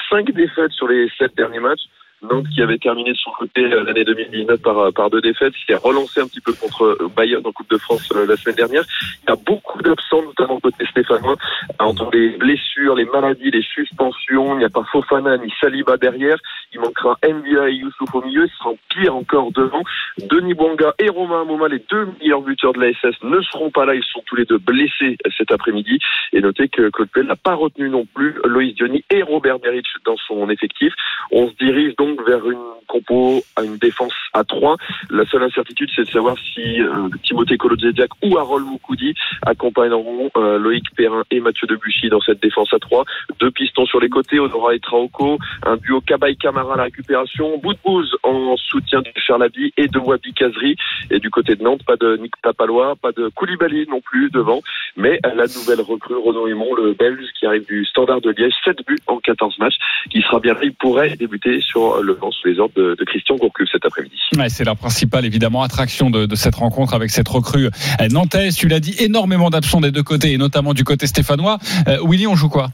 cinq 0.10 0.32
défaites 0.32 0.72
sur 0.72 0.88
les 0.88 1.10
sept 1.18 1.36
derniers 1.36 1.60
matchs. 1.60 1.82
Nantes 2.30 2.48
qui 2.54 2.62
avait 2.62 2.78
terminé 2.78 3.12
de 3.12 3.18
son 3.18 3.32
côté 3.32 3.62
euh, 3.62 3.84
l'année 3.84 4.04
2019 4.04 4.62
par, 4.62 4.78
euh, 4.80 4.92
par 4.92 5.10
deux 5.10 5.22
défaites, 5.22 5.54
qui 5.54 5.66
s'est 5.66 5.76
relancé 5.76 6.22
un 6.22 6.28
petit 6.28 6.42
peu 6.42 6.54
contre 6.54 6.84
euh, 6.84 7.10
Bayonne 7.16 7.46
en 7.46 7.52
Coupe 7.52 7.70
de 7.70 7.78
France 7.78 8.12
la 8.14 8.36
semaine 8.36 8.56
dernière. 8.56 8.84
Il 9.24 9.30
y 9.30 9.34
a 9.34 9.36
beaucoup 9.36 9.82
d'absents, 9.82 10.22
notamment 10.24 10.60
côté 10.60 10.86
stéphanois, 10.86 11.36
entre 11.80 12.10
les 12.14 12.30
blessures, 12.30 12.96
les 12.96 13.06
maladies, 13.06 13.52
les 13.52 13.62
suspensions. 13.62 14.56
Il 14.56 14.60
n'y 14.60 14.66
a 14.66 14.70
pas 14.70 14.84
Fofana 14.92 15.38
ni 15.38 15.52
Saliba 15.60 15.98
derrière. 15.98 16.38
Il 16.74 16.80
manquera 16.80 17.18
Ndia 17.24 17.70
et 17.70 17.74
Youssouf 17.74 18.14
au 18.14 18.22
milieu. 18.22 18.48
Ce 18.48 18.58
sera 18.58 18.72
pire 18.90 19.16
encore 19.16 19.52
devant. 19.52 19.84
Denis 20.18 20.54
Bouanga 20.54 20.94
et 21.00 21.10
Romain 21.10 21.46
Moma, 21.46 21.68
les 21.68 21.84
deux 21.90 22.08
meilleurs 22.20 22.42
buteurs 22.42 22.74
de 22.74 22.82
la 22.82 22.92
SS, 22.92 23.16
ne 23.24 23.42
seront 23.42 23.72
pas 23.72 23.86
là. 23.86 23.96
Ils 23.96 24.04
sont 24.04 24.24
tous 24.26 24.36
les 24.36 24.46
deux 24.46 24.58
blessés 24.58 25.18
cet 25.38 25.52
après-midi. 25.52 26.00
Et 26.34 26.42
notez 26.42 26.68
que 26.70 26.90
Claude 26.90 27.10
Puel 27.10 27.28
n'a 27.28 27.36
pas 27.36 27.56
retenu 27.56 27.90
non 27.90 28.06
plus 28.06 28.36
Loïs 28.46 28.76
Diony 28.76 29.04
et 29.10 29.24
Robert 29.24 29.60
Beric 29.60 29.86
dans 30.06 30.18
son 30.18 30.50
effectif. 30.50 30.94
On 31.32 31.50
se 31.50 31.54
dirige 31.56 31.96
donc 31.96 32.15
vers 32.26 32.50
une 32.50 32.60
compo 32.88 33.44
à 33.56 33.64
une 33.64 33.78
défense 33.78 34.14
à 34.34 34.44
3. 34.44 34.78
La 35.10 35.26
seule 35.26 35.44
incertitude, 35.44 35.90
c'est 35.96 36.04
de 36.04 36.10
savoir 36.10 36.36
si 36.54 36.82
euh, 36.82 37.10
Timothée 37.24 37.58
Kolodziejczak 37.58 38.12
ou 38.24 38.38
Harold 38.38 38.66
Moukoudi 38.66 39.14
accompagneront 39.46 40.30
euh, 40.38 40.58
Loïc 40.58 40.86
Perrin 40.96 41.24
et 41.32 41.40
Mathieu 41.40 41.68
Debuchy 41.68 42.10
dans 42.10 42.22
cette 42.22 42.42
défense 42.42 42.74
à 42.74 42.80
3. 42.80 43.06
Deux 43.40 43.52
pistons 43.52 43.86
sur 43.86 44.00
les 44.00 44.10
côtés, 44.10 44.40
Honora 44.40 44.76
et 44.76 44.80
Traoko, 44.80 45.38
un 45.66 45.78
duo 45.78 46.02
Kabay 46.02 46.36
Camara 46.36 46.74
à 46.74 46.78
la 46.78 46.84
récupération, 46.84 47.58
Boudbouz 47.58 48.16
en 48.24 48.56
soutien 48.58 49.02
de 49.02 49.10
Ferlabi 49.26 49.74
et 49.78 49.88
de 49.88 50.00
Wabi 50.00 50.34
Kazri. 50.34 50.76
Et 51.12 51.20
du 51.20 51.30
côté 51.30 51.56
de 51.56 51.64
Nantes, 51.64 51.84
pas 51.86 51.96
de 51.96 52.18
Nick 52.18 52.34
Tapalois, 52.42 52.96
pas 52.96 53.12
de 53.12 53.30
Koulibaly 53.30 53.88
non 53.90 54.02
plus 54.02 54.30
devant, 54.30 54.62
mais 54.96 55.20
la 55.24 55.48
nouvelle 55.48 55.82
recrue 55.82 56.16
Renaud 56.16 56.48
Aymon, 56.48 56.76
le 56.76 56.94
Belge 56.94 57.26
qui 57.38 57.46
arrive 57.46 57.66
du 57.66 57.86
Standard 57.86 58.22
de 58.22 58.32
Liège, 58.32 58.54
7 58.64 58.78
buts 58.86 58.98
en 59.08 59.20
14 59.20 59.60
matchs, 59.60 59.78
qui 60.10 60.22
sera 60.22 60.40
bien. 60.40 60.56
Il 60.62 60.74
pourrait 60.74 61.16
débuter 61.16 61.62
sur 61.62 61.95
le 62.02 62.14
banc 62.14 62.32
sous 62.32 62.48
les 62.48 62.60
ordres 62.60 62.74
de, 62.76 62.96
de 62.98 63.04
Christian 63.06 63.36
Gourcuff 63.36 63.68
cet 63.72 63.86
après-midi. 63.86 64.16
Ouais, 64.38 64.50
c'est 64.50 64.64
la 64.64 64.76
principale 64.76 65.26
évidemment 65.26 65.64
attraction 65.64 66.10
de, 66.10 66.26
de 66.26 66.36
cette 66.36 66.56
rencontre 66.56 66.94
avec 66.94 67.12
cette 67.12 67.28
recrue 67.28 67.68
euh, 67.68 68.08
nantaise. 68.10 68.56
Tu 68.56 68.68
l'as 68.68 68.80
dit, 68.80 68.96
énormément 69.00 69.50
d'absents 69.50 69.82
des 69.82 69.92
deux 69.92 70.04
côtés 70.04 70.34
et 70.34 70.38
notamment 70.38 70.74
du 70.74 70.84
côté 70.84 71.08
stéphanois. 71.08 71.60
Euh, 71.88 71.98
Willy, 72.06 72.28
on 72.28 72.36
joue 72.36 72.50
quoi? 72.50 72.70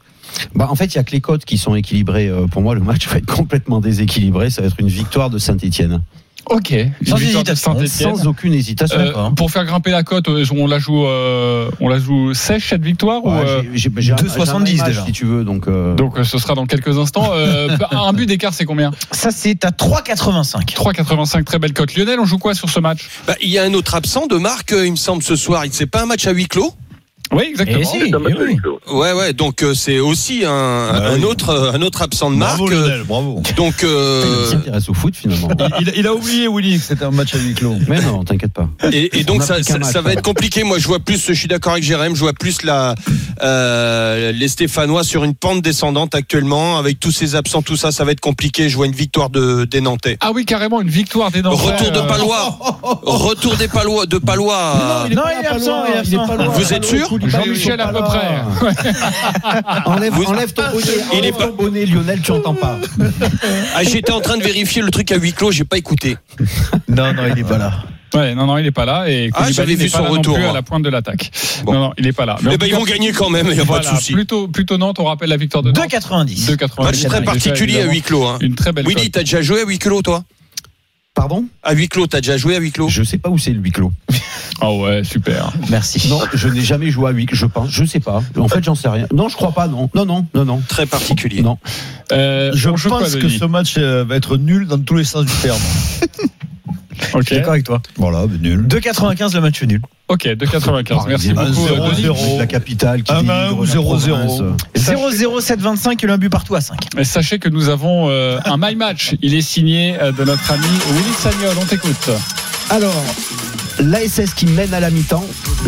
Bah, 0.54 0.68
en 0.70 0.74
fait, 0.74 0.86
il 0.86 0.96
y 0.96 0.98
a 0.98 1.04
que 1.04 1.12
les 1.12 1.20
cotes 1.20 1.44
qui 1.44 1.58
sont 1.58 1.74
équilibrées. 1.74 2.28
Euh, 2.28 2.46
Pour 2.46 2.62
moi, 2.62 2.74
le 2.74 2.80
match 2.80 3.06
va 3.08 3.18
être 3.18 3.26
complètement 3.34 3.80
déséquilibré. 3.80 4.50
Ça 4.50 4.62
va 4.62 4.68
être 4.68 4.80
une 4.80 4.88
victoire 4.88 5.30
de 5.30 5.38
Saint-Etienne. 5.38 6.02
Ok. 6.50 6.74
Sans 7.06 7.16
hésitation. 7.16 8.16
Sans 8.16 8.26
aucune 8.26 8.52
hésitation. 8.54 8.98
Euh, 8.98 9.30
pour 9.30 9.50
faire 9.50 9.64
grimper 9.64 9.90
la 9.90 10.02
cote, 10.02 10.28
euh, 10.28 10.44
on 10.52 10.66
la 10.66 10.78
joue, 10.78 11.06
euh, 11.06 11.70
on 11.80 11.88
la 11.88 11.98
joue 11.98 12.34
sèche 12.34 12.70
cette 12.70 12.82
victoire 12.82 13.24
ou 13.24 13.30
Ouais, 13.30 13.44
euh, 13.46 13.60
un- 13.60 13.62
2,70 13.62 13.76
j'ai 13.76 14.20
un 14.50 14.58
match, 14.58 14.86
déjà. 14.86 15.04
Si 15.06 15.12
tu 15.12 15.24
veux, 15.24 15.44
donc. 15.44 15.68
euh, 15.68 15.94
donc 15.94 16.14
ce 16.22 16.38
sera 16.38 16.54
dans 16.54 16.66
quelques 16.66 16.98
instants. 16.98 17.30
Euh, 17.32 17.68
un 17.90 18.12
but 18.12 18.26
d'écart, 18.26 18.52
c'est 18.54 18.64
combien? 18.64 18.90
Ça, 19.12 19.30
c'est 19.30 19.64
à 19.64 19.70
3,85. 19.70 20.74
3,85, 20.74 21.44
très 21.44 21.58
belle 21.58 21.72
cote. 21.72 21.94
Lionel, 21.94 22.18
on 22.20 22.24
joue 22.26 22.38
quoi 22.38 22.54
sur 22.54 22.68
ce 22.70 22.80
match? 22.80 23.08
Bah, 23.26 23.34
il 23.40 23.48
y 23.48 23.58
a 23.58 23.62
un 23.64 23.74
autre 23.74 23.94
absent 23.94 24.26
de 24.26 24.36
Marc, 24.36 24.72
il 24.76 24.90
me 24.92 24.96
semble, 24.96 25.22
ce 25.22 25.36
soir. 25.36 25.64
C'est 25.70 25.86
pas 25.86 26.02
un 26.02 26.06
match 26.06 26.26
à 26.26 26.32
huis 26.32 26.46
clos? 26.48 26.74
Oui, 27.32 27.44
exactement. 27.48 27.78
Eh 27.80 27.84
si, 27.84 28.10
match 28.10 28.22
eh 28.28 28.42
oui. 28.42 28.58
Ouais, 28.92 29.12
ouais. 29.12 29.32
Donc 29.32 29.62
euh, 29.62 29.72
c'est 29.74 29.98
aussi 30.00 30.44
un, 30.44 30.50
un 30.50 31.14
oui. 31.16 31.24
autre, 31.24 31.48
euh, 31.50 31.72
un 31.72 31.80
autre 31.82 32.02
absent 32.02 32.30
de 32.30 32.36
Marc. 32.36 32.58
Bravo 32.58 32.72
euh, 32.72 32.80
Lionel, 32.88 33.02
bravo. 33.04 33.42
Donc 33.56 33.74
Il 33.82 33.88
euh, 33.88 34.50
s'intéresse 34.50 34.88
au 34.88 34.94
foot 34.94 35.14
finalement. 35.16 35.48
Il, 35.80 35.88
il- 35.88 35.94
il 35.98 36.06
a 36.06 36.14
oublié 36.14 36.48
Willy 36.48 36.78
que 36.78 36.84
c'était 36.84 37.04
un 37.04 37.10
match 37.10 37.34
à 37.34 37.38
huis 37.38 37.54
clos. 37.54 37.76
Mais 37.88 38.00
non, 38.00 38.22
t'inquiète 38.24 38.52
pas. 38.52 38.68
et, 38.92 39.18
et 39.18 39.22
On 39.22 39.32
donc 39.34 39.42
ça, 39.42 39.62
ça, 39.62 39.78
match, 39.78 39.90
ça 39.92 40.00
va 40.02 40.12
être 40.12 40.22
compliqué. 40.22 40.62
Moi, 40.64 40.78
je 40.78 40.86
vois 40.86 40.98
plus. 41.00 41.26
Je 41.28 41.32
suis 41.32 41.48
d'accord 41.48 41.72
avec 41.72 41.84
Jérém. 41.84 42.14
Je 42.14 42.20
vois 42.20 42.32
plus 42.34 42.62
la 42.64 42.94
euh, 43.42 44.32
les 44.32 44.48
Stéphanois 44.48 45.04
sur 45.04 45.24
une 45.24 45.34
pente 45.34 45.62
descendante 45.62 46.14
actuellement 46.14 46.78
avec 46.78 47.00
tous 47.00 47.10
ces 47.12 47.34
absents, 47.34 47.62
tout 47.62 47.76
ça. 47.76 47.92
Ça 47.92 48.04
va 48.04 48.12
être 48.12 48.20
compliqué. 48.20 48.68
Je 48.68 48.76
vois 48.76 48.86
une 48.86 48.92
victoire 48.94 49.30
de 49.30 49.64
des 49.64 49.80
Nantais. 49.80 50.16
Ah 50.20 50.32
oui, 50.34 50.44
carrément, 50.44 50.80
une 50.80 50.88
victoire 50.90 51.30
des 51.30 51.42
Nantais. 51.42 51.72
Retour 51.72 51.90
de 51.92 52.00
Palois. 52.00 52.58
Retour 53.02 53.56
des 53.56 53.68
Palois, 53.68 54.06
de 54.06 54.18
Palois. 54.18 55.06
Non, 55.14 55.22
il 55.40 55.44
est 55.44 55.48
absent, 55.48 55.84
il 55.88 55.94
est 55.94 56.18
absent. 56.18 56.50
Vous 56.52 56.72
êtes 56.72 56.84
sûr? 56.84 57.08
Jean-Michel 57.28 57.80
à 57.80 57.88
peu 57.88 58.00
près. 58.02 58.42
Enlève, 59.86 60.12
Vous- 60.12 60.24
enlève 60.24 60.52
ton 60.52 60.62
bonnet. 60.70 60.84
Il 61.12 61.18
enlève 61.18 61.24
est 61.24 61.32
pas- 61.38 61.46
ton 61.48 61.54
bonnet, 61.54 61.86
Lionel, 61.86 62.20
tu 62.22 62.30
entends 62.32 62.54
pas. 62.54 62.78
Ah, 63.74 63.82
j'étais 63.84 64.12
en 64.12 64.20
train 64.20 64.36
de 64.36 64.42
vérifier 64.42 64.82
le 64.82 64.90
truc 64.90 65.10
à 65.12 65.16
huis 65.16 65.32
clos. 65.32 65.50
J'ai 65.50 65.64
pas 65.64 65.78
écouté. 65.78 66.16
Non, 66.88 67.12
non, 67.14 67.22
il 67.30 67.38
est 67.38 67.44
pas 67.44 67.58
là. 67.58 67.72
Ouais, 68.14 68.34
non, 68.34 68.44
non, 68.46 68.58
il 68.58 68.66
est 68.66 68.70
pas 68.72 68.84
là 68.84 69.08
et 69.08 69.30
Ah, 69.32 69.50
j'avais 69.50 69.74
vu 69.74 69.84
n'est 69.84 69.88
son 69.88 70.02
retour, 70.04 70.34
non 70.34 70.40
plus 70.40 70.44
à 70.44 70.52
la 70.52 70.60
pointe 70.60 70.82
de 70.82 70.90
l'attaque. 70.90 71.30
Bon. 71.64 71.72
Non, 71.72 71.80
non, 71.80 71.92
il 71.96 72.06
est 72.06 72.12
pas 72.12 72.26
là. 72.26 72.36
Mais 72.42 72.52
Eh 72.54 72.58
ben, 72.58 72.66
ils 72.66 72.74
vont 72.74 72.84
gagner 72.84 73.10
quand 73.12 73.30
même. 73.30 73.46
Il 73.50 73.56
y 73.56 73.60
a 73.60 73.64
voilà, 73.64 73.82
pas 73.84 73.92
de 73.92 73.96
souci. 73.96 74.12
Plutôt, 74.12 74.48
plutôt 74.48 74.76
Nantes, 74.76 74.98
on 75.00 75.04
rappelle 75.04 75.30
la 75.30 75.38
victoire 75.38 75.62
de 75.62 75.70
Nantes. 75.72 75.88
2,90. 75.90 76.50
2,90. 76.56 76.82
Match 76.84 77.02
très 77.06 77.22
particulier 77.24 77.80
à 77.80 77.84
huis 77.86 78.02
clos. 78.02 78.26
Hein. 78.26 78.36
Une 78.42 78.54
très 78.54 78.72
belle 78.72 78.86
Willy, 78.86 79.10
t'as 79.10 79.20
déjà 79.20 79.40
joué 79.40 79.62
à 79.62 79.64
huis 79.64 79.78
clos, 79.78 80.02
toi? 80.02 80.24
Pardon? 81.14 81.44
À 81.62 81.74
huis 81.74 81.88
clos, 81.88 82.06
t'as 82.06 82.20
déjà 82.22 82.38
joué 82.38 82.56
à 82.56 82.58
huis 82.58 82.72
clos? 82.72 82.88
Je 82.88 83.02
sais 83.02 83.18
pas 83.18 83.28
où 83.28 83.36
c'est 83.36 83.52
le 83.52 83.60
huis 83.60 83.70
clos. 83.70 83.92
Ah 84.60 84.72
ouais, 84.72 85.04
super. 85.04 85.52
Merci. 85.70 86.08
Non, 86.08 86.20
je 86.32 86.48
n'ai 86.48 86.62
jamais 86.62 86.90
joué 86.90 87.08
à 87.08 87.12
huis 87.12 87.26
Je 87.30 87.44
pense, 87.46 87.68
je 87.70 87.84
sais 87.84 88.00
pas. 88.00 88.22
En 88.38 88.48
fait, 88.48 88.64
j'en 88.64 88.74
sais 88.74 88.88
rien. 88.88 89.06
Non, 89.12 89.28
je 89.28 89.36
crois 89.36 89.52
pas. 89.52 89.68
Non, 89.68 89.90
non, 89.94 90.06
non, 90.06 90.26
non, 90.34 90.44
non. 90.44 90.62
Très 90.66 90.86
particulier. 90.86 91.42
Non. 91.42 91.58
Euh, 92.12 92.52
Je 92.54 92.70
quoi, 92.70 93.00
pense 93.00 93.16
que 93.16 93.28
ce 93.28 93.44
match 93.44 93.74
euh, 93.76 94.04
va 94.04 94.16
être 94.16 94.36
nul 94.38 94.66
dans 94.66 94.78
tous 94.78 94.96
les 94.96 95.04
sens 95.04 95.26
du 95.26 95.32
terme. 95.42 95.60
Ok, 97.14 97.20
Je 97.20 97.26
suis 97.26 97.36
d'accord 97.36 97.52
avec 97.52 97.64
toi. 97.64 97.80
Voilà, 97.96 98.24
nul. 98.40 98.66
2,95 98.68 99.34
le 99.34 99.40
match 99.40 99.62
nul. 99.62 99.80
ok, 100.08 100.24
2,95. 100.26 101.08
Merci 101.08 101.32
beaucoup. 101.32 101.52
zéro, 101.52 101.82
euh, 101.84 101.90
Denis. 101.90 102.02
zéro. 102.02 102.38
La 102.38 102.46
capitale 102.46 103.02
qui 103.02 103.12
Un 103.12 103.16
délivre 103.16 103.34
un 103.34 103.52
ou 103.52 103.64
la 103.64 103.70
0-0. 103.70 103.82
province. 103.82 104.42
0-0, 104.76 105.40
7,25 105.40 106.04
et 106.04 106.06
le 106.06 106.16
but 106.16 106.28
partout 106.30 106.54
à 106.54 106.60
5. 106.60 106.78
Mais 106.96 107.04
sachez 107.04 107.38
que 107.38 107.48
nous 107.48 107.68
avons 107.68 108.08
euh, 108.08 108.38
un 108.44 108.56
My 108.58 108.74
Match. 108.76 109.14
Il 109.22 109.34
est 109.34 109.42
signé 109.42 109.96
euh, 110.00 110.12
de 110.12 110.24
notre 110.24 110.50
ami 110.50 110.66
Willy 110.92 111.12
Sagnol. 111.18 111.54
On 111.60 111.64
t'écoute. 111.66 112.10
Alors, 112.70 113.04
l'ASS 113.80 114.34
qui 114.34 114.46
mène 114.46 114.72
à 114.72 114.80
la 114.80 114.90
mi-temps, 114.90 115.24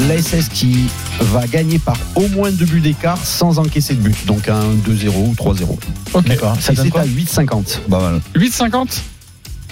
l'ASS 0.09 0.49
qui 0.53 0.85
va 1.21 1.47
gagner 1.47 1.79
par 1.79 1.97
au 2.15 2.29
moins 2.29 2.51
deux 2.51 2.65
buts 2.67 2.81
d'écart 2.81 3.19
sans 3.19 3.59
encaisser 3.59 3.95
de 3.95 4.01
but. 4.01 4.27
Donc 4.27 4.49
un 4.49 4.61
2-0 4.89 5.09
ou 5.17 5.35
3-0. 5.35 5.63
Ok. 6.15 6.25
D'accord. 6.29 6.57
Ça 6.61 6.73
Et 6.73 6.77
c'est 6.77 6.97
à 6.97 7.05
8,50. 7.05 7.81
Pas 7.91 8.01
mal. 8.01 8.21
8,50 8.37 9.01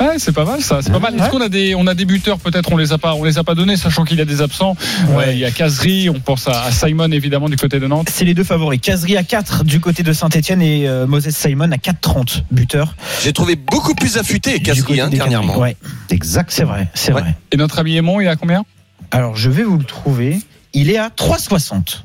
Ouais, 0.02 0.18
c'est 0.18 0.32
pas 0.32 0.44
mal 0.44 0.60
ça, 0.62 0.80
c'est 0.82 0.90
pas 0.90 0.98
mal. 0.98 1.14
Est-ce 1.14 1.30
qu'on 1.30 1.40
a 1.40 1.48
des 1.48 1.74
on 1.74 1.86
a 1.86 1.94
des 1.94 2.04
buteurs 2.04 2.38
peut-être? 2.38 2.72
On 2.72 2.76
les 2.76 2.92
a 2.92 2.98
pas 2.98 3.14
on 3.14 3.24
les 3.24 3.38
a 3.38 3.44
pas 3.44 3.54
donnés 3.54 3.76
sachant 3.76 4.04
qu'il 4.04 4.18
y 4.18 4.20
a 4.20 4.24
des 4.24 4.40
absents. 4.42 4.76
Ouais, 5.10 5.34
il 5.34 5.38
y 5.38 5.44
a 5.44 5.50
Kazri, 5.50 6.10
on 6.10 6.18
pense 6.20 6.48
à, 6.48 6.62
à 6.64 6.70
Simon 6.72 7.10
évidemment 7.12 7.48
du 7.48 7.56
côté 7.56 7.78
de 7.78 7.86
Nantes. 7.86 8.08
C'est 8.10 8.24
les 8.24 8.34
deux 8.34 8.44
favoris. 8.44 8.80
Kazri 8.80 9.16
à 9.16 9.22
4 9.22 9.64
du 9.64 9.80
côté 9.80 10.02
de 10.02 10.12
Saint-Etienne 10.12 10.60
et 10.62 10.88
euh, 10.88 11.06
Moses 11.06 11.28
Simon 11.30 11.70
à 11.72 11.76
4,30 11.76 12.42
buteur. 12.50 12.94
J'ai 13.22 13.32
trouvé 13.32 13.54
beaucoup 13.56 13.94
plus 13.94 14.16
affûté 14.18 14.60
Casri 14.60 15.00
hein, 15.00 15.08
dernièrement. 15.08 15.56
Ouais, 15.58 15.76
Exact. 16.10 16.50
c'est 16.50 16.64
vrai, 16.64 16.88
c'est 16.94 17.12
Ouais. 17.12 17.20
vrai. 17.20 17.36
Et 17.52 17.56
notre 17.56 17.78
ami 17.78 17.96
Aimon, 17.96 18.20
il 18.20 18.26
a 18.28 18.36
combien? 18.36 18.64
Alors 19.10 19.36
je 19.36 19.50
vais 19.50 19.62
vous 19.62 19.76
le 19.78 19.84
trouver. 19.84 20.38
Il 20.74 20.90
est 20.90 20.98
à 20.98 21.08
3,60. 21.10 21.98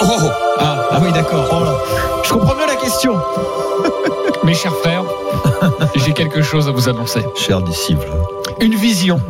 Oh, 0.00 0.04
oh. 0.06 0.30
Ah, 0.58 0.84
ah 0.92 1.00
oui, 1.02 1.12
d'accord. 1.12 1.80
Je 2.24 2.30
comprends 2.32 2.54
mieux 2.56 2.66
la 2.66 2.76
question. 2.76 3.14
Mes 4.48 4.54
chers 4.54 4.76
frères, 4.76 5.04
j'ai 5.94 6.14
quelque 6.14 6.40
chose 6.40 6.68
à 6.68 6.70
vous 6.70 6.88
annoncer. 6.88 7.20
Cher 7.36 7.60
disciple. 7.60 8.06
Une 8.62 8.74
vision 8.74 9.20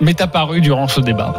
m'est 0.00 0.18
apparue 0.22 0.62
durant 0.62 0.88
ce 0.88 1.02
débat. 1.02 1.34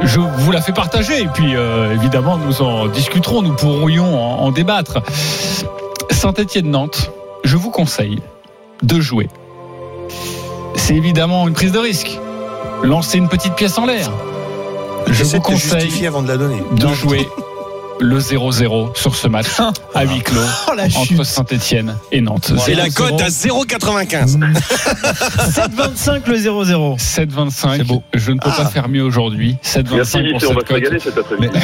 Je 0.00 0.18
vous 0.18 0.50
la 0.50 0.62
fais 0.62 0.72
partager 0.72 1.20
et 1.20 1.26
puis 1.26 1.54
euh, 1.54 1.92
évidemment 1.92 2.38
nous 2.38 2.62
en 2.62 2.86
discuterons, 2.86 3.42
nous 3.42 3.52
pourrions 3.52 4.18
en, 4.18 4.46
en 4.46 4.50
débattre. 4.50 5.02
Saint-Étienne-Nantes, 6.10 7.10
je 7.44 7.58
vous 7.58 7.70
conseille 7.70 8.22
de 8.82 8.98
jouer. 8.98 9.28
C'est 10.74 10.94
évidemment 10.94 11.46
une 11.46 11.54
prise 11.54 11.72
de 11.72 11.78
risque. 11.78 12.18
Lancer 12.82 13.18
une 13.18 13.28
petite 13.28 13.56
pièce 13.56 13.76
en 13.76 13.84
l'air. 13.84 14.10
Je 15.08 15.22
vous 15.22 15.40
conseille 15.42 16.06
avant 16.06 16.22
de 16.22 16.28
la 16.28 16.38
donner. 16.38 16.62
de 16.72 16.88
jouer 16.94 17.28
le 18.00 18.18
0-0 18.18 18.96
sur 18.96 19.14
ce 19.16 19.28
match 19.28 19.46
à 19.94 20.04
huis 20.04 20.20
clos 20.20 20.40
Oh 20.68 20.72
entre 20.96 21.24
Saint-Etienne 21.24 21.96
et 22.12 22.20
Nantes. 22.20 22.52
Et 22.68 22.74
la 22.74 22.88
0-0, 22.88 22.94
cote 22.94 23.20
à 23.20 23.28
0,95. 23.28 24.38
7,25 24.38 26.26
le 26.28 26.36
0-0. 26.36 26.98
7,25. 26.98 27.76
C'est 27.78 27.84
beau. 27.84 28.02
Je 28.14 28.32
ne 28.32 28.38
peux 28.38 28.50
pas 28.50 28.66
faire 28.66 28.88
mieux 28.88 29.02
aujourd'hui. 29.02 29.56
7,25 29.64 29.84
pour 30.38 30.50
on 30.50 30.54
va 30.54 30.60
cette 30.60 30.68
se 30.68 30.72
régaler 30.74 30.98
cote. 30.98 31.02
cet 31.04 31.18
après-midi. 31.18 31.58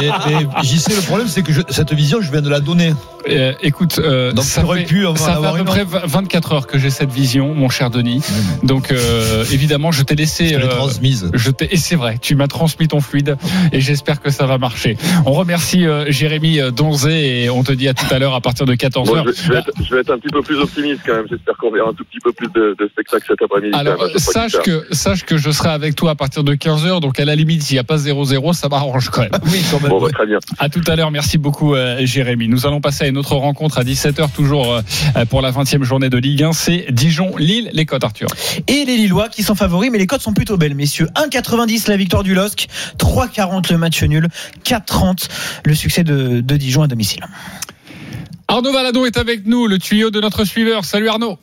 Mais, 0.00 0.10
mais 0.26 0.62
JC, 0.62 0.88
le 0.96 1.02
problème, 1.02 1.28
c'est 1.28 1.42
que 1.42 1.52
je- 1.52 1.62
cette 1.70 1.92
vision, 1.92 2.20
je 2.20 2.30
viens 2.30 2.42
de 2.42 2.50
la 2.50 2.60
donner. 2.60 2.94
Euh, 3.28 3.52
écoute, 3.62 4.00
euh, 4.00 4.32
Donc, 4.32 4.44
ça 4.44 4.64
fait, 4.64 4.84
pu 4.84 5.06
en 5.06 5.14
ça 5.14 5.36
fait 5.40 5.46
à 5.46 5.52
peu 5.52 5.64
près 5.64 5.84
24 5.84 6.52
heures 6.52 6.66
que 6.66 6.76
j'ai 6.78 6.90
cette 6.90 7.12
vision, 7.12 7.54
mon 7.54 7.68
cher 7.68 7.88
Denis. 7.88 8.20
Donc 8.64 8.90
euh, 8.90 9.44
évidemment, 9.52 9.92
je 9.92 10.02
t'ai 10.02 10.16
laissé. 10.16 10.48
Je 10.48 10.56
l'ai 10.58 10.64
euh, 10.64 10.74
transmise. 10.76 11.30
je 11.32 11.50
et 11.70 11.76
c'est 11.76 11.94
vrai, 11.94 12.18
tu 12.20 12.34
m'as 12.34 12.48
transmis 12.48 12.88
ton 12.88 13.00
fluide 13.00 13.36
et 13.72 13.80
j'espère 13.80 14.20
que 14.20 14.30
ça 14.30 14.46
va 14.46 14.58
marcher. 14.58 14.96
On 15.26 15.32
remercie 15.32 15.86
euh, 15.86 16.04
Jérémy 16.08 16.60
euh, 16.60 16.70
Donzé 16.70 17.44
et 17.44 17.50
on 17.50 17.62
te 17.62 17.72
dit 17.72 17.88
à 17.88 17.94
tout 17.94 18.06
à 18.10 18.18
l'heure 18.18 18.34
à 18.34 18.40
partir 18.40 18.66
de 18.66 18.74
14h. 18.74 19.06
Bon, 19.06 19.24
je, 19.24 19.52
vais, 19.52 19.60
je 19.78 19.84
je 19.84 19.94
vais 19.94 20.00
être 20.00 20.10
un 20.10 20.18
petit 20.18 20.32
peu 20.32 20.42
plus 20.42 20.58
optimiste 20.58 21.00
quand 21.04 21.14
même. 21.14 21.26
J'espère 21.28 21.56
qu'on 21.58 21.70
verra 21.70 21.90
un 21.90 21.92
tout 21.92 22.04
petit 22.04 22.18
peu 22.18 22.32
plus 22.32 22.48
de, 22.54 22.74
de 22.78 22.88
spectacles 22.88 23.26
cet 23.28 23.42
après-midi. 23.42 23.76
Alors, 23.76 23.98
même. 23.98 24.16
Sache 24.16 24.58
que, 24.64 24.86
sache 24.90 25.24
que 25.24 25.36
je 25.36 25.50
serai 25.50 25.68
avec 25.68 25.96
toi 25.96 26.12
à 26.12 26.14
partir 26.14 26.44
de 26.44 26.54
15h, 26.54 27.00
donc 27.00 27.20
à 27.20 27.26
la 27.26 27.36
limite, 27.36 27.62
s'il 27.62 27.74
n'y 27.74 27.80
a 27.80 27.84
pas 27.84 27.96
0-0, 27.96 28.54
ça 28.54 28.68
m'arrange 28.68 29.10
quand 29.10 29.20
même. 29.20 29.30
Oui, 29.52 29.62
quand 29.70 29.80
même. 29.80 29.90
Bon, 29.90 30.00
bah, 30.00 30.08
très 30.12 30.26
bien. 30.26 30.38
À 30.58 30.70
tout 30.70 30.80
à 30.86 30.96
l'heure, 30.96 31.10
merci 31.10 31.36
beaucoup 31.36 31.74
euh, 31.74 31.98
Jérémy. 32.06 32.48
Nous 32.48 32.66
allons 32.66 32.80
passer 32.80 33.04
à 33.04 33.08
une 33.08 33.18
autre 33.18 33.36
rencontre 33.36 33.78
à 33.78 33.84
17h, 33.84 34.32
toujours 34.32 34.72
euh, 34.72 35.24
pour 35.26 35.42
la 35.42 35.50
20e 35.50 35.82
journée 35.82 36.08
de 36.08 36.16
Ligue 36.16 36.42
1. 36.42 36.52
C'est 36.52 36.86
Dijon-Lille, 36.90 37.70
les 37.74 37.84
cotes 37.84 38.04
Arthur. 38.04 38.28
Et 38.66 38.84
les 38.86 38.96
Lillois 38.96 39.28
qui 39.28 39.42
sont 39.42 39.54
favoris, 39.54 39.90
mais 39.90 39.98
les 39.98 40.06
cotes 40.06 40.22
sont 40.22 40.32
plutôt 40.32 40.56
belles, 40.56 40.74
messieurs. 40.74 41.08
1,90 41.16 41.90
la 41.90 41.96
victoire 41.96 42.22
du 42.22 42.34
LOSC, 42.34 42.68
3,40 42.98 43.70
le 43.72 43.78
match 43.78 44.02
nul, 44.02 44.28
4,30 45.14 45.28
le 45.64 45.74
succès 45.74 46.04
de, 46.04 46.40
de 46.40 46.56
Dijon 46.56 46.82
à 46.82 46.88
domicile. 46.88 47.24
Arnaud 48.48 48.72
Valadon 48.72 49.06
est 49.06 49.16
avec 49.16 49.46
nous, 49.46 49.66
le 49.66 49.78
tuyau 49.78 50.10
de 50.10 50.20
notre 50.20 50.44
suiveur. 50.44 50.84
Salut 50.84 51.08
Arnaud. 51.08 51.38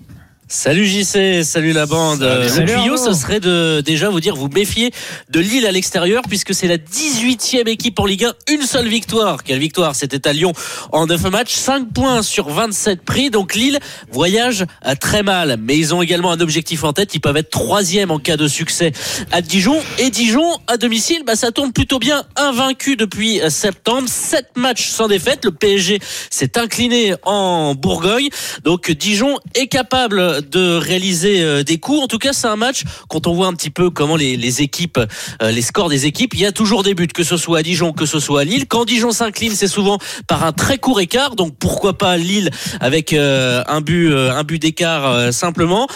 Salut 0.51 0.88
JC, 0.88 1.43
salut 1.43 1.73
la 1.73 1.85
bande. 1.85 2.27
Salut 2.47 2.73
le 2.73 2.81
tuyau, 2.81 2.97
ce 2.97 3.13
serait 3.13 3.39
de 3.39 3.81
déjà 3.81 4.09
vous 4.09 4.19
dire 4.19 4.35
vous 4.35 4.47
méfier 4.47 4.89
de 5.29 5.39
Lille 5.39 5.67
à 5.67 5.71
l'extérieur 5.71 6.23
puisque 6.27 6.55
c'est 6.55 6.67
la 6.67 6.77
18e 6.77 7.67
équipe 7.67 7.99
en 7.99 8.05
Ligue 8.07 8.25
1, 8.25 8.33
une 8.53 8.63
seule 8.63 8.88
victoire. 8.88 9.43
Quelle 9.43 9.59
victoire? 9.59 9.93
C'était 9.93 10.27
à 10.27 10.33
Lyon 10.33 10.53
en 10.91 11.05
9 11.05 11.21
matchs, 11.29 11.53
5 11.53 11.93
points 11.93 12.23
sur 12.23 12.49
27 12.49 13.03
pris. 13.03 13.29
Donc 13.29 13.53
Lille 13.53 13.77
voyage 14.12 14.65
à 14.81 14.95
très 14.95 15.21
mal, 15.21 15.57
mais 15.62 15.77
ils 15.77 15.93
ont 15.93 16.01
également 16.01 16.31
un 16.31 16.39
objectif 16.39 16.83
en 16.83 16.93
tête. 16.93 17.13
Ils 17.13 17.21
peuvent 17.21 17.38
être 17.38 17.51
troisième 17.51 18.09
en 18.09 18.17
cas 18.17 18.35
de 18.35 18.47
succès 18.47 18.91
à 19.31 19.43
Dijon 19.43 19.79
et 19.99 20.09
Dijon 20.09 20.57
à 20.65 20.77
domicile, 20.77 21.21
bah 21.27 21.35
ça 21.35 21.51
tourne 21.51 21.73
plutôt 21.73 21.99
bien, 21.99 22.23
invaincu 22.35 22.95
depuis 22.95 23.39
septembre, 23.49 24.09
7 24.09 24.47
matchs 24.55 24.89
sans 24.89 25.07
défaite. 25.07 25.45
Le 25.45 25.51
PSG 25.51 25.99
s'est 26.31 26.57
incliné 26.57 27.13
en 27.21 27.75
Bourgogne, 27.75 28.29
donc 28.63 28.89
Dijon 28.89 29.38
est 29.53 29.67
capable 29.67 30.38
de 30.41 30.75
réaliser 30.75 31.41
euh, 31.41 31.63
des 31.63 31.78
coups. 31.78 32.02
En 32.02 32.08
tout 32.08 32.17
cas, 32.17 32.34
c'est 32.34 32.47
un 32.47 32.56
match 32.56 32.84
quand 33.08 33.28
on 33.28 33.34
voit 33.34 33.47
un 33.47 33.54
petit 33.54 33.69
peu 33.69 33.89
comment 33.89 34.15
les, 34.15 34.62
équipes, 34.62 34.99
euh, 35.41 35.52
les 35.52 35.62
scores 35.62 35.89
des 35.89 36.06
équipes, 36.06 36.34
il 36.34 36.41
y 36.41 36.45
a 36.45 36.52
toujours 36.52 36.84
des 36.84 36.93
buts, 36.93 37.08
que 37.08 37.23
ce 37.23 37.38
soit 37.38 37.60
à 37.60 37.63
Dijon, 37.63 37.93
que 37.93 38.06
ce 38.06 38.19
soit 38.19 38.41
à 38.41 38.43
Lille. 38.43 38.67
Quand 38.67 38.86
Dijon 38.86 39.12
s'incline, 39.12 39.54
c'est 39.54 39.67
souvent 39.67 39.97
par 40.28 40.43
un 40.43 40.52
très 40.52 40.78
court 40.78 40.99
écart. 40.99 41.36
Donc 41.36 41.56
pourquoi 41.58 41.97
pas 41.97 42.17
Lille 42.17 42.49
avec 42.80 43.13
euh, 43.13 43.63
un 43.67 43.82
but, 43.82 44.13
un 44.13 44.43
but 44.43 44.60
d'écart 44.60 45.34
simplement. 45.34 45.88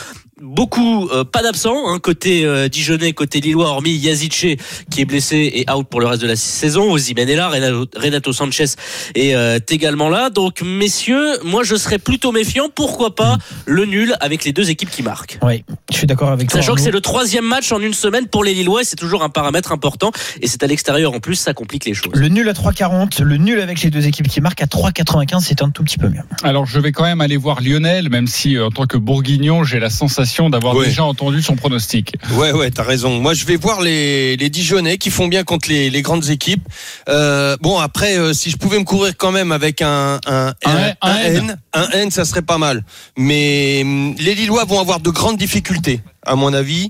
Beaucoup, 0.42 1.10
euh, 1.10 1.24
pas 1.24 1.44
d'absents, 1.44 1.88
hein, 1.88 2.00
côté 2.00 2.44
euh, 2.44 2.68
Dijonais, 2.68 3.14
côté 3.14 3.40
Lillois, 3.40 3.68
hormis 3.68 3.92
Yazice 3.92 4.58
qui 4.90 5.02
est 5.02 5.06
blessé 5.06 5.52
et 5.54 5.72
out 5.72 5.88
pour 5.88 6.02
le 6.02 6.08
reste 6.08 6.24
de 6.24 6.28
la 6.28 6.36
saison. 6.36 6.92
Ozymen 6.92 7.30
est 7.30 7.36
là, 7.36 7.50
Renato, 7.50 7.86
Renato 7.96 8.34
Sanchez 8.34 8.66
est 9.14 9.36
euh, 9.36 9.60
également 9.70 10.10
là. 10.10 10.32
Donc, 10.32 10.64
messieurs, 10.64 11.38
moi 11.44 11.62
je 11.64 11.76
serais 11.76 12.00
plutôt 12.00 12.32
méfiant. 12.32 12.68
Pourquoi 12.74 13.14
pas 13.14 13.38
le 13.68 13.86
nul 13.86 14.16
avec 14.22 14.44
les 14.44 14.54
deux 14.54 14.72
équipes 14.72 14.90
qui 14.90 15.04
marquent? 15.04 15.38
Oui, 15.44 15.64
je 15.92 15.98
suis 15.98 16.08
d'accord 16.08 16.30
avec 16.30 16.50
toi. 16.50 16.62
Sachant 16.62 16.74
que 16.74 16.82
c'est 16.82 16.90
le 16.90 17.02
troisième 17.02 17.46
match 17.46 17.72
en 17.72 17.80
une 17.80 17.94
semaine 17.94 18.28
pour 18.28 18.44
les 18.44 18.56
Lillois, 18.56 18.82
et 18.82 18.86
c'est 18.86 18.96
toujours 18.96 19.24
un 19.24 19.30
paramètre 19.30 19.72
important. 19.72 20.12
Et 20.42 20.48
c'est 20.48 20.64
à 20.64 20.68
l'extérieur 20.68 21.14
en 21.14 21.20
plus, 21.20 21.36
ça 21.36 21.54
complique 21.54 21.86
les 21.86 21.94
choses. 21.94 22.12
Le 22.16 22.28
nul 22.28 22.50
à 22.50 22.54
3,40, 22.54 23.22
le 23.22 23.38
nul 23.38 23.60
avec 23.60 23.84
les 23.84 23.92
deux 23.92 24.08
équipes 24.08 24.28
qui 24.28 24.42
marquent 24.42 24.64
à 24.64 24.66
3,95, 24.66 25.42
c'est 25.42 25.62
un 25.62 25.70
tout 25.70 25.84
petit 25.84 26.00
peu 26.00 26.10
mieux. 26.10 26.24
Alors 26.42 26.66
je 26.66 26.80
vais 26.80 26.92
quand 26.92 27.04
même 27.04 27.22
aller 27.22 27.38
voir 27.38 27.62
Lionel, 27.62 28.10
même 28.10 28.26
si 28.26 28.58
euh, 28.58 28.66
en 28.66 28.72
tant 28.72 28.88
que 28.88 28.98
bourguignon, 28.98 29.64
j'ai 29.64 29.80
la 29.80 29.92
sensation 29.92 30.23
d'avoir 30.50 30.76
Ouais. 30.76 30.88
déjà 30.88 31.04
entendu 31.04 31.42
son 31.42 31.56
pronostic. 31.56 32.14
Ouais, 32.34 32.52
ouais, 32.52 32.72
t'as 32.72 32.84
raison. 32.84 33.20
Moi, 33.20 33.34
je 33.34 33.46
vais 33.46 33.56
voir 33.56 33.82
les, 33.82 34.36
les 34.38 34.50
Dijonais 34.50 34.98
qui 34.98 35.10
font 35.12 35.28
bien 35.28 35.44
contre 35.44 35.70
les, 35.70 35.90
les 35.90 36.02
grandes 36.02 36.30
équipes. 36.30 36.68
Euh, 37.10 37.56
bon, 37.62 37.80
après, 37.80 38.18
euh, 38.18 38.34
si 38.34 38.50
je 38.50 38.58
pouvais 38.58 38.80
me 38.80 38.84
courir 38.86 39.14
quand 39.18 39.32
même 39.32 39.52
avec 39.52 39.82
un, 39.82 40.20
un, 40.26 40.54
Un- 40.66 40.94
un 41.02 41.16
N. 41.18 41.36
N, 41.36 41.58
un 41.74 41.90
N, 41.92 42.12
ça 42.12 42.26
serait 42.26 42.42
pas 42.42 42.58
mal. 42.58 42.84
Mais 43.18 43.82
hum, 43.84 44.16
les 44.20 44.36
Lillois 44.36 44.66
vont 44.66 44.80
avoir 44.80 45.00
de 45.00 45.10
grandes 45.10 45.38
difficultés, 45.38 46.02
à 46.26 46.36
mon 46.36 46.54
avis. 46.54 46.90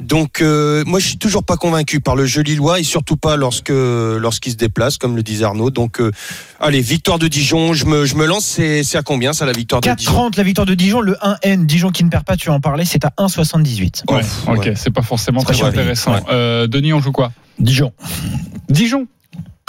Donc, 0.00 0.40
euh, 0.40 0.84
moi, 0.86 1.00
je 1.00 1.06
suis 1.08 1.18
toujours 1.18 1.44
pas 1.44 1.56
convaincu 1.56 2.00
par 2.00 2.16
le 2.16 2.24
jeu 2.24 2.42
lillois 2.42 2.78
et 2.80 2.82
surtout 2.82 3.16
pas 3.16 3.36
lorsque 3.36 3.70
lorsqu'il 3.70 4.52
se 4.52 4.56
déplace, 4.56 4.96
comme 4.96 5.16
le 5.16 5.22
disait 5.22 5.44
Arnaud. 5.44 5.70
Donc, 5.70 6.00
euh, 6.00 6.10
allez, 6.60 6.80
victoire 6.80 7.18
de 7.18 7.28
Dijon. 7.28 7.72
Je 7.74 7.84
me, 7.86 8.04
je 8.06 8.14
me 8.14 8.26
lance. 8.26 8.44
C'est 8.46 8.82
c'est 8.84 8.96
à 8.98 9.02
combien 9.02 9.32
ça 9.32 9.44
la 9.46 9.52
victoire 9.52 9.80
de 9.80 9.90
Dijon 9.94 10.28
4,30 10.30 10.36
la 10.36 10.42
victoire 10.42 10.66
de 10.66 10.74
Dijon, 10.74 11.00
le 11.00 11.14
1N, 11.22 11.66
Dijon 11.66 11.90
qui 11.90 12.04
ne 12.04 12.08
perd 12.10 12.24
pas, 12.24 12.36
tu 12.36 12.48
en 12.50 12.60
parlais, 12.60 12.84
c'est 12.84 13.04
à 13.04 13.12
1,78. 13.18 14.02
Oh, 14.06 14.14
Ouais, 14.14 14.22
ok, 14.46 14.58
ouais. 14.64 14.74
c'est 14.76 14.90
pas 14.92 15.02
forcément 15.02 15.42
très 15.42 15.62
intéressant. 15.62 16.14
Ouais. 16.14 16.20
Euh, 16.30 16.66
Denis, 16.66 16.92
on 16.92 17.00
joue 17.00 17.12
quoi? 17.12 17.32
Dijon. 17.58 17.92
Dijon. 18.68 19.06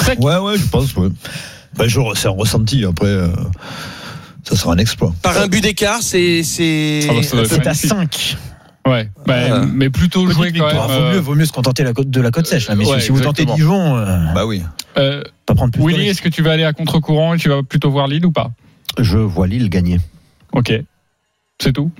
Sec. 0.01 0.19
Ouais, 0.19 0.37
ouais, 0.37 0.57
je 0.57 0.65
pense, 0.67 0.95
ouais. 0.95 1.09
Ben, 1.75 1.87
je- 1.87 1.99
c'est 2.15 2.27
un 2.27 2.31
ressenti, 2.31 2.85
après, 2.85 3.07
euh, 3.07 3.27
ça 4.43 4.55
sera 4.55 4.73
un 4.73 4.77
exploit. 4.77 5.13
Par 5.21 5.37
un 5.37 5.47
but 5.47 5.61
d'écart, 5.61 5.99
c'est 6.01 6.43
c'est. 6.43 7.01
Ah 7.09 7.13
bah, 7.13 7.19
à 7.31 7.35
magnifique. 7.57 7.89
5. 7.89 8.37
Ouais, 8.89 9.09
bah, 9.25 9.35
Ah. 9.51 9.65
mais 9.71 9.89
plutôt 9.89 10.23
Petite 10.23 10.35
jouer 10.35 10.51
quand 10.51 10.59
même. 10.59 10.67
victoire. 10.67 10.87
Vaut, 10.87 10.93
euh, 10.93 11.11
mieux, 11.13 11.19
vaut 11.19 11.35
mieux 11.35 11.45
se 11.45 11.51
contenter 11.51 11.83
la 11.83 11.93
côte- 11.93 12.09
de 12.09 12.21
la 12.21 12.31
côte 12.31 12.47
sèche, 12.47 12.67
là, 12.69 12.75
messieurs. 12.75 12.95
Ouais, 12.95 12.99
si 13.01 13.11
vous 13.11 13.19
tentez. 13.21 13.45
Dijon, 13.45 13.97
euh, 13.97 14.17
Bah 14.33 14.45
oui. 14.45 14.63
euh, 14.97 15.21
pas 15.45 15.53
prendre 15.55 15.71
plus 15.71 15.81
de 15.81 15.87
Willy, 15.87 16.07
est-ce 16.07 16.21
que 16.21 16.29
tu 16.29 16.41
vas 16.41 16.51
aller 16.51 16.63
à 16.63 16.73
contre-courant 16.73 17.33
et 17.33 17.37
tu 17.37 17.49
vas 17.49 17.61
plutôt 17.63 17.91
voir 17.91 18.07
Lille 18.07 18.25
ou 18.25 18.31
pas? 18.31 18.51
Je 18.97 19.17
vois 19.17 19.47
Lille 19.47 19.69
gagner. 19.69 19.99
Ok. 20.53 20.73
C'est 21.61 21.73
tout 21.73 21.91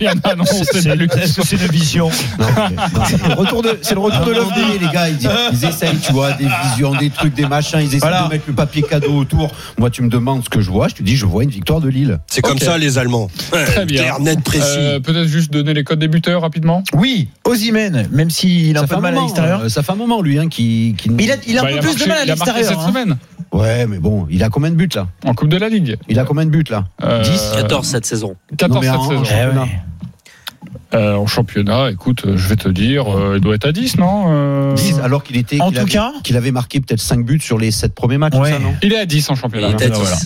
Rien 0.00 0.14
à 0.24 0.30
annoncer 0.30 0.64
C'est- 0.64 0.88
de 0.96 1.02
une 1.02 1.70
vision 1.70 2.10
C'est 2.10 3.28
le 3.28 3.34
retour 3.34 3.62
de, 3.62 3.78
c'est 3.82 3.92
le 3.94 4.00
retour 4.00 4.22
un 4.22 4.24
de 4.24 4.80
les 4.80 4.88
gars, 4.90 5.10
ils, 5.10 5.18
ils 5.52 5.64
essayent, 5.66 5.98
tu 5.98 6.12
vois, 6.12 6.32
des 6.32 6.46
visions, 6.70 6.94
des 6.94 7.10
trucs, 7.10 7.34
des 7.34 7.44
machins, 7.44 7.80
ils 7.80 7.88
essaient 7.88 7.98
Voilà. 7.98 8.22
de 8.24 8.28
mettre 8.30 8.44
le 8.46 8.54
papier 8.54 8.82
cadeau 8.82 9.12
autour. 9.12 9.50
Moi, 9.78 9.90
tu 9.90 10.00
me 10.00 10.08
demandes 10.08 10.42
ce 10.42 10.48
que 10.48 10.62
je 10.62 10.70
vois, 10.70 10.88
je 10.88 10.94
te 10.94 11.02
dis, 11.02 11.16
je 11.16 11.26
vois 11.26 11.44
une 11.44 11.50
victoire 11.50 11.82
de 11.82 11.90
Lille. 11.90 12.18
C'est 12.28 12.40
comme 12.40 12.58
ça 12.58 12.78
les 12.78 12.96
Allemands. 12.96 13.28
Très 13.50 13.84
bien. 13.84 14.02
Clair, 14.04 14.20
net, 14.20 14.40
précis. 14.42 14.62
Euh, 14.78 15.00
Peut-être 15.00 15.28
juste 15.28 15.52
donner 15.52 15.74
les 15.74 15.84
codes 15.84 15.98
des 15.98 16.08
buteurs 16.08 16.40
rapidement 16.40 16.82
Oui, 16.94 17.28
Ozymen, 17.44 18.08
même 18.10 18.30
s'il 18.30 18.74
a 18.78 18.80
un 18.80 18.82
Ça 18.84 18.86
peu 18.88 18.94
fait 18.94 18.96
de 18.96 19.02
mal 19.02 19.18
à 19.18 19.20
l'extérieur. 19.20 19.60
euh, 19.64 19.68
Ça 19.68 19.82
fait 19.82 19.92
un 19.92 19.96
moment, 19.96 20.22
lui, 20.22 20.38
hein, 20.38 20.48
qui. 20.48 20.94
qui... 20.96 21.10
Il 21.18 21.30
a, 21.30 21.34
il 21.46 21.58
a 21.58 21.60
un 21.60 21.64
Bah, 21.64 21.70
peu 21.74 21.80
plus 21.80 21.94
de 21.96 21.98
marqué- 21.98 22.08
mal 22.08 22.18
à 22.18 22.22
il 22.22 22.28
l'extérieur. 22.28 22.68
cette 22.68 22.78
hein. 22.78 22.88
semaine 22.88 23.16
Ouais, 23.52 23.86
mais 23.86 23.98
bon, 23.98 24.26
il 24.30 24.42
a 24.44 24.48
combien 24.48 24.70
de 24.70 24.76
buts 24.76 24.88
là? 24.94 25.08
En 25.24 25.34
Coupe 25.34 25.48
de 25.48 25.56
la 25.56 25.68
Ligue. 25.68 25.96
Il 26.08 26.18
a 26.18 26.24
combien 26.24 26.44
de 26.44 26.50
buts 26.50 26.64
là? 26.70 26.84
Euh, 27.02 27.22
10 27.22 27.52
14 27.56 27.86
cette 27.86 28.06
saison. 28.06 28.36
14 28.56 28.74
Non, 28.74 28.80
mais 28.80 28.86
cette 28.86 28.96
en- 28.96 29.08
saison. 29.08 29.20
en 29.20 29.24
championnat. 29.24 29.66
Euh, 30.92 31.14
en 31.14 31.26
championnat, 31.26 31.90
écoute, 31.90 32.22
euh, 32.26 32.36
je 32.36 32.48
vais 32.48 32.56
te 32.56 32.68
dire, 32.68 33.08
euh, 33.16 33.34
il 33.36 33.40
doit 33.40 33.54
être 33.54 33.66
à 33.66 33.72
10, 33.72 33.96
non 33.96 34.24
Euh, 34.28 34.74
10, 34.74 34.98
alors 35.00 35.22
qu'il 35.22 35.36
était. 35.36 35.60
En 35.60 35.70
tout 35.70 35.78
avait- 35.78 35.90
cas- 35.90 36.12
qu'il 36.24 36.36
avait 36.36 36.50
marqué 36.50 36.80
peut-être 36.80 37.00
5 37.00 37.24
buts 37.24 37.40
sur 37.40 37.58
les 37.58 37.70
7 37.70 37.94
premiers 37.94 38.18
matchs, 38.18 38.34
Ouais. 38.34 38.50
ça, 38.52 38.58
non? 38.58 38.74
Il 38.82 38.92
est 38.92 38.98
à 38.98 39.06
10 39.06 39.28
en 39.30 39.34
Il 39.34 39.38
championnat. 39.40 39.68
est 39.68 39.82
à 39.82 39.88
10. 39.88 39.98
Voilà. 40.00 40.16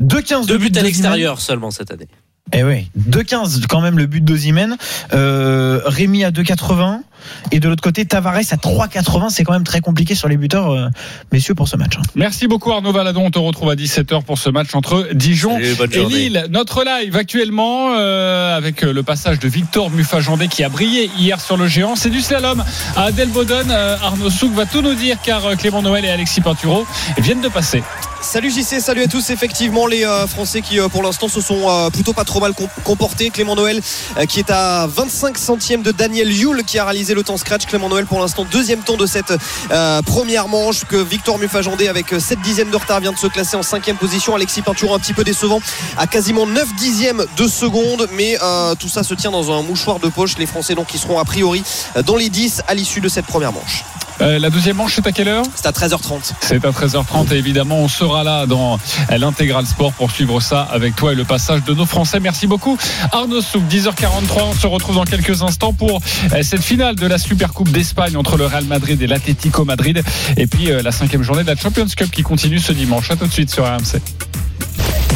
2-15 0.00 0.46
Deux 0.46 0.58
de 0.58 0.64
buts 0.68 0.78
à 0.78 0.82
l'extérieur 0.82 1.40
seulement 1.40 1.70
cette 1.70 1.90
année. 1.90 2.08
Eh 2.52 2.64
oui, 2.64 2.90
2-15 2.96 3.60
quand 3.68 3.80
même 3.80 3.96
le 3.96 4.06
but 4.06 4.24
d'Ozimène. 4.24 4.76
Euh, 5.14 5.80
Rémi 5.86 6.24
à 6.24 6.30
2,80. 6.30 7.02
Et 7.52 7.60
de 7.60 7.68
l'autre 7.68 7.82
côté, 7.82 8.04
Tavares 8.04 8.34
à 8.36 8.40
3,80. 8.40 9.30
C'est 9.30 9.44
quand 9.44 9.52
même 9.52 9.64
très 9.64 9.80
compliqué 9.80 10.14
sur 10.14 10.28
les 10.28 10.36
buteurs, 10.36 10.70
euh, 10.70 10.88
messieurs, 11.32 11.54
pour 11.54 11.68
ce 11.68 11.76
match. 11.76 11.92
hein. 11.98 12.02
Merci 12.14 12.46
beaucoup 12.46 12.72
Arnaud 12.72 12.92
Valadon. 12.92 13.26
On 13.26 13.30
te 13.30 13.38
retrouve 13.38 13.70
à 13.70 13.74
17h 13.74 14.22
pour 14.24 14.38
ce 14.38 14.50
match 14.50 14.74
entre 14.74 15.08
Dijon 15.12 15.54
Salut, 15.54 15.76
et. 15.92 16.04
Lille. 16.04 16.46
Notre 16.50 16.84
live 16.84 17.16
actuellement 17.16 17.90
euh, 17.96 18.56
avec 18.56 18.82
euh, 18.84 18.92
le 18.92 19.02
passage 19.02 19.38
de 19.38 19.48
Victor 19.48 19.90
Mufajandé 19.90 20.48
qui 20.48 20.64
a 20.64 20.68
brillé 20.68 21.10
hier 21.18 21.40
sur 21.40 21.56
le 21.56 21.66
géant. 21.66 21.96
C'est 21.96 22.10
du 22.10 22.20
slalom 22.20 22.62
à 22.96 23.04
Adelboden. 23.04 23.70
Euh, 23.70 23.96
Arnaud 24.02 24.30
Souk 24.30 24.52
va 24.54 24.66
tout 24.66 24.82
nous 24.82 24.94
dire 24.94 25.16
car 25.22 25.42
Clément 25.56 25.82
Noël 25.82 26.04
et 26.04 26.10
Alexis 26.10 26.40
Pinturo 26.40 26.86
viennent 27.18 27.40
de 27.40 27.48
passer. 27.48 27.82
Salut 28.22 28.50
JC, 28.50 28.80
salut 28.80 29.02
à 29.02 29.06
tous. 29.06 29.30
Effectivement, 29.30 29.86
les 29.86 30.04
Français 30.28 30.60
qui 30.60 30.78
pour 30.92 31.02
l'instant 31.02 31.28
se 31.28 31.40
sont 31.40 31.88
plutôt 31.90 32.12
pas 32.12 32.24
trop 32.24 32.38
mal 32.38 32.52
com- 32.52 32.68
comportés. 32.84 33.30
Clément 33.30 33.54
Noël 33.56 33.80
qui 34.28 34.40
est 34.40 34.50
à 34.50 34.86
25 34.86 35.38
centièmes 35.38 35.82
de 35.82 35.90
Daniel 35.90 36.30
Yule 36.30 36.62
qui 36.66 36.78
a 36.78 36.84
réalisé 36.84 37.09
le 37.14 37.22
temps 37.22 37.36
scratch. 37.36 37.66
Clément 37.66 37.88
Noël 37.88 38.06
pour 38.06 38.20
l'instant 38.20 38.44
deuxième 38.50 38.80
temps 38.80 38.96
de 38.96 39.06
cette 39.06 39.32
euh, 39.70 40.02
première 40.02 40.48
manche 40.48 40.84
que 40.84 40.96
Victor 40.96 41.38
Mufajandé 41.38 41.88
avec 41.88 42.14
7 42.18 42.40
dixièmes 42.40 42.70
de 42.70 42.76
retard 42.76 43.00
vient 43.00 43.12
de 43.12 43.18
se 43.18 43.26
classer 43.26 43.56
en 43.56 43.62
cinquième 43.62 43.96
position. 43.96 44.34
Alexis 44.34 44.62
Pinturo 44.62 44.94
un 44.94 44.98
petit 44.98 45.14
peu 45.14 45.24
décevant 45.24 45.60
à 45.96 46.06
quasiment 46.06 46.46
9 46.46 46.74
dixièmes 46.74 47.24
de 47.36 47.48
seconde. 47.48 48.08
Mais 48.12 48.38
euh, 48.42 48.74
tout 48.74 48.88
ça 48.88 49.02
se 49.02 49.14
tient 49.14 49.30
dans 49.30 49.52
un 49.52 49.62
mouchoir 49.62 49.98
de 49.98 50.08
poche. 50.08 50.36
Les 50.38 50.46
Français 50.46 50.74
donc 50.74 50.88
qui 50.88 50.98
seront 50.98 51.18
a 51.18 51.24
priori 51.24 51.62
euh, 51.96 52.02
dans 52.02 52.16
les 52.16 52.28
10 52.28 52.62
à 52.66 52.74
l'issue 52.74 53.00
de 53.00 53.08
cette 53.08 53.26
première 53.26 53.52
manche. 53.52 53.84
Euh, 54.20 54.38
la 54.38 54.50
deuxième 54.50 54.76
manche, 54.76 54.94
c'est 54.94 55.06
à 55.06 55.12
quelle 55.12 55.28
heure 55.28 55.44
C'est 55.54 55.66
à 55.66 55.70
13h30. 55.70 56.32
C'est 56.40 56.64
à 56.64 56.70
13h30 56.70 57.32
et 57.32 57.36
évidemment 57.36 57.78
on 57.78 57.88
sera 57.88 58.24
là 58.24 58.46
dans 58.46 58.78
l'intégral 59.10 59.66
sport 59.66 59.92
pour 59.92 60.10
suivre 60.10 60.40
ça 60.40 60.62
avec 60.70 60.96
toi 60.96 61.12
et 61.12 61.14
le 61.14 61.24
passage 61.24 61.64
de 61.64 61.74
nos 61.74 61.86
Français. 61.86 62.20
Merci 62.20 62.46
beaucoup 62.46 62.76
Arnaud 63.12 63.40
Souk. 63.40 63.62
10h43, 63.70 64.42
on 64.50 64.54
se 64.54 64.66
retrouve 64.66 64.96
dans 64.96 65.04
quelques 65.04 65.42
instants 65.42 65.72
pour 65.72 66.00
euh, 66.32 66.42
cette 66.42 66.62
finale 66.62 66.96
de 66.96 67.06
la 67.06 67.18
Super 67.18 67.52
Coupe 67.52 67.70
d'Espagne 67.70 68.16
entre 68.16 68.36
le 68.36 68.46
Real 68.46 68.64
Madrid 68.64 69.00
et 69.00 69.06
l'Atlético 69.06 69.64
Madrid 69.64 70.02
et 70.36 70.46
puis 70.46 70.70
euh, 70.70 70.82
la 70.82 70.92
cinquième 70.92 71.22
journée 71.22 71.42
de 71.42 71.48
la 71.48 71.56
Champions 71.56 71.86
Cup 71.96 72.10
qui 72.10 72.22
continue 72.22 72.58
ce 72.58 72.72
dimanche. 72.72 73.10
À 73.10 73.16
tout 73.16 73.26
de 73.26 73.32
suite 73.32 73.50
sur 73.50 73.64
RMC. 73.64 74.00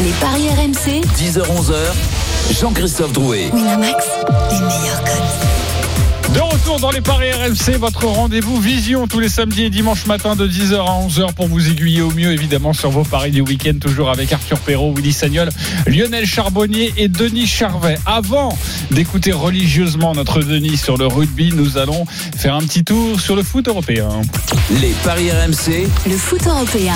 Les 0.02 0.10
paris 0.20 0.48
RMC. 0.48 1.02
10h-11h, 1.18 2.58
Jean-Christophe 2.60 3.12
Drouet. 3.12 3.50
Winamax, 3.52 4.04
les 4.50 4.58
meilleurs 4.58 5.04
codes. 5.04 5.53
De 6.34 6.40
retour 6.40 6.80
dans 6.80 6.90
les 6.90 7.00
paris 7.00 7.30
RMC, 7.30 7.76
votre 7.78 8.06
rendez-vous 8.06 8.60
vision 8.60 9.06
tous 9.06 9.20
les 9.20 9.28
samedis 9.28 9.64
et 9.64 9.70
dimanches 9.70 10.06
matin 10.06 10.34
de 10.34 10.48
10h 10.48 10.74
à 10.74 11.06
11h 11.06 11.32
pour 11.34 11.46
vous 11.46 11.70
aiguiller 11.70 12.02
au 12.02 12.10
mieux 12.10 12.32
évidemment 12.32 12.72
sur 12.72 12.90
vos 12.90 13.04
paris 13.04 13.30
du 13.30 13.40
week-end, 13.40 13.74
toujours 13.80 14.10
avec 14.10 14.32
Arthur 14.32 14.58
Perrault, 14.58 14.92
Willy 14.94 15.12
Sagnol, 15.12 15.48
Lionel 15.86 16.26
Charbonnier 16.26 16.92
et 16.96 17.06
Denis 17.06 17.46
Charvet. 17.46 17.98
Avant 18.04 18.58
d'écouter 18.90 19.30
religieusement 19.30 20.12
notre 20.12 20.40
Denis 20.40 20.76
sur 20.76 20.96
le 20.96 21.06
rugby, 21.06 21.52
nous 21.54 21.78
allons 21.78 22.04
faire 22.36 22.56
un 22.56 22.62
petit 22.62 22.82
tour 22.82 23.20
sur 23.20 23.36
le 23.36 23.44
foot 23.44 23.68
européen. 23.68 24.08
Les 24.80 24.92
paris 25.04 25.30
RMC, 25.30 25.86
Le 26.06 26.16
foot 26.16 26.44
européen. 26.48 26.94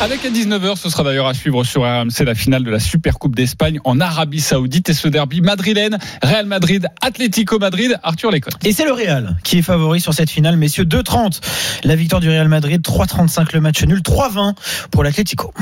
Avec 0.00 0.24
à 0.24 0.30
19h, 0.30 0.76
ce 0.76 0.88
sera 0.88 1.02
d'ailleurs 1.02 1.26
à 1.26 1.34
suivre 1.34 1.62
sur 1.62 1.82
RMC 1.82 2.24
la 2.24 2.34
finale 2.34 2.64
de 2.64 2.70
la 2.70 2.80
Super 2.80 3.18
Coupe 3.18 3.36
d'Espagne 3.36 3.80
en 3.84 4.00
Arabie 4.00 4.40
Saoudite 4.40 4.88
et 4.88 4.94
ce 4.94 5.08
derby 5.08 5.42
madrilène, 5.42 5.98
Real 6.22 6.46
Madrid, 6.46 6.88
Atlético 7.02 7.58
Madrid, 7.58 7.98
Arthur 8.02 8.30
Lécotte. 8.30 8.54
Et 8.64 8.72
c'est 8.72 8.84
le 8.84 8.92
Real 8.92 9.36
qui 9.42 9.58
est 9.58 9.62
favori 9.62 10.00
sur 10.00 10.12
cette 10.12 10.30
finale, 10.30 10.56
messieurs. 10.56 10.84
2-30 10.84 11.40
la 11.84 11.96
victoire 11.96 12.20
du 12.20 12.28
Real 12.28 12.48
Madrid, 12.48 12.82
3-35 12.82 13.54
le 13.54 13.60
match 13.60 13.82
nul, 13.84 14.00
3-20 14.00 14.54
pour 14.90 15.02
l'Atlético. 15.02 15.52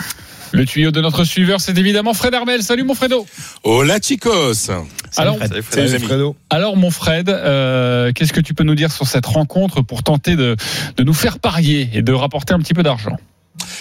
Le 0.53 0.65
tuyau 0.65 0.91
de 0.91 1.01
notre 1.01 1.25
suiveur, 1.25 1.61
c'est 1.61 1.77
évidemment 1.79 2.15
Fred 2.15 2.35
Armel. 2.35 2.63
Salut 2.63 2.83
mon 2.83 2.95
Fredo. 2.95 3.27
Hola 3.65 3.99
chicos. 4.01 4.71
Alors, 5.17 5.37
Salut, 5.71 5.99
Fredo. 6.01 6.37
alors 6.51 6.77
mon 6.77 6.91
Fred, 6.91 7.29
euh, 7.29 8.13
qu'est-ce 8.13 8.33
que 8.33 8.41
tu 8.41 8.55
peux 8.55 8.65
nous 8.65 8.75
dire 8.75 8.91
sur 8.91 9.07
cette 9.07 9.27
rencontre 9.27 9.83
pour 9.83 10.03
tenter 10.03 10.37
de, 10.37 10.57
de 10.97 11.03
nous 11.05 11.15
faire 11.15 11.39
parier 11.39 11.91
et 11.93 12.03
de 12.03 12.13
rapporter 12.13 12.55
un 12.55 12.59
petit 12.59 12.75
peu 12.75 12.83
d'argent? 12.83 13.17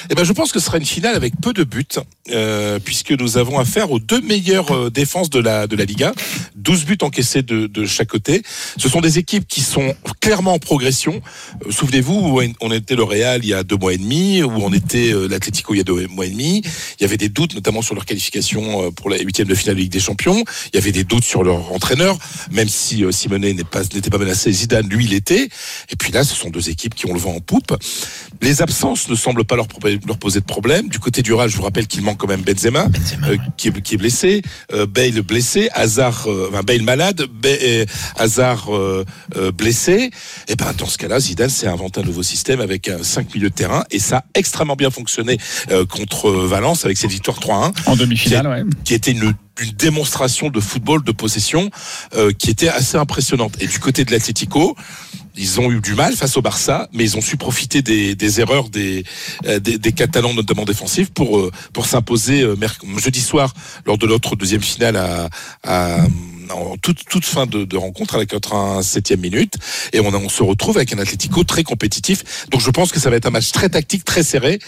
Eh 0.09 0.15
ben, 0.15 0.23
je 0.23 0.34
pense 0.34 0.51
que 0.51 0.59
ce 0.59 0.65
sera 0.65 0.78
une 0.78 0.86
finale 0.86 1.15
avec 1.15 1.34
peu 1.41 1.53
de 1.53 1.63
buts, 1.63 1.86
euh, 2.32 2.80
puisque 2.84 3.11
nous 3.11 3.38
avons 3.38 3.59
affaire 3.59 3.91
aux 3.91 3.99
deux 3.99 4.21
meilleures 4.21 4.71
euh, 4.71 4.89
défenses 4.89 5.30
de 5.30 5.39
la 5.39 5.67
de 5.67 5.75
la 5.75 5.86
Liga, 5.86 6.13
12 6.55 6.86
buts 6.86 6.97
encaissés 7.01 7.41
de, 7.41 7.67
de 7.67 7.86
chaque 7.86 8.09
côté. 8.09 8.41
Ce 8.78 8.89
sont 8.89 9.01
des 9.01 9.17
équipes 9.19 9.47
qui 9.47 9.61
sont 9.61 9.95
clairement 10.21 10.53
en 10.53 10.59
progression. 10.59 11.21
Euh, 11.65 11.71
Souvenez-vous, 11.71 12.39
on 12.61 12.71
était 12.71 12.95
le 12.95 13.03
Real 13.03 13.43
il 13.43 13.49
y 13.49 13.53
a 13.53 13.63
deux 13.63 13.78
mois 13.78 13.93
et 13.93 13.97
demi, 13.97 14.43
où 14.43 14.51
on 14.51 14.73
était 14.73 15.11
l'Atlético 15.30 15.73
il 15.73 15.78
y 15.78 15.82
a 15.82 15.84
deux 15.84 16.07
mois 16.07 16.25
et 16.25 16.30
demi. 16.30 16.61
Il 16.99 17.03
y 17.03 17.05
avait 17.05 17.17
des 17.17 17.30
doutes, 17.30 17.55
notamment 17.55 17.82
sur 17.82 17.95
leur 17.95 18.05
qualification 18.05 18.91
pour 18.91 19.09
la 19.09 19.17
huitième 19.19 19.47
de 19.47 19.55
finale 19.55 19.75
de 19.75 19.82
Ligue 19.82 19.91
des 19.91 19.99
Champions. 19.99 20.43
Il 20.73 20.75
y 20.75 20.80
avait 20.80 20.91
des 20.91 21.03
doutes 21.03 21.23
sur 21.23 21.43
leur 21.43 21.71
entraîneur, 21.71 22.17
même 22.51 22.67
si 22.67 23.03
Simonet 23.11 23.53
n'est 23.53 23.63
pas 23.63 23.84
n'était 23.93 24.09
pas 24.09 24.17
menacé, 24.17 24.51
Zidane 24.51 24.88
lui 24.88 25.07
l'était. 25.07 25.49
Et 25.89 25.95
puis 25.97 26.11
là, 26.11 26.23
ce 26.23 26.36
sont 26.36 26.49
deux 26.49 26.69
équipes 26.69 26.95
qui 26.95 27.05
ont 27.07 27.13
le 27.13 27.19
vent 27.19 27.36
en 27.36 27.39
poupe. 27.39 27.75
Les 28.41 28.61
absences 28.61 29.09
ne 29.09 29.15
semblent 29.15 29.45
pas 29.45 29.55
leur, 29.55 29.66
pro- 29.68 29.80
leur 30.07 30.18
poser 30.18 30.39
de 30.39 30.45
problème. 30.45 30.89
Du 30.89 30.99
côté 30.99 31.22
du 31.22 31.34
Real, 31.34 31.49
je 31.49 31.57
vous 31.57 31.63
rappelle 31.63 31.88
qu'il 31.88 32.01
manque 32.01 32.18
quand 32.18 32.28
même 32.28 32.41
Benzema, 32.41 32.88
euh, 33.28 33.38
qui, 33.57 33.68
est, 33.70 33.82
qui 33.82 33.95
est 33.95 33.97
blessé, 33.97 34.41
euh, 34.74 34.86
Bale 34.86 35.22
blessé, 35.22 35.70
Hazard, 35.74 36.26
euh, 36.28 36.49
enfin, 36.51 36.61
Bale 36.63 36.82
malade, 36.82 37.26
euh, 37.45 37.86
Hazard 38.18 38.74
euh, 38.76 39.05
euh, 39.36 39.51
blessé. 39.51 40.11
Et 40.47 40.55
ben 40.55 40.74
dans 40.78 40.88
ce 40.88 40.97
cas-là, 40.97 41.20
Zidane 41.20 41.49
s'est 41.49 41.68
inventé 41.68 41.99
un 42.01 42.03
nouveau 42.03 42.24
système 42.24 42.61
avec 42.61 42.88
un 42.89 43.03
5 43.03 43.34
milieux 43.36 43.49
de 43.49 43.55
terrain 43.55 43.84
et 43.91 43.99
ça 43.99 44.18
a 44.18 44.24
extrêmement 44.34 44.76
bien 44.76 44.89
fonctionné 44.91 45.38
euh, 45.72 45.86
contre 45.86 46.32
Valence 46.32 46.86
avec 46.86 46.97
cette 46.97 47.11
victoire 47.11 47.39
3-1 47.39 47.74
En 47.86 47.95
demi-finale, 47.95 48.47
ouais. 48.47 48.63
qui 48.84 48.93
était 48.93 49.11
une, 49.11 49.34
une 49.61 49.72
démonstration 49.78 50.49
de 50.49 50.59
football, 50.59 51.03
de 51.03 51.11
possession, 51.11 51.70
euh, 52.15 52.32
qui 52.32 52.49
était 52.49 52.70
assez 52.70 52.97
impressionnante. 52.97 53.55
Et 53.61 53.68
du 53.68 53.80
côté 53.80 54.05
de 54.05 54.11
l'Atlético, 54.11 54.76
ils 55.38 55.59
ont 55.59 55.71
eu 55.71 55.79
du 55.81 55.93
mal 55.93 56.13
face 56.15 56.35
au 56.38 56.41
Barça, 56.41 56.89
mais 56.93 57.03
ils 57.03 57.15
ont 57.17 57.21
su 57.21 57.38
profiter 57.38 57.81
des, 57.81 58.15
des 58.15 58.39
erreurs 58.41 58.69
des, 58.69 59.03
euh, 59.45 59.59
des, 59.59 59.77
des 59.77 59.91
Catalans, 59.91 60.33
notamment 60.33 60.65
défensifs, 60.65 61.11
pour, 61.11 61.38
euh, 61.39 61.51
pour 61.73 61.85
s'imposer 61.85 62.41
euh, 62.41 62.55
jeudi 62.97 63.21
soir 63.21 63.53
lors 63.85 63.97
de 63.97 64.07
notre 64.07 64.35
deuxième 64.35 64.61
finale 64.61 64.95
à, 64.97 65.29
à 65.63 65.97
en 66.49 66.77
toute, 66.77 67.03
toute 67.09 67.25
fin 67.25 67.45
de, 67.45 67.65
de 67.65 67.75
rencontre 67.75 68.15
à 68.15 68.19
la 68.19 68.23
87e 68.25 69.17
minute 69.17 69.55
et 69.91 69.99
on, 69.99 70.13
a- 70.13 70.17
on 70.17 70.29
se 70.29 70.43
retrouve 70.43 70.77
avec 70.77 70.93
un 70.93 70.97
Atlético 70.97 71.43
très 71.43 71.63
compétitif 71.63 72.47
donc 72.51 72.61
je 72.61 72.69
pense 72.71 72.93
que 72.93 73.01
ça 73.01 73.09
va 73.09 73.17
être 73.17 73.25
un 73.25 73.31
match 73.31 73.51
très 73.51 73.67
tactique 73.67 74.05
très 74.05 74.23
serré 74.23 74.59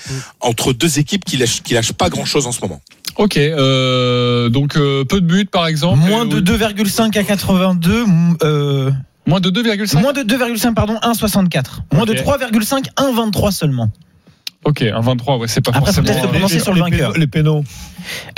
entre 0.41 0.74
deux 0.74 0.99
équipes 0.99 1.24
qui 1.24 1.38
lâchent, 1.38 1.63
qui 1.63 1.74
lâchent 1.76 1.93
pas 1.93 2.09
grand 2.09 2.26
chose 2.26 2.47
en 2.47 2.51
ce 2.51 2.59
moment 2.59 2.82
Ok, 3.15 3.38
euh, 3.38 4.49
donc 4.49 4.76
euh, 4.78 5.03
peu 5.05 5.20
de 5.22 5.26
buts 5.26 5.45
par 5.49 5.67
exemple. 5.67 5.99
Moins 6.07 6.26
de 6.26 6.39
2,5 6.41 7.17
à 7.17 7.24
82. 7.24 8.05
euh, 8.43 8.91
Moins 9.30 9.40
de 9.40 9.52
2,5 9.52 10.02
Moins 10.02 10.14
de 10.14 10.24
2,5, 10.24 10.74
pardon, 10.74 10.96
1,64. 10.96 11.82
Moins 11.94 12.06
de 12.06 12.14
Ok. 12.14 12.18
3,5, 12.18 12.90
1,23 12.98 13.52
seulement. 13.52 13.92
Ok, 14.66 14.82
un 14.82 14.99
23, 14.99 15.38
ouais, 15.38 15.47
c'est 15.47 15.62
pas 15.62 15.72
Après, 15.72 15.86
forcément. 15.93 16.05
peut-être 16.07 16.28
prononcer 16.30 16.55
Les- 16.55 16.60
sur 16.60 16.74
le 16.74 16.82
vainqueur. 16.82 17.14
Les 17.18 17.28
pénaux. 17.28 17.64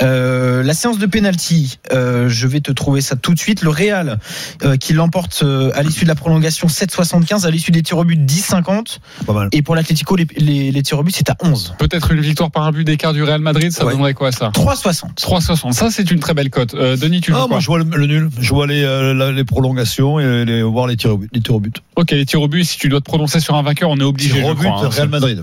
Euh, 0.02 0.62
la 0.62 0.72
séance 0.74 0.98
de 0.98 1.06
penalty, 1.06 1.78
euh, 1.92 2.28
je 2.28 2.46
vais 2.46 2.60
te 2.60 2.70
trouver 2.72 3.00
ça 3.00 3.16
tout 3.16 3.34
de 3.34 3.38
suite. 3.38 3.62
Le 3.62 3.70
Real 3.70 4.18
euh, 4.64 4.76
qui 4.76 4.92
l'emporte 4.92 5.40
euh, 5.42 5.72
à 5.74 5.82
l'issue 5.82 6.04
de 6.04 6.08
la 6.08 6.14
prolongation 6.14 6.68
7,75, 6.68 7.44
à 7.44 7.50
l'issue 7.50 7.70
des 7.72 7.82
tirs 7.82 7.98
au 7.98 8.04
but 8.04 8.18
10,50. 8.20 8.98
Pas 9.26 9.32
mal. 9.32 9.48
Et 9.52 9.62
pour 9.62 9.74
l'Atlético, 9.74 10.14
les, 10.16 10.26
les, 10.36 10.70
les 10.70 10.82
tirs 10.82 10.98
au 10.98 11.02
but, 11.02 11.14
c'est 11.14 11.28
à 11.30 11.36
11. 11.42 11.74
Peut-être 11.78 12.12
une 12.12 12.20
victoire 12.20 12.50
par 12.50 12.64
un 12.64 12.72
but 12.72 12.84
d'écart 12.84 13.12
du 13.12 13.22
Real 13.24 13.40
Madrid, 13.40 13.72
ça 13.72 13.84
Ouais. 13.84 13.92
donnerait 13.92 14.14
quoi 14.14 14.30
ça? 14.30 14.50
3,60. 14.54 15.14
3,60. 15.16 15.72
Ça, 15.72 15.90
c'est 15.90 16.08
une 16.10 16.20
très 16.20 16.34
belle 16.34 16.50
cote. 16.50 16.74
Euh, 16.74 16.96
Denis, 16.96 17.20
tu 17.20 17.32
joues 17.32 17.36
Ah, 17.38 17.40
quoi 17.42 17.48
moi, 17.48 17.60
je 17.60 17.66
vois 17.66 17.78
le, 17.78 17.84
le 17.84 18.06
nul. 18.06 18.30
Je 18.40 18.48
vois 18.54 18.66
les, 18.68 18.84
euh, 18.84 19.12
la- 19.12 19.32
les 19.32 19.44
prolongations 19.44 20.20
et 20.20 20.44
les, 20.44 20.62
voir 20.62 20.86
les 20.86 20.96
tirs 20.96 21.12
au 21.14 21.18
but. 21.18 21.30
Les 21.32 21.40
tirs 21.40 21.54
au 21.56 21.60
but. 21.60 21.82
Ok, 21.96 22.12
les 22.12 22.26
tirs 22.26 22.42
au 22.42 22.48
but, 22.48 22.64
si 22.64 22.78
tu 22.78 22.88
dois 22.88 23.00
te 23.00 23.06
prononcer 23.06 23.40
sur 23.40 23.54
un 23.56 23.62
vainqueur, 23.62 23.90
on 23.90 23.96
est 23.98 24.02
obligé. 24.04 24.34
Tirs 24.34 24.46
au 24.46 24.54
but, 24.54 24.66
crois, 24.68 24.86
hein. 24.86 24.90
Real 24.90 25.08
Madrid. 25.08 25.42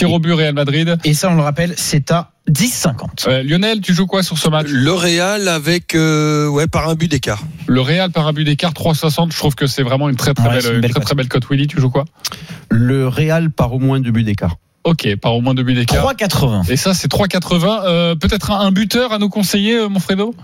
Tir 0.00 0.10
au 0.14 0.18
but, 0.18 0.32
Real 0.32 0.54
Madrid. 0.54 0.96
Et 1.04 1.12
ça, 1.12 1.28
on 1.30 1.34
le 1.34 1.42
rappelle, 1.42 1.74
c'est 1.76 2.10
à 2.10 2.30
10,50. 2.50 3.28
Euh, 3.28 3.42
Lionel, 3.42 3.82
tu 3.82 3.92
joues 3.92 4.06
quoi 4.06 4.22
sur 4.22 4.38
ce 4.38 4.48
match 4.48 4.68
Le 4.70 4.94
Real 4.94 5.46
avec 5.46 5.94
euh, 5.94 6.48
ouais 6.48 6.66
par 6.66 6.88
un 6.88 6.94
but 6.94 7.06
d'écart. 7.10 7.42
Le 7.66 7.82
Real 7.82 8.10
par 8.10 8.26
un 8.26 8.32
but 8.32 8.44
d'écart, 8.44 8.72
3,60. 8.72 9.30
Je 9.30 9.36
trouve 9.36 9.54
que 9.54 9.66
c'est 9.66 9.82
vraiment 9.82 10.08
une 10.08 10.16
très 10.16 10.32
très 10.32 10.48
Ouais, 10.48 10.62
belle, 10.62 10.80
très, 10.80 10.92
cote. 10.94 11.04
très 11.04 11.14
belle 11.14 11.28
cote. 11.28 11.44
Willy, 11.50 11.66
tu 11.66 11.78
joues 11.78 11.90
quoi 11.90 12.06
Le 12.70 13.08
Real 13.08 13.50
par 13.50 13.74
au 13.74 13.78
moins 13.78 14.00
deux 14.00 14.10
buts 14.10 14.22
d'écart. 14.24 14.56
Ok, 14.84 15.06
par 15.16 15.34
au 15.36 15.42
moins 15.42 15.52
deux 15.52 15.64
buts 15.64 15.74
d'écart. 15.74 16.02
3,80. 16.14 16.70
Et 16.72 16.78
ça, 16.78 16.94
c'est 16.94 17.12
3,80. 17.12 17.82
Euh, 17.84 18.14
Peut-être 18.14 18.52
un, 18.52 18.60
un 18.60 18.72
buteur 18.72 19.12
à 19.12 19.18
nous 19.18 19.28
conseiller, 19.28 19.74
euh, 19.74 19.90
mon 19.90 20.00
Fredo? 20.00 20.34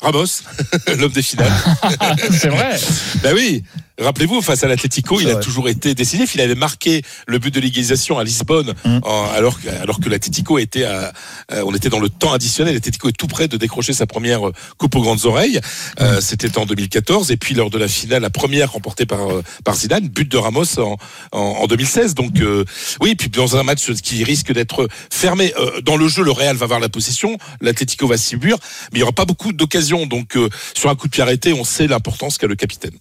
Ramos 0.00 0.24
l'homme 0.98 1.12
des 1.12 1.20
finales 1.20 1.52
C'est 2.30 2.48
vrai. 2.48 2.74
Ben 3.22 3.34
oui, 3.34 3.62
rappelez-vous, 4.00 4.42
face 4.42 4.64
à 4.64 4.68
l'Atlético, 4.68 5.20
il 5.20 5.28
a 5.30 5.36
toujours 5.36 5.68
été 5.68 5.94
décisif. 5.94 6.34
Il 6.34 6.40
avait 6.40 6.54
marqué 6.54 7.02
le 7.26 7.38
but 7.38 7.52
de 7.54 7.60
l'égalisation 7.60 8.18
à 8.18 8.24
Lisbonne, 8.24 8.74
Mm. 8.84 8.98
en- 9.02 9.26
alors 9.36 9.60
que, 9.60 9.68
alors 9.68 10.00
que 10.00 10.08
l'Atlético 10.08 10.58
était 10.58 10.84
à, 10.84 11.12
euh, 11.52 11.62
on 11.66 11.74
était 11.74 11.88
dans 11.90 12.00
le 12.00 12.08
temps 12.08 12.32
additionnel. 12.32 12.74
L'Atlético 12.74 13.08
est 13.08 13.12
tout 13.16 13.26
près 13.26 13.48
de 13.48 13.56
décrocher 13.56 13.92
sa 13.92 14.06
première 14.06 14.48
euh, 14.48 14.52
coupe 14.78 14.94
aux 14.96 15.02
grandes 15.02 15.24
oreilles. 15.26 15.60
Euh, 16.00 16.20
C'était 16.20 16.56
en 16.58 16.66
2014. 16.66 17.30
Et 17.30 17.36
puis 17.36 17.54
lors 17.54 17.70
de 17.70 17.78
la 17.78 17.88
finale, 17.88 18.22
la 18.22 18.30
première 18.30 18.72
remportée 18.72 19.06
par, 19.06 19.30
euh, 19.30 19.42
par 19.64 19.74
Zidane, 19.76 20.08
but 20.08 20.30
de 20.30 20.36
Ramos 20.36 20.78
en, 20.78 20.96
en, 21.32 21.38
en 21.38 21.66
2016. 21.66 22.14
Donc 22.14 22.40
euh, 22.40 22.64
oui, 23.00 23.14
puis 23.14 23.28
dans 23.28 23.56
un 23.56 23.62
match 23.62 23.90
qui 24.02 24.24
risque 24.24 24.52
d'être 24.52 24.88
fermé. 25.10 25.52
Euh, 25.58 25.80
dans 25.82 25.96
le 25.96 26.08
jeu, 26.08 26.22
le 26.22 26.30
Real 26.32 26.56
va 26.56 26.64
avoir 26.64 26.80
la 26.80 26.88
possession, 26.88 27.36
l'Atlético 27.60 28.06
va 28.06 28.16
subir, 28.16 28.56
mais 28.92 28.98
il 28.98 28.98
n'y 28.98 29.02
aura 29.02 29.12
pas 29.12 29.24
beaucoup 29.24 29.52
d'occasions. 29.52 30.06
Donc 30.06 30.36
euh, 30.36 30.48
sur 30.74 30.90
un 30.90 30.94
coup 30.94 31.06
de 31.06 31.12
pied 31.12 31.22
arrêté, 31.22 31.52
on 31.52 31.64
sait 31.64 31.86
l'importance 31.86 32.38
qu'a 32.38 32.46
le 32.46 32.54
capitaine. 32.56 32.92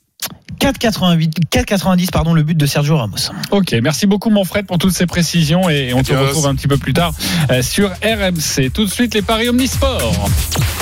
4,88 0.59 1.31
4,90 1.51 2.09
pardon 2.11 2.33
le 2.33 2.43
but 2.43 2.55
de 2.57 2.65
Sergio 2.65 2.97
Ramos. 2.97 3.15
Ok, 3.51 3.73
merci 3.81 4.05
beaucoup 4.07 4.29
mon 4.29 4.43
Fred 4.43 4.65
pour 4.65 4.77
toutes 4.77 4.93
ces 4.93 5.05
précisions 5.05 5.69
et 5.69 5.93
on 5.93 6.03
te 6.03 6.11
Adios. 6.13 6.27
retrouve 6.27 6.47
un 6.47 6.55
petit 6.55 6.67
peu 6.67 6.77
plus 6.77 6.93
tard 6.93 7.13
euh, 7.51 7.61
sur 7.61 7.89
RMC. 7.89 8.71
Tout 8.73 8.85
de 8.85 8.89
suite 8.89 9.13
les 9.13 9.21
paris 9.21 9.49
omnisports 9.49 10.29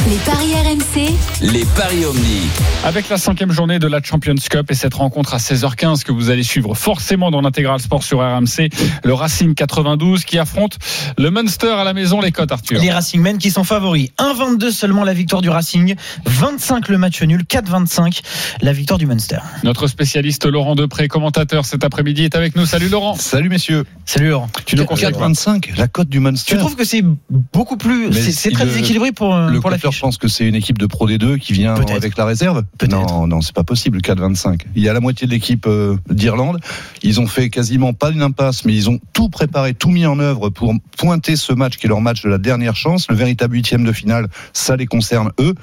Les 0.09 0.15
paris 0.17 0.53
RMC. 0.53 1.13
les 1.41 1.65
paris 1.75 2.05
Omni. 2.05 2.47
avec 2.85 3.09
la 3.09 3.17
cinquième 3.17 3.51
journée 3.51 3.79
de 3.79 3.87
la 3.87 4.01
Champions 4.01 4.35
Cup 4.49 4.71
et 4.71 4.75
cette 4.75 4.93
rencontre 4.95 5.33
à 5.33 5.37
16h15 5.37 6.03
que 6.03 6.11
vous 6.11 6.29
allez 6.29 6.43
suivre 6.43 6.73
forcément 6.75 7.31
dans 7.31 7.41
l'intégral 7.41 7.79
sport 7.79 8.03
sur 8.03 8.19
RMC. 8.19 8.69
Le 9.03 9.13
Racing 9.13 9.53
92 9.53 10.23
qui 10.25 10.37
affronte 10.39 10.77
le 11.17 11.29
Munster 11.31 11.71
à 11.71 11.83
la 11.83 11.93
maison 11.93 12.19
les 12.21 12.31
cotes 12.31 12.51
Arthur. 12.51 12.79
Les 12.81 12.91
Racingmen 12.91 13.37
qui 13.37 13.51
sont 13.51 13.63
favoris. 13.63 14.09
1,22 14.19 14.71
seulement 14.71 15.03
la 15.03 15.13
victoire 15.13 15.41
du 15.41 15.49
Racing, 15.49 15.95
25 16.25 16.89
le 16.89 16.97
match 16.97 17.21
nul, 17.21 17.43
4,25 17.43 18.21
la 18.61 18.73
victoire 18.73 18.97
du 18.97 19.05
Munster. 19.05 19.37
Notre 19.67 19.87
spécialiste 19.87 20.45
Laurent 20.45 20.75
Depré, 20.75 21.09
commentateur 21.09 21.65
cet 21.65 21.83
après-midi, 21.83 22.23
est 22.23 22.37
avec 22.37 22.55
nous. 22.55 22.65
Salut 22.65 22.87
Laurent. 22.87 23.15
Salut 23.15 23.49
messieurs. 23.49 23.83
Salut 24.05 24.29
Laurent. 24.29 24.49
Tu 24.65 24.77
nous 24.77 24.85
conseilles 24.85 25.11
quoi 25.11 25.27
4,25, 25.27 25.77
la 25.77 25.89
cote 25.89 26.07
du 26.07 26.21
Munster. 26.21 26.53
Tu 26.53 26.57
trouves 26.57 26.77
que 26.77 26.85
c'est 26.85 27.03
beaucoup 27.29 27.75
plus. 27.75 28.13
C'est 28.13 28.51
très 28.51 28.65
déséquilibré 28.65 29.11
pour, 29.11 29.35
euh, 29.35 29.49
Le 29.49 29.59
pour 29.59 29.73
fiche. 29.73 29.99
pense 29.99 30.17
que 30.17 30.29
c'est 30.29 30.47
une 30.47 30.55
équipe 30.55 30.77
de 30.77 30.85
Pro 30.85 31.09
D2 31.09 31.37
qui 31.37 31.51
vient 31.51 31.75
avec 31.75 32.17
la 32.17 32.23
réserve 32.23 32.63
Non, 32.89 33.27
non, 33.27 33.41
c'est 33.41 33.53
pas 33.53 33.65
possible, 33.65 33.97
4-25. 33.97 34.61
Il 34.77 34.83
y 34.83 34.87
a 34.87 34.93
la 34.93 35.01
moitié 35.01 35.27
de 35.27 35.33
l'équipe 35.33 35.67
euh, 35.67 35.97
d'Irlande. 36.09 36.61
Ils 37.03 37.19
ont 37.19 37.27
fait 37.27 37.49
quasiment 37.49 37.91
pas 37.91 38.11
une 38.11 38.21
impasse, 38.21 38.63
mais 38.63 38.73
ils 38.73 38.89
ont 38.89 39.01
tout 39.11 39.27
préparé, 39.27 39.73
tout 39.73 39.89
mis 39.89 40.05
en 40.05 40.17
œuvre 40.19 40.49
pour 40.49 40.73
pointer 40.97 41.35
ce 41.35 41.51
match 41.51 41.75
qui 41.75 41.87
est 41.87 41.89
leur 41.89 41.99
match 41.99 42.21
de 42.21 42.29
la 42.29 42.37
dernière 42.37 42.77
chance. 42.77 43.07
Le 43.09 43.17
véritable 43.17 43.55
huitième 43.55 43.83
de 43.83 43.91
finale, 43.91 44.29
ça 44.53 44.77
les 44.77 44.85
concerne 44.85 45.33
eux. 45.41 45.55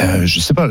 Euh, 0.00 0.26
je 0.26 0.38
sais 0.38 0.54
pas, 0.54 0.68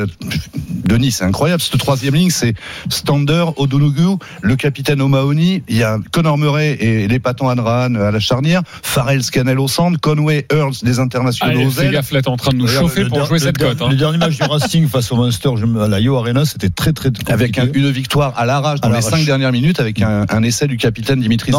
Denis, 0.86 1.12
c'est 1.12 1.26
incroyable. 1.26 1.62
Cette 1.62 1.78
troisième 1.80 2.16
ligne, 2.16 2.30
c'est 2.30 2.54
Stander, 2.90 3.46
Odonugu, 3.58 4.18
le 4.42 4.56
capitaine 4.56 5.02
O'Mahony. 5.02 5.64
Il 5.68 5.78
y 5.78 5.84
a 5.84 5.98
Conor 6.12 6.38
Murray 6.38 6.78
et 6.80 7.08
l'épatant 7.08 7.50
Anrahan 7.50 7.96
à 7.96 8.12
la 8.12 8.20
charnière. 8.20 8.62
Farrell 8.84 9.24
Scannell 9.24 9.60
au 9.60 9.68
centre. 9.68 10.00
Conway 10.00 10.46
Earls, 10.52 10.76
des 10.84 11.00
internationaux 11.00 11.52
Allez, 11.52 11.82
ailes. 11.86 11.92
gaffe, 11.92 12.12
là, 12.12 12.22
en 12.28 12.38
train 12.38 12.52
de 12.52 12.58
nous 12.58 12.68
chauffer 12.68 13.04
le 13.04 13.10
pour 13.10 13.26
jouer 13.26 13.40
le 13.40 13.46
cette 13.46 13.58
cote. 13.58 13.82
hein. 13.82 13.88
Le 13.90 13.96
dernier 13.96 14.18
match 14.18 14.38
du 14.38 14.44
Racing 14.44 14.88
face 14.90 15.12
au 15.12 15.16
Munster 15.16 15.50
à 15.82 15.88
la 15.88 16.00
Yo 16.00 16.16
Arena, 16.18 16.46
c'était 16.46 16.70
très 16.70 16.94
très 16.94 17.10
compliqué. 17.10 17.32
avec 17.34 17.58
un- 17.58 17.68
une 17.74 17.90
victoire 17.92 18.34
à 18.38 18.46
l'arrache 18.46 18.82
dans 18.82 18.92
À 18.92 18.96
les 18.96 19.02
cinq 19.02 19.26
dernières 19.26 19.52
minutes 19.52 19.80
avec 19.80 20.02
un, 20.02 20.26
un 20.30 20.44
essai 20.44 20.68
du 20.68 20.78
capitaine 20.78 21.20
Dimitri 21.20 21.52
va- 21.52 21.58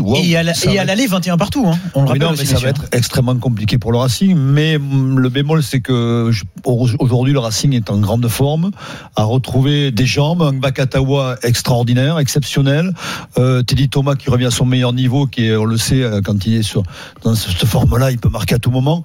Wow. 0.00 0.16
Et 0.22 0.36
à 0.36 0.84
l'aller 0.84 1.06
21 1.06 1.36
partout. 1.36 1.66
Hein. 1.68 1.78
On 1.94 2.02
le 2.02 2.06
rappelle 2.08 2.22
non, 2.22 2.30
mais 2.38 2.44
ça 2.44 2.58
va 2.58 2.68
être 2.68 2.84
extrêmement 2.92 3.36
compliqué 3.36 3.78
pour 3.78 3.92
le 3.92 3.98
Racing. 3.98 4.34
Mais 4.36 4.78
mm, 4.78 5.18
le 5.18 5.28
bémol, 5.28 5.62
c'est 5.62 5.80
que 5.80 6.30
aujourd'hui, 6.64 7.32
le 7.32 7.38
Racing 7.38 7.72
est 7.74 7.90
en 7.90 7.98
grande 7.98 8.26
forme, 8.28 8.70
a 9.16 9.22
retrouvé 9.24 9.90
des 9.90 10.06
jambes, 10.06 10.55
Bakatawa 10.60 11.36
extraordinaire, 11.42 12.18
exceptionnel, 12.18 12.92
euh, 13.38 13.62
Teddy 13.62 13.88
Thomas 13.88 14.14
qui 14.14 14.30
revient 14.30 14.46
à 14.46 14.50
son 14.50 14.66
meilleur 14.66 14.92
niveau, 14.92 15.26
qui 15.26 15.46
est, 15.46 15.56
on 15.56 15.64
le 15.64 15.76
sait, 15.76 16.02
euh, 16.02 16.20
quand 16.22 16.46
il 16.46 16.54
est 16.54 16.62
sur, 16.62 16.82
dans 17.22 17.34
cette 17.34 17.64
forme-là, 17.66 18.10
il 18.10 18.18
peut 18.18 18.28
marquer 18.28 18.54
à 18.54 18.58
tout 18.58 18.70
moment. 18.70 19.02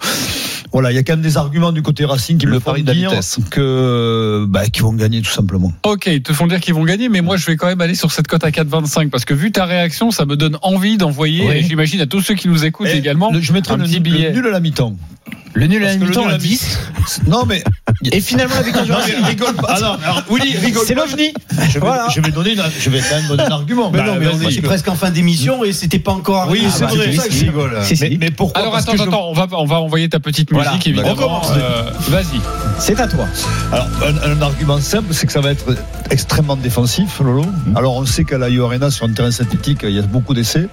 Voilà, 0.74 0.92
il 0.92 0.96
y 0.96 0.98
a 0.98 1.04
quand 1.04 1.14
même 1.14 1.22
des 1.22 1.36
arguments 1.38 1.74
du 1.74 1.82
côté 1.82 2.06
Racing 2.06 2.38
qui 2.38 2.46
Le 2.46 2.54
me 2.54 2.60
font 2.60 2.72
pari 2.72 2.84
de 2.84 2.88
la 2.88 2.94
dire 2.94 3.10
vitesse. 3.10 3.40
que 3.50 4.46
bah, 4.48 4.68
qu'ils 4.70 4.84
vont 4.84 4.94
gagner 4.94 5.22
tout 5.22 5.30
simplement. 5.32 5.74
Ok, 5.84 6.06
ils 6.08 6.24
te 6.24 6.32
font 6.32 6.48
dire 6.48 6.62
qu'ils 6.62 6.74
vont 6.74 6.86
gagner, 6.86 7.10
mais 7.10 7.20
moi 7.22 7.36
je 7.36 7.46
vais 7.46 7.58
quand 7.58 7.68
même 7.68 7.82
aller 7.82 7.96
sur 7.96 8.12
cette 8.12 8.28
cote 8.28 8.44
à 8.46 8.52
4,25 8.52 9.10
parce 9.10 9.26
que 9.26 9.34
vu 9.34 9.52
ta 9.52 9.66
réaction, 9.66 10.12
ça 10.12 10.26
me 10.26 10.38
donne 10.38 10.58
envie 10.62 10.98
d'envoyer, 10.98 11.46
Oui. 11.46 11.56
et 11.58 11.64
j'imagine 11.64 12.00
à 12.02 12.06
tous 12.06 12.22
ceux 12.22 12.36
qui 12.36 12.48
nous 12.48 12.64
écoutent 12.64 12.88
Et 12.88 12.98
également, 12.98 13.32
le- 13.34 13.42
je 13.42 13.52
mettrai 13.52 13.74
un 13.74 13.78
le, 13.78 13.84
petit 13.84 13.96
le 13.96 14.00
billet. 14.00 14.32
nul 14.32 14.48
à 14.48 14.52
la 14.52 14.60
mi-temps. 14.62 14.96
Le 15.54 15.68
nul 15.68 15.84
à 15.84 15.88
la 15.88 15.96
le 15.98 16.06
mi-temps 16.06 16.28
à 16.28 16.38
10. 16.38 16.80
Non, 17.28 17.46
mais 17.46 17.62
Et 18.12 18.20
finalement, 18.22 18.56
la 18.56 18.62
victoire 18.62 18.86
du 18.86 18.92
Non, 18.92 18.98
Racing. 18.98 19.16
mais 19.22 19.28
rigole 19.28 19.54
pas. 19.56 19.68
Ah 19.76 19.80
non, 19.80 19.98
alors, 20.04 20.24
Willy, 20.32 20.58
rigole 20.58 20.84
C'est 20.88 20.96
l'OVNI. 20.96 21.34
Je 21.68 21.74
vais, 21.74 21.80
Voilà. 21.80 22.08
je 22.14 22.20
vais 22.22 22.32
donner, 22.32 22.54
une- 22.54 22.64
je 22.80 22.90
vais 22.90 23.00
quand 23.00 23.16
même 23.16 23.28
donner 23.28 23.44
un 23.44 23.52
argument. 23.52 23.92
Bah, 23.92 24.04
vas-y. 24.18 24.54
C'est 24.56 24.62
presque 24.62 24.88
en 24.88 24.96
fin 24.96 25.12
d'émission 25.12 25.64
et 25.64 25.72
c'était 25.74 26.00
pas 26.00 26.12
encore 26.14 26.48
Oui, 26.50 26.64
c'est 26.72 26.86
vrai. 26.86 27.14
ça 27.16 27.28
que 27.28 27.34
je 27.34 27.46
rigole. 27.46 27.78
Si, 27.84 27.96
si. 27.98 28.04
Mais, 28.04 28.18
mais 28.20 28.32
pourquoi 28.32 28.62
Alors 28.62 28.74
Parce 28.74 28.84
attends, 28.84 28.94
que 28.94 28.98
je- 29.00 29.04
attends, 29.04 29.30
on 29.30 29.34
va, 29.34 29.48
on 29.52 29.66
va 29.66 29.80
envoyer 29.82 30.10
ta 30.10 30.20
petite 30.20 30.52
musique 30.52 30.66
Voilà. 30.68 30.80
évidemment. 30.86 31.12
On 31.12 31.16
commence. 31.16 31.52
Euh, 31.58 31.84
Vas-y. 32.10 32.40
C'est 32.80 33.00
à 33.00 33.08
toi. 33.08 33.26
Alors, 33.72 33.88
un, 34.04 34.32
un 34.32 34.42
argument 34.42 34.80
simple, 34.80 35.14
c'est 35.14 35.28
que 35.28 35.34
ça 35.34 35.42
va 35.42 35.52
être 35.52 35.76
extrêmement 36.10 36.56
défensif, 36.56 37.20
Lolo. 37.20 37.46
Alors, 37.76 37.96
on 37.96 38.06
sait 38.06 38.24
qu'à 38.24 38.38
la 38.38 38.50
U 38.50 38.64
Arena, 38.64 38.90
sur 38.90 39.06
un 39.06 39.12
terrain 39.14 39.32
synthétique, 39.32 39.80
il 39.84 39.92
y 39.92 40.00
a 40.00 40.04
beaucoup 40.04 40.34
d'essais. 40.34 40.68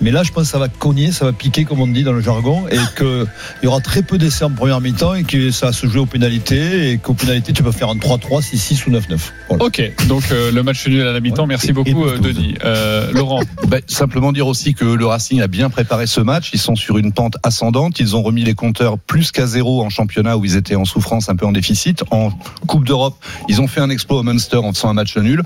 Mais 0.00 0.10
là, 0.10 0.22
je 0.24 0.32
pense 0.32 0.44
que 0.44 0.50
ça 0.50 0.58
va 0.58 0.68
cogner, 0.68 1.12
ça 1.12 1.24
va 1.24 1.32
piquer, 1.32 1.64
comme 1.64 1.80
on 1.80 1.86
dit 1.86 2.02
dans 2.02 2.12
le 2.12 2.20
jargon, 2.20 2.64
et 2.70 2.76
qu'il 2.98 3.26
y 3.62 3.66
aura 3.66 3.80
très 3.80 4.02
peu 4.02 4.18
d'essais 4.18 4.44
en 4.44 4.50
première 4.50 4.80
mi-temps 4.80 5.14
et 5.14 5.22
que 5.24 5.50
ça 5.50 5.66
va 5.66 5.72
se 5.72 5.86
jouer 5.86 6.00
aux 6.00 6.06
pénalités 6.06 6.71
et 6.72 6.98
qu'aux 6.98 7.14
pénalités, 7.14 7.52
tu 7.52 7.62
peux 7.62 7.72
faire 7.72 7.88
un 7.88 7.96
3-3, 7.96 8.42
6-6 8.42 8.88
ou 8.88 8.92
9-9. 8.92 9.18
Voilà. 9.48 9.64
Ok, 9.64 9.82
donc 10.08 10.24
euh, 10.30 10.50
le 10.50 10.62
match 10.62 10.86
nul 10.86 11.02
à 11.02 11.12
la 11.12 11.20
mi-temps. 11.20 11.42
Ouais. 11.42 11.48
Merci 11.48 11.72
beaucoup, 11.72 12.04
euh. 12.04 12.18
Denis. 12.18 12.54
Euh, 12.64 13.12
Laurent, 13.12 13.40
Bah, 13.68 13.78
simplement 13.86 14.32
dire 14.32 14.46
aussi 14.46 14.74
que 14.74 14.84
le 14.84 15.06
Racing 15.06 15.40
a 15.40 15.46
bien 15.46 15.70
préparé 15.70 16.06
ce 16.06 16.20
match. 16.20 16.50
Ils 16.52 16.58
sont 16.60 16.74
sur 16.74 16.98
une 16.98 17.12
pente 17.12 17.36
ascendante. 17.42 18.00
Ils 18.00 18.16
ont 18.16 18.22
remis 18.22 18.44
les 18.44 18.54
compteurs 18.54 18.98
plus 18.98 19.30
qu'à 19.30 19.46
zéro 19.46 19.82
en 19.82 19.90
championnat 19.90 20.36
où 20.36 20.44
ils 20.44 20.56
étaient 20.56 20.74
en 20.74 20.84
souffrance, 20.84 21.28
un 21.28 21.36
peu 21.36 21.46
en 21.46 21.52
déficit. 21.52 22.04
En 22.10 22.30
Coupe 22.66 22.84
d'Europe, 22.84 23.16
ils 23.48 23.60
ont 23.60 23.66
fait 23.66 23.80
un 23.80 23.90
exploit 23.90 24.20
au 24.20 24.22
Munster 24.22 24.56
en 24.56 24.72
faisant 24.72 24.88
un 24.88 24.94
match 24.94 25.16
nul. 25.16 25.42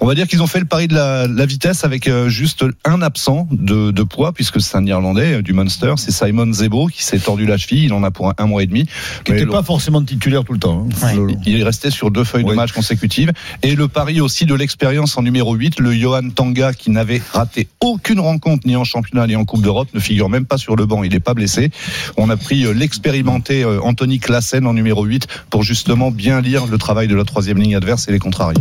On 0.00 0.06
va 0.06 0.14
dire 0.14 0.26
qu'ils 0.26 0.42
ont 0.42 0.46
fait 0.46 0.60
le 0.60 0.66
pari 0.66 0.88
de 0.88 0.94
la, 0.94 1.26
la 1.26 1.46
vitesse 1.46 1.84
avec 1.84 2.08
euh, 2.08 2.28
juste 2.28 2.64
un 2.84 3.02
absent 3.02 3.48
de, 3.50 3.90
de 3.90 4.02
poids 4.02 4.32
puisque 4.32 4.60
c'est 4.60 4.76
un 4.76 4.86
Irlandais 4.86 5.34
euh, 5.34 5.42
du 5.42 5.52
Munster. 5.52 5.94
C'est 5.96 6.12
Simon 6.12 6.52
Zebo 6.52 6.86
qui 6.86 7.02
s'est 7.02 7.18
tordu 7.18 7.46
la 7.46 7.56
cheville. 7.56 7.84
Il 7.84 7.92
en 7.92 8.02
a 8.02 8.10
pour 8.10 8.28
un, 8.28 8.34
un 8.38 8.46
mois 8.46 8.62
et 8.62 8.66
demi. 8.66 8.86
Qui 9.24 9.32
n'était 9.32 9.46
pas 9.46 9.62
forcément 9.62 10.02
titulaire 10.02 10.44
tout 10.44 10.53
le 10.54 10.58
temps. 10.58 10.86
hein, 11.02 11.16
Ouais. 11.16 11.36
Il 11.46 11.60
est 11.60 11.64
resté 11.64 11.90
sur 11.90 12.10
deux 12.10 12.24
feuilles 12.24 12.44
de 12.44 12.52
match 12.54 12.72
consécutives. 12.72 13.30
Et 13.62 13.74
le 13.74 13.88
pari 13.88 14.20
aussi 14.20 14.46
de 14.46 14.54
l'expérience 14.54 15.16
en 15.18 15.22
numéro 15.22 15.54
8, 15.54 15.80
le 15.80 15.92
Johan 15.92 16.30
Tanga, 16.34 16.72
qui 16.72 16.90
n'avait 16.90 17.20
raté 17.32 17.68
aucune 17.80 18.20
rencontre 18.20 18.66
ni 18.66 18.76
en 18.76 18.84
championnat 18.84 19.26
ni 19.26 19.36
en 19.36 19.44
Coupe 19.44 19.62
d'Europe, 19.62 19.88
ne 19.94 20.00
figure 20.00 20.28
même 20.28 20.46
pas 20.46 20.56
sur 20.58 20.76
le 20.76 20.86
banc. 20.86 21.02
Il 21.04 21.12
n'est 21.12 21.20
pas 21.20 21.34
blessé. 21.34 21.70
On 22.16 22.30
a 22.30 22.36
pris 22.36 22.64
euh, 22.64 22.72
l'expérimenté 22.72 23.62
euh, 23.62 23.80
Anthony 23.82 24.18
Classen 24.18 24.66
en 24.66 24.72
numéro 24.72 25.04
8 25.04 25.26
pour 25.50 25.62
justement 25.62 26.10
bien 26.10 26.40
lire 26.40 26.66
le 26.66 26.78
travail 26.78 27.08
de 27.08 27.14
la 27.14 27.24
troisième 27.24 27.58
ligne 27.58 27.76
adverse 27.76 28.08
et 28.08 28.12
les 28.12 28.18
contrarier. 28.18 28.58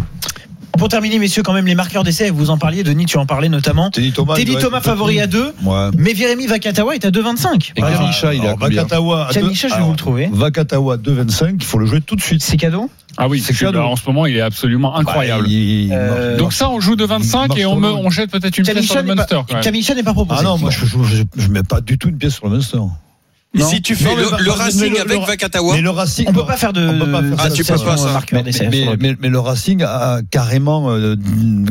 Pour 0.78 0.90
terminer, 0.90 1.20
messieurs, 1.20 1.44
quand 1.44 1.54
même, 1.54 1.68
les 1.68 1.76
marqueurs 1.76 2.04
d'essai, 2.04 2.30
vous 2.32 2.50
en 2.50 2.58
parliez, 2.58 2.84
Denis, 2.84 3.06
tu 3.06 3.18
en 3.18 3.26
parlais 3.26 3.48
notamment. 3.48 3.90
Teddy 3.92 4.12
Thomas, 4.12 4.34
Teddy 4.36 4.56
Thomas 4.58 4.82
favori 4.82 5.20
à 5.22 5.28
petit. 5.28 5.38
2, 5.38 5.54
Ouais. 5.64 5.90
mais 5.98 6.16
Jérémy 6.16 6.48
Vakatawa 6.48 6.96
est 6.96 7.06
à 7.06 7.12
2,25. 7.12 7.72
Et. 7.76 7.82
Kamisha, 7.82 8.34
il 8.34 8.44
est 8.44 8.48
à 8.48 8.56
Vakatawa, 8.56 9.28
à 9.28 9.34
deux- 9.34 9.40
Kamisha, 9.42 9.68
je 9.68 9.74
vais 9.74 9.76
alors, 9.78 9.88
vous 9.88 9.94
le 9.94 9.98
trouver. 9.98 10.30
Vakatawa 10.34 10.98
2,25, 10.98 11.56
il 11.60 11.64
faut 11.64 11.78
le 11.78 11.86
jouer 11.86 12.02
tout 12.02 12.16
de 12.16 12.22
suite. 12.22 12.42
C'est 12.44 12.58
cadeau 12.58 12.90
ah 13.18 13.28
oui, 13.28 13.40
C'est 13.40 13.54
cadeau. 13.56 13.80
en 13.82 13.96
ce 13.96 14.02
moment, 14.08 14.26
il 14.26 14.36
est 14.36 14.42
absolument 14.42 14.98
incroyable. 14.98 15.44
Bah, 15.44 15.50
il- 15.50 15.86
il 15.86 15.94
Euh, 15.94 16.38
Donc 16.38 16.52
ça, 16.52 16.70
on 16.72 16.80
joue 16.80 16.96
de 16.96 17.06
25 17.06 17.56
et 17.58 17.66
on, 17.68 17.76
me, 17.76 17.88
on 17.90 18.10
jette 18.10 18.32
peut-être 18.32 18.58
une 18.58 18.66
pièce 18.66 18.84
sur 18.86 18.96
le 18.96 19.04
Munster. 19.04 19.36
pas, 19.36 19.46
quand 19.48 19.54
même. 19.54 19.64
Kamisha 19.64 19.94
n'est 19.94 20.02
pas 20.04 20.14
proposé. 20.14 20.40
Ah 20.42 20.44
non, 20.44 20.58
moi 20.58 20.72
je, 20.72 20.84
je 21.38 21.48
mets 21.50 21.62
pas 21.64 21.80
du 21.82 22.00
tout 22.00 22.10
une 22.10 22.18
pièce 22.18 22.34
sur 22.34 22.48
le 22.48 22.54
Munster. 22.56 22.80
Et 23.56 23.60
Non. 23.60 23.68
si 23.70 23.84
tu 23.84 23.96
fais 23.96 24.06
Non, 24.06 24.16
le, 24.16 24.44
le 24.46 24.52
Racing 24.52 24.94
le- 24.94 25.02
avec 25.02 25.20
le- 25.20 25.26
Vakatawa 25.28 25.76
Mais 25.76 25.82
le 25.82 25.92
Racing, 25.92 26.26
On 26.28 26.34
peut 26.34 26.44
pas 26.46 26.58
faire 26.58 26.74
de 26.74 26.88
on 26.88 26.98
peut 27.06 27.12
pas 27.12 27.22
faire 27.22 27.36
Ah, 27.38 27.52
tu 27.52 27.64
peux 27.64 27.76
pas 27.78 27.98
ça. 27.98 28.12
marqueur 28.12 28.42
mais, 28.44 28.52
mais, 28.72 28.86
mais- 29.00 29.16
mais 29.20 29.30
le 29.30 29.40
Racing 29.40 29.84
a 29.84 30.22
carrément, 30.32 30.90
euh, 30.90 31.16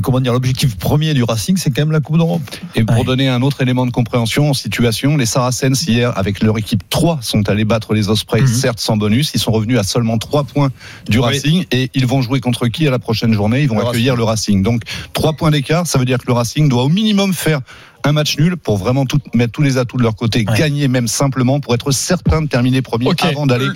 comment 0.00 0.20
dire, 0.20 0.32
l'objectif 0.32 0.76
premier 0.78 1.12
du 1.12 1.24
Racing, 1.24 1.56
c'est 1.56 1.70
quand 1.70 1.82
même 1.82 1.90
la 1.90 1.98
Coupe 1.98 2.18
d'Europe. 2.18 2.40
Et 2.76 2.84
pour 2.84 2.98
Ouais. 2.98 3.04
donner 3.04 3.28
un 3.28 3.42
autre 3.42 3.62
élément 3.62 3.84
de 3.84 3.90
compréhension 3.90 4.50
en 4.50 4.54
situation, 4.54 5.16
les 5.16 5.26
Saracens 5.26 5.84
hier, 5.88 6.16
avec 6.16 6.40
leur 6.40 6.56
équipe 6.56 6.84
3, 6.88 7.18
sont 7.20 7.48
allés 7.48 7.64
battre 7.64 7.94
les 7.94 8.08
Ospreys, 8.10 8.42
Mhm. 8.42 8.46
certes 8.46 8.80
sans 8.80 8.96
bonus. 8.96 9.32
Ils 9.34 9.40
sont 9.40 9.50
revenus 9.50 9.78
à 9.80 9.82
seulement 9.82 10.18
3 10.18 10.44
points 10.44 10.70
du 11.08 11.18
Oui. 11.18 11.24
Racing 11.24 11.64
et 11.72 11.90
ils 11.94 12.06
vont 12.06 12.22
jouer 12.22 12.38
contre 12.38 12.68
qui 12.68 12.86
à 12.86 12.92
la 12.92 13.00
prochaine 13.00 13.32
journée? 13.34 13.62
Ils 13.62 13.68
vont 13.68 13.80
Le 13.80 13.86
accueillir 13.88 14.14
le 14.14 14.22
Racing. 14.22 14.62
Donc 14.62 14.82
3 15.14 15.32
points 15.32 15.50
d'écart, 15.50 15.84
ça 15.88 15.98
veut 15.98 16.04
dire 16.04 16.18
que 16.18 16.26
le 16.28 16.34
Racing 16.34 16.68
doit 16.68 16.84
au 16.84 16.88
minimum 16.88 17.34
faire 17.34 17.60
un 18.04 18.12
match 18.12 18.38
nul 18.38 18.56
pour 18.56 18.76
vraiment 18.76 19.06
tout, 19.06 19.18
mettre 19.34 19.52
tous 19.52 19.62
les 19.62 19.78
atouts 19.78 19.96
de 19.96 20.02
leur 20.02 20.16
côté, 20.16 20.44
Ouais. 20.48 20.58
gagner 20.58 20.88
même 20.88 21.08
simplement 21.08 21.60
pour 21.60 21.74
être 21.74 21.90
certain 21.92 22.42
de 22.42 22.48
terminer 22.48 22.82
premier 22.82 23.10
avant 23.22 23.46
d'aller 23.46 23.68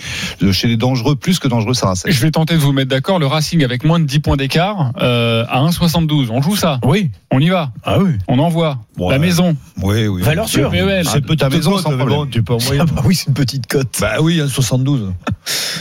chez 0.52 0.68
les 0.68 0.76
dangereux, 0.76 1.16
plus 1.16 1.38
que 1.38 1.48
dangereux 1.48 1.74
Saracens. 1.74 2.12
Je 2.12 2.20
vais 2.20 2.30
tenter 2.30 2.54
de 2.54 2.58
vous 2.60 2.72
mettre 2.72 2.90
d'accord. 2.90 3.18
Le 3.18 3.26
Racing 3.26 3.62
avec 3.64 3.84
moins 3.84 4.00
de 4.00 4.04
10 4.04 4.20
points 4.20 4.36
d'écart 4.36 4.92
euh, 5.00 5.44
à 5.48 5.60
1,72. 5.60 6.28
On 6.30 6.42
joue 6.42 6.56
ça. 6.56 6.80
Oui. 6.84 7.10
On 7.30 7.40
y 7.40 7.48
va. 7.48 7.70
Ah 7.84 7.98
oui. 8.00 8.12
On 8.28 8.38
envoie. 8.38 8.78
Ouais. 8.98 9.12
La 9.12 9.18
maison. 9.18 9.54
Oui, 9.82 10.06
oui. 10.06 10.22
Valeur 10.22 10.48
sûre. 10.48 10.70
PEL. 10.70 11.02
C'est 11.04 11.18
Ah, 11.18 11.20
petite 11.20 11.38
ta 11.40 11.48
maison, 11.50 11.72
cote, 11.72 11.82
sans 11.82 11.90
mais 11.90 11.96
problème. 11.98 12.18
bon, 12.20 12.26
tu 12.26 12.42
peux 12.42 12.54
envoyer. 12.54 12.80
Ah 12.80 12.86
bah 12.86 13.02
oui, 13.04 13.14
c'est 13.14 13.26
une 13.28 13.34
petite 13.34 13.66
cote. 13.66 13.88
Bah 14.00 14.14
oui, 14.22 14.40
un 14.40 14.48
72. 14.48 15.12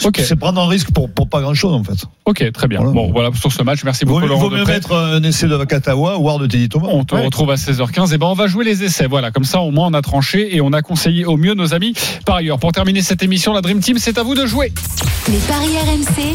Ok. 0.03 0.19
C'est 0.23 0.35
prendre 0.35 0.61
un 0.61 0.67
risque 0.67 0.91
pour, 0.91 1.09
pour 1.09 1.29
pas 1.29 1.41
grand 1.41 1.53
chose 1.53 1.73
en 1.73 1.83
fait. 1.83 2.05
Ok, 2.25 2.51
très 2.51 2.67
bien. 2.67 2.79
Voilà. 2.79 2.93
Bon, 2.93 3.11
voilà 3.11 3.29
sur 3.33 3.51
ce 3.51 3.63
match. 3.63 3.83
Merci 3.85 4.03
vaut, 4.05 4.19
beaucoup, 4.19 4.25
il 4.33 4.39
vaut 4.39 4.49
mieux 4.49 4.65
mettre 4.65 4.93
un 4.93 5.23
essai 5.23 5.47
de 5.47 5.55
Vakatawa 5.55 6.19
ou 6.19 6.39
de 6.39 6.47
Teddy 6.47 6.67
Thomas. 6.69 6.87
On 6.91 7.03
te 7.05 7.15
Ouais. 7.15 7.23
retrouve 7.25 7.51
à 7.51 7.55
16h15. 7.55 8.13
Et 8.13 8.17
ben, 8.17 8.27
on 8.27 8.33
va 8.33 8.47
jouer 8.47 8.65
les 8.65 8.83
essais. 8.83 9.07
Voilà, 9.07 9.31
comme 9.31 9.45
ça, 9.45 9.61
au 9.61 9.71
moins, 9.71 9.87
on 9.87 9.93
a 9.93 10.01
tranché 10.01 10.55
et 10.55 10.59
on 10.61 10.73
a 10.73 10.81
conseillé 10.81 11.25
au 11.25 11.37
mieux 11.37 11.53
nos 11.53 11.73
amis. 11.73 11.93
Par 12.25 12.35
ailleurs, 12.37 12.59
pour 12.59 12.71
terminer 12.73 13.01
cette 13.01 13.23
émission, 13.23 13.53
la 13.53 13.61
Dream 13.61 13.79
Team, 13.79 13.97
c'est 13.97 14.17
à 14.17 14.23
vous 14.23 14.35
de 14.35 14.45
jouer. 14.45 14.73
Les 15.29 15.37
paris 15.39 15.69
RMC, 15.83 16.33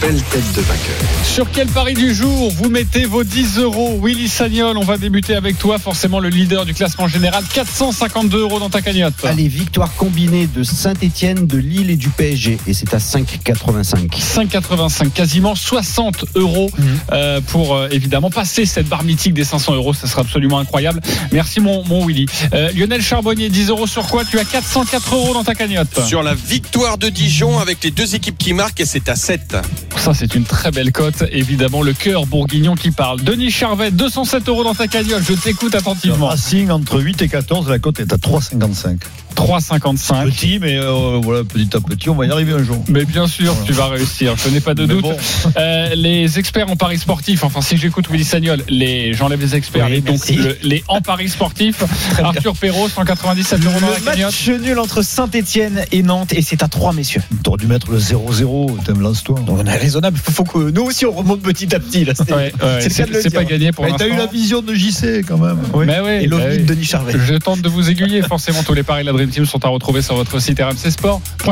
Belle 0.00 0.22
tête 0.22 0.52
de 0.56 0.60
vainqueur. 0.62 0.96
Sur 1.24 1.50
quel 1.50 1.66
pari 1.68 1.92
du 1.94 2.14
jour 2.14 2.50
vous 2.50 2.70
mettez 2.70 3.04
vos 3.04 3.22
10 3.24 3.58
euros 3.58 4.00
Willy 4.02 4.28
Sagnol, 4.28 4.78
on 4.78 4.84
va 4.84 4.96
débuter 4.96 5.34
avec 5.34 5.58
toi, 5.58 5.78
forcément 5.78 6.19
le 6.20 6.28
leader 6.28 6.64
du 6.64 6.74
classement 6.74 7.08
général. 7.08 7.44
452 7.52 8.40
euros 8.40 8.58
dans 8.58 8.70
ta 8.70 8.82
cagnotte. 8.82 9.14
Allez, 9.24 9.48
victoire 9.48 9.94
combinée 9.94 10.46
de 10.46 10.62
Saint-Etienne, 10.62 11.46
de 11.46 11.58
Lille 11.58 11.90
et 11.90 11.96
du 11.96 12.08
PSG. 12.08 12.58
Et 12.66 12.74
c'est 12.74 12.94
à 12.94 12.98
5,85. 12.98 14.10
5,85, 14.10 15.10
quasiment 15.10 15.54
60 15.54 16.24
euros 16.34 16.70
euh, 17.12 17.40
pour 17.40 17.74
euh, 17.74 17.88
évidemment 17.90 18.30
passer 18.30 18.66
cette 18.66 18.88
barre 18.88 19.04
mythique 19.04 19.34
des 19.34 19.44
500 19.44 19.74
euros. 19.74 19.94
Ça 19.94 20.06
sera 20.06 20.22
absolument 20.22 20.58
incroyable. 20.58 21.00
Merci 21.32 21.60
mon, 21.60 21.84
mon 21.84 22.06
Willy. 22.06 22.26
Euh, 22.52 22.70
Lionel 22.72 23.02
Charbonnier, 23.02 23.48
10 23.48 23.70
euros 23.70 23.86
sur 23.86 24.06
quoi? 24.06 24.24
Tu 24.24 24.38
as 24.38 24.44
404 24.44 25.14
euros 25.14 25.34
dans 25.34 25.44
ta 25.44 25.54
cagnotte. 25.54 26.04
Sur 26.06 26.22
la 26.22 26.34
victoire 26.34 26.98
de 26.98 27.08
Dijon 27.08 27.58
avec 27.58 27.82
les 27.82 27.90
deux 27.90 28.14
équipes 28.14 28.38
qui 28.38 28.52
marquent 28.52 28.80
et 28.80 28.86
c'est 28.86 29.08
à 29.08 29.16
7. 29.16 29.56
Ça, 29.96 30.14
c'est 30.14 30.34
une 30.34 30.44
très 30.44 30.70
belle 30.70 30.92
cote. 30.92 31.24
Évidemment, 31.32 31.82
le 31.82 31.92
cœur 31.92 32.26
bourguignon 32.26 32.74
qui 32.74 32.90
parle. 32.90 33.22
Denis 33.22 33.50
Charvet, 33.50 33.90
207 33.90 34.48
euros 34.48 34.64
dans 34.64 34.74
ta 34.74 34.88
cagnotte. 34.88 35.22
Je 35.28 35.34
t'écoute 35.34 35.74
Le 36.04 36.09
attentivement. 36.10 36.28
Racing 36.28 36.70
entre 36.70 37.00
8 37.00 37.22
et 37.22 37.28
14, 37.28 37.68
la 37.68 37.78
cote 37.78 38.00
est 38.00 38.12
à 38.12 38.16
3,55. 38.16 39.00
3,55. 39.36 40.24
Petit, 40.30 40.58
mais 40.60 40.76
euh, 40.78 41.18
voilà, 41.22 41.44
petit 41.44 41.68
à 41.76 41.80
petit, 41.80 42.08
on 42.10 42.14
va 42.14 42.26
y 42.26 42.30
arriver 42.30 42.52
un 42.52 42.62
jour. 42.62 42.82
Mais 42.88 43.04
bien 43.04 43.26
sûr, 43.26 43.54
tu 43.66 43.72
vas 43.72 43.88
réussir. 43.88 44.34
Je 44.36 44.48
n'ai 44.50 44.60
pas 44.60 44.74
de 44.74 44.82
Mais 44.82 44.94
doute. 44.94 45.02
bon. 45.02 45.16
Euh, 45.56 45.94
les 45.94 46.38
experts 46.38 46.70
en 46.70 46.76
paris 46.76 46.98
sportif, 46.98 47.44
enfin, 47.44 47.60
si 47.60 47.76
j'écoute 47.76 48.06
Willy 48.10 48.24
Sagnol, 48.24 48.62
les, 48.68 49.12
j'enlève 49.14 49.40
les 49.40 49.56
experts, 49.56 49.86
Oui, 49.86 49.92
les, 49.94 50.00
donc, 50.00 50.20
le- 50.28 50.56
les 50.62 50.84
en 50.88 51.00
paris 51.00 51.28
sportif. 51.28 51.82
Arthur 52.22 52.54
Perrault, 52.56 52.88
197 52.88 53.64
euros 53.64 53.80
dans 53.80 53.88
la 53.90 54.16
match 54.16 54.48
nul 54.48 54.78
entre 54.78 55.02
Saint-Etienne 55.02 55.84
et 55.92 56.02
Nantes 56.02 56.32
et 56.32 56.42
c'est 56.42 56.62
à 56.62 56.68
3 56.68 56.92
messieurs. 56.92 57.22
T'aurais 57.42 57.58
dû 57.58 57.66
mettre 57.66 57.90
le 57.90 57.98
0-0, 57.98 58.82
t'aimes 58.84 59.00
lance-toi. 59.00 59.40
Donc 59.40 59.58
on 59.60 59.66
est 59.66 59.76
raisonnable, 59.76 60.18
il 60.26 60.32
faut 60.32 60.44
que 60.44 60.70
nous 60.70 60.82
aussi 60.82 61.04
on 61.06 61.12
remonte 61.12 61.42
petit 61.42 61.74
à 61.74 61.80
petit. 61.80 62.04
là. 62.04 62.12
C'est 62.16 62.30
Ouais, 62.32 62.52
ouais, 62.62 62.80
c'est 62.88 62.90
c'est 63.22 63.30
pas 63.30 63.44
gagné 63.44 63.72
pour 63.72 63.84
Mais 63.84 63.92
t'as 63.96 64.06
eu 64.06 64.10
la 64.10 64.16
l'instant. 64.18 64.32
vision 64.32 64.62
de 64.62 64.74
JC 64.74 65.24
quand 65.26 65.38
même. 65.38 65.58
Oui. 65.74 65.84
Mais 65.86 66.00
oui, 66.00 66.10
Et 66.24 66.26
l'OVNI 66.26 66.46
bah 66.46 66.56
de 66.58 66.62
Denis 66.74 66.84
Charvet. 66.84 67.14
Je 67.26 67.34
tente 67.34 67.60
de 67.60 67.68
vous 67.68 67.90
aiguiller. 67.90 68.22
Forcément, 68.22 68.62
tous 68.62 68.74
les 68.74 68.82
paris 68.82 69.02
de 69.02 69.06
la 69.06 69.12
Dream 69.20 69.30
Team 69.30 69.44
sont 69.44 69.62
à 69.66 69.68
retrouver 69.68 70.00
sur 70.00 70.14
votre 70.14 70.38
site 70.38 70.58
rmcsport.fr. 70.60 71.50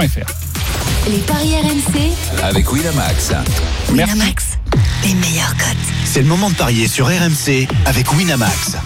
Les 1.11 1.19
paris 1.19 1.55
RMC. 1.55 2.43
Avec 2.43 2.73
Winamax. 2.73 3.33
Winamax, 3.91 4.59
les 5.05 5.13
meilleurs 5.13 5.55
cotes. 5.55 5.77
C'est 6.07 6.23
le 6.23 6.29
moment 6.29 6.49
de 6.49 6.55
parier 6.55 6.89
sur 6.89 7.09
RMC 7.09 7.69
avec 7.85 8.11
Winamax. 8.15 8.79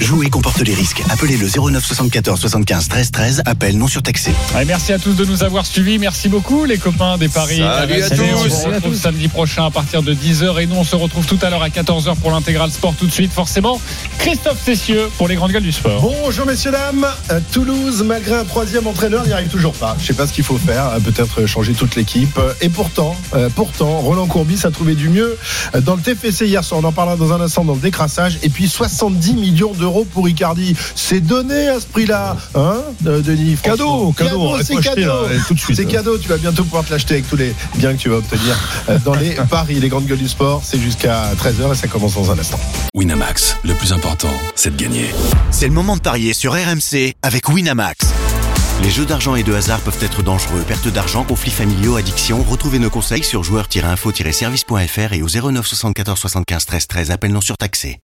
Jouer 0.00 0.30
comporte 0.30 0.60
les 0.60 0.74
risques. 0.74 1.02
Appelez 1.10 1.36
le 1.36 1.48
09 1.48 1.84
74 1.84 2.38
75 2.40 2.88
13 2.88 3.10
13. 3.10 3.42
Appel 3.46 3.76
non 3.76 3.88
surtaxé. 3.88 4.30
Allez, 4.54 4.64
merci 4.64 4.92
à 4.92 4.98
tous 4.98 5.14
de 5.14 5.24
nous 5.24 5.42
avoir 5.42 5.66
suivis. 5.66 5.98
Merci 5.98 6.28
beaucoup, 6.28 6.64
les 6.64 6.78
copains 6.78 7.18
des 7.18 7.28
paris. 7.28 7.58
Salut 7.58 8.02
à 8.02 8.08
tous. 8.10 8.22
On 8.46 8.48
se 8.48 8.68
retrouve 8.68 8.94
samedi 8.94 9.26
prochain 9.26 9.66
à 9.66 9.70
partir 9.70 10.02
de 10.02 10.14
10h. 10.14 10.62
Et 10.62 10.66
nous, 10.66 10.76
on 10.76 10.84
se 10.84 10.94
retrouve 10.94 11.26
tout 11.26 11.38
à 11.42 11.50
l'heure 11.50 11.62
à 11.64 11.68
14h 11.68 12.14
pour 12.16 12.30
l'intégral 12.30 12.70
sport. 12.70 12.94
Tout 12.96 13.06
de 13.06 13.12
suite, 13.12 13.32
forcément, 13.32 13.80
Christophe 14.18 14.58
Cessieux 14.64 15.10
pour 15.18 15.26
les 15.26 15.34
grandes 15.34 15.50
gueules 15.50 15.62
du 15.64 15.72
sport. 15.72 16.00
Bonjour 16.00 16.46
messieurs 16.46 16.70
dames, 16.70 17.06
Euh, 17.30 17.40
Toulouse 17.52 18.02
malgré 18.06 18.36
un 18.36 18.44
troisième 18.44 18.86
entraîneur 18.86 19.26
n'y 19.26 19.32
arrive 19.32 19.48
toujours 19.48 19.74
pas. 19.74 19.96
Je 20.00 20.06
sais 20.06 20.14
pas 20.14 20.26
ce 20.28 20.32
qu'il 20.32 20.44
faut 20.44 20.58
faire, 20.58 20.86
euh, 20.90 21.00
peut-être 21.00 21.46
changer 21.46 21.72
toute 21.74 21.96
l'équipe. 21.96 22.38
Euh, 22.38 22.52
Et 22.60 22.68
pourtant, 22.68 23.16
euh, 23.34 23.48
pourtant, 23.54 23.98
Roland 23.98 24.26
Courbis 24.26 24.60
a 24.64 24.70
trouvé 24.70 24.94
du 24.94 25.08
mieux 25.08 25.36
dans 25.82 25.96
le 25.96 26.02
TFC 26.02 26.46
hier 26.46 26.62
soir. 26.62 26.80
On 26.82 26.86
en 26.86 26.92
parlera 26.92 27.16
dans 27.16 27.32
un 27.32 27.40
instant 27.40 27.64
dans 27.64 27.74
le 27.74 27.80
décrassage. 27.80 28.38
Et 28.42 28.48
puis 28.48 28.68
70 28.68 29.34
millions 29.34 29.72
d'euros 29.72 29.87
pour 30.12 30.28
Icardi. 30.28 30.74
C'est 30.94 31.20
donné 31.20 31.68
à 31.68 31.80
ce 31.80 31.86
prix-là, 31.86 32.36
hein, 32.54 32.76
euh, 33.06 33.20
Denis. 33.20 33.56
Cadeau, 33.62 34.12
cadeau, 34.12 34.56
c'est 34.62 34.76
cadeau. 34.76 35.26
suite. 35.56 35.76
C'est 35.76 35.86
cadeau. 35.86 36.18
Tu 36.18 36.28
vas 36.28 36.36
bientôt 36.36 36.64
pouvoir 36.64 36.84
te 36.84 36.92
l'acheter 36.92 37.14
avec 37.14 37.28
tous 37.28 37.36
les 37.36 37.54
biens 37.76 37.94
que 37.94 37.98
tu 37.98 38.08
vas 38.08 38.16
obtenir 38.16 38.58
euh, 38.88 38.98
dans 39.04 39.14
les 39.14 39.30
paris, 39.50 39.80
les 39.80 39.88
grandes 39.88 40.06
gueules 40.06 40.18
du 40.18 40.28
sport. 40.28 40.62
C'est 40.64 40.80
jusqu'à 40.80 41.32
13h 41.34 41.72
et 41.72 41.76
ça 41.76 41.88
commence 41.88 42.14
dans 42.14 42.30
un 42.30 42.38
instant. 42.38 42.60
Winamax, 42.94 43.56
le 43.64 43.74
plus 43.74 43.92
important, 43.92 44.32
c'est 44.54 44.76
de 44.76 44.82
gagner. 44.82 45.06
C'est 45.50 45.66
le 45.66 45.74
moment 45.74 45.96
de 45.96 46.02
parier 46.02 46.34
sur 46.34 46.52
RMC 46.52 47.14
avec 47.22 47.48
Winamax. 47.48 48.08
Les 48.82 48.90
jeux 48.90 49.06
d'argent 49.06 49.34
et 49.34 49.42
de 49.42 49.52
hasard 49.52 49.80
peuvent 49.80 49.98
être 50.02 50.22
dangereux. 50.22 50.62
Perte 50.66 50.86
d'argent, 50.88 51.24
conflits 51.24 51.50
familiaux, 51.50 51.96
addiction. 51.96 52.44
Retrouvez 52.44 52.78
nos 52.78 52.90
conseils 52.90 53.24
sur 53.24 53.42
joueurs-info-service.fr 53.42 55.12
et 55.12 55.22
au 55.22 55.28
09 55.28 55.66
74 55.66 56.18
75 56.18 56.66
13 56.66 56.86
13. 56.86 57.10
Appel 57.10 57.32
non 57.32 57.40
surtaxé. 57.40 57.96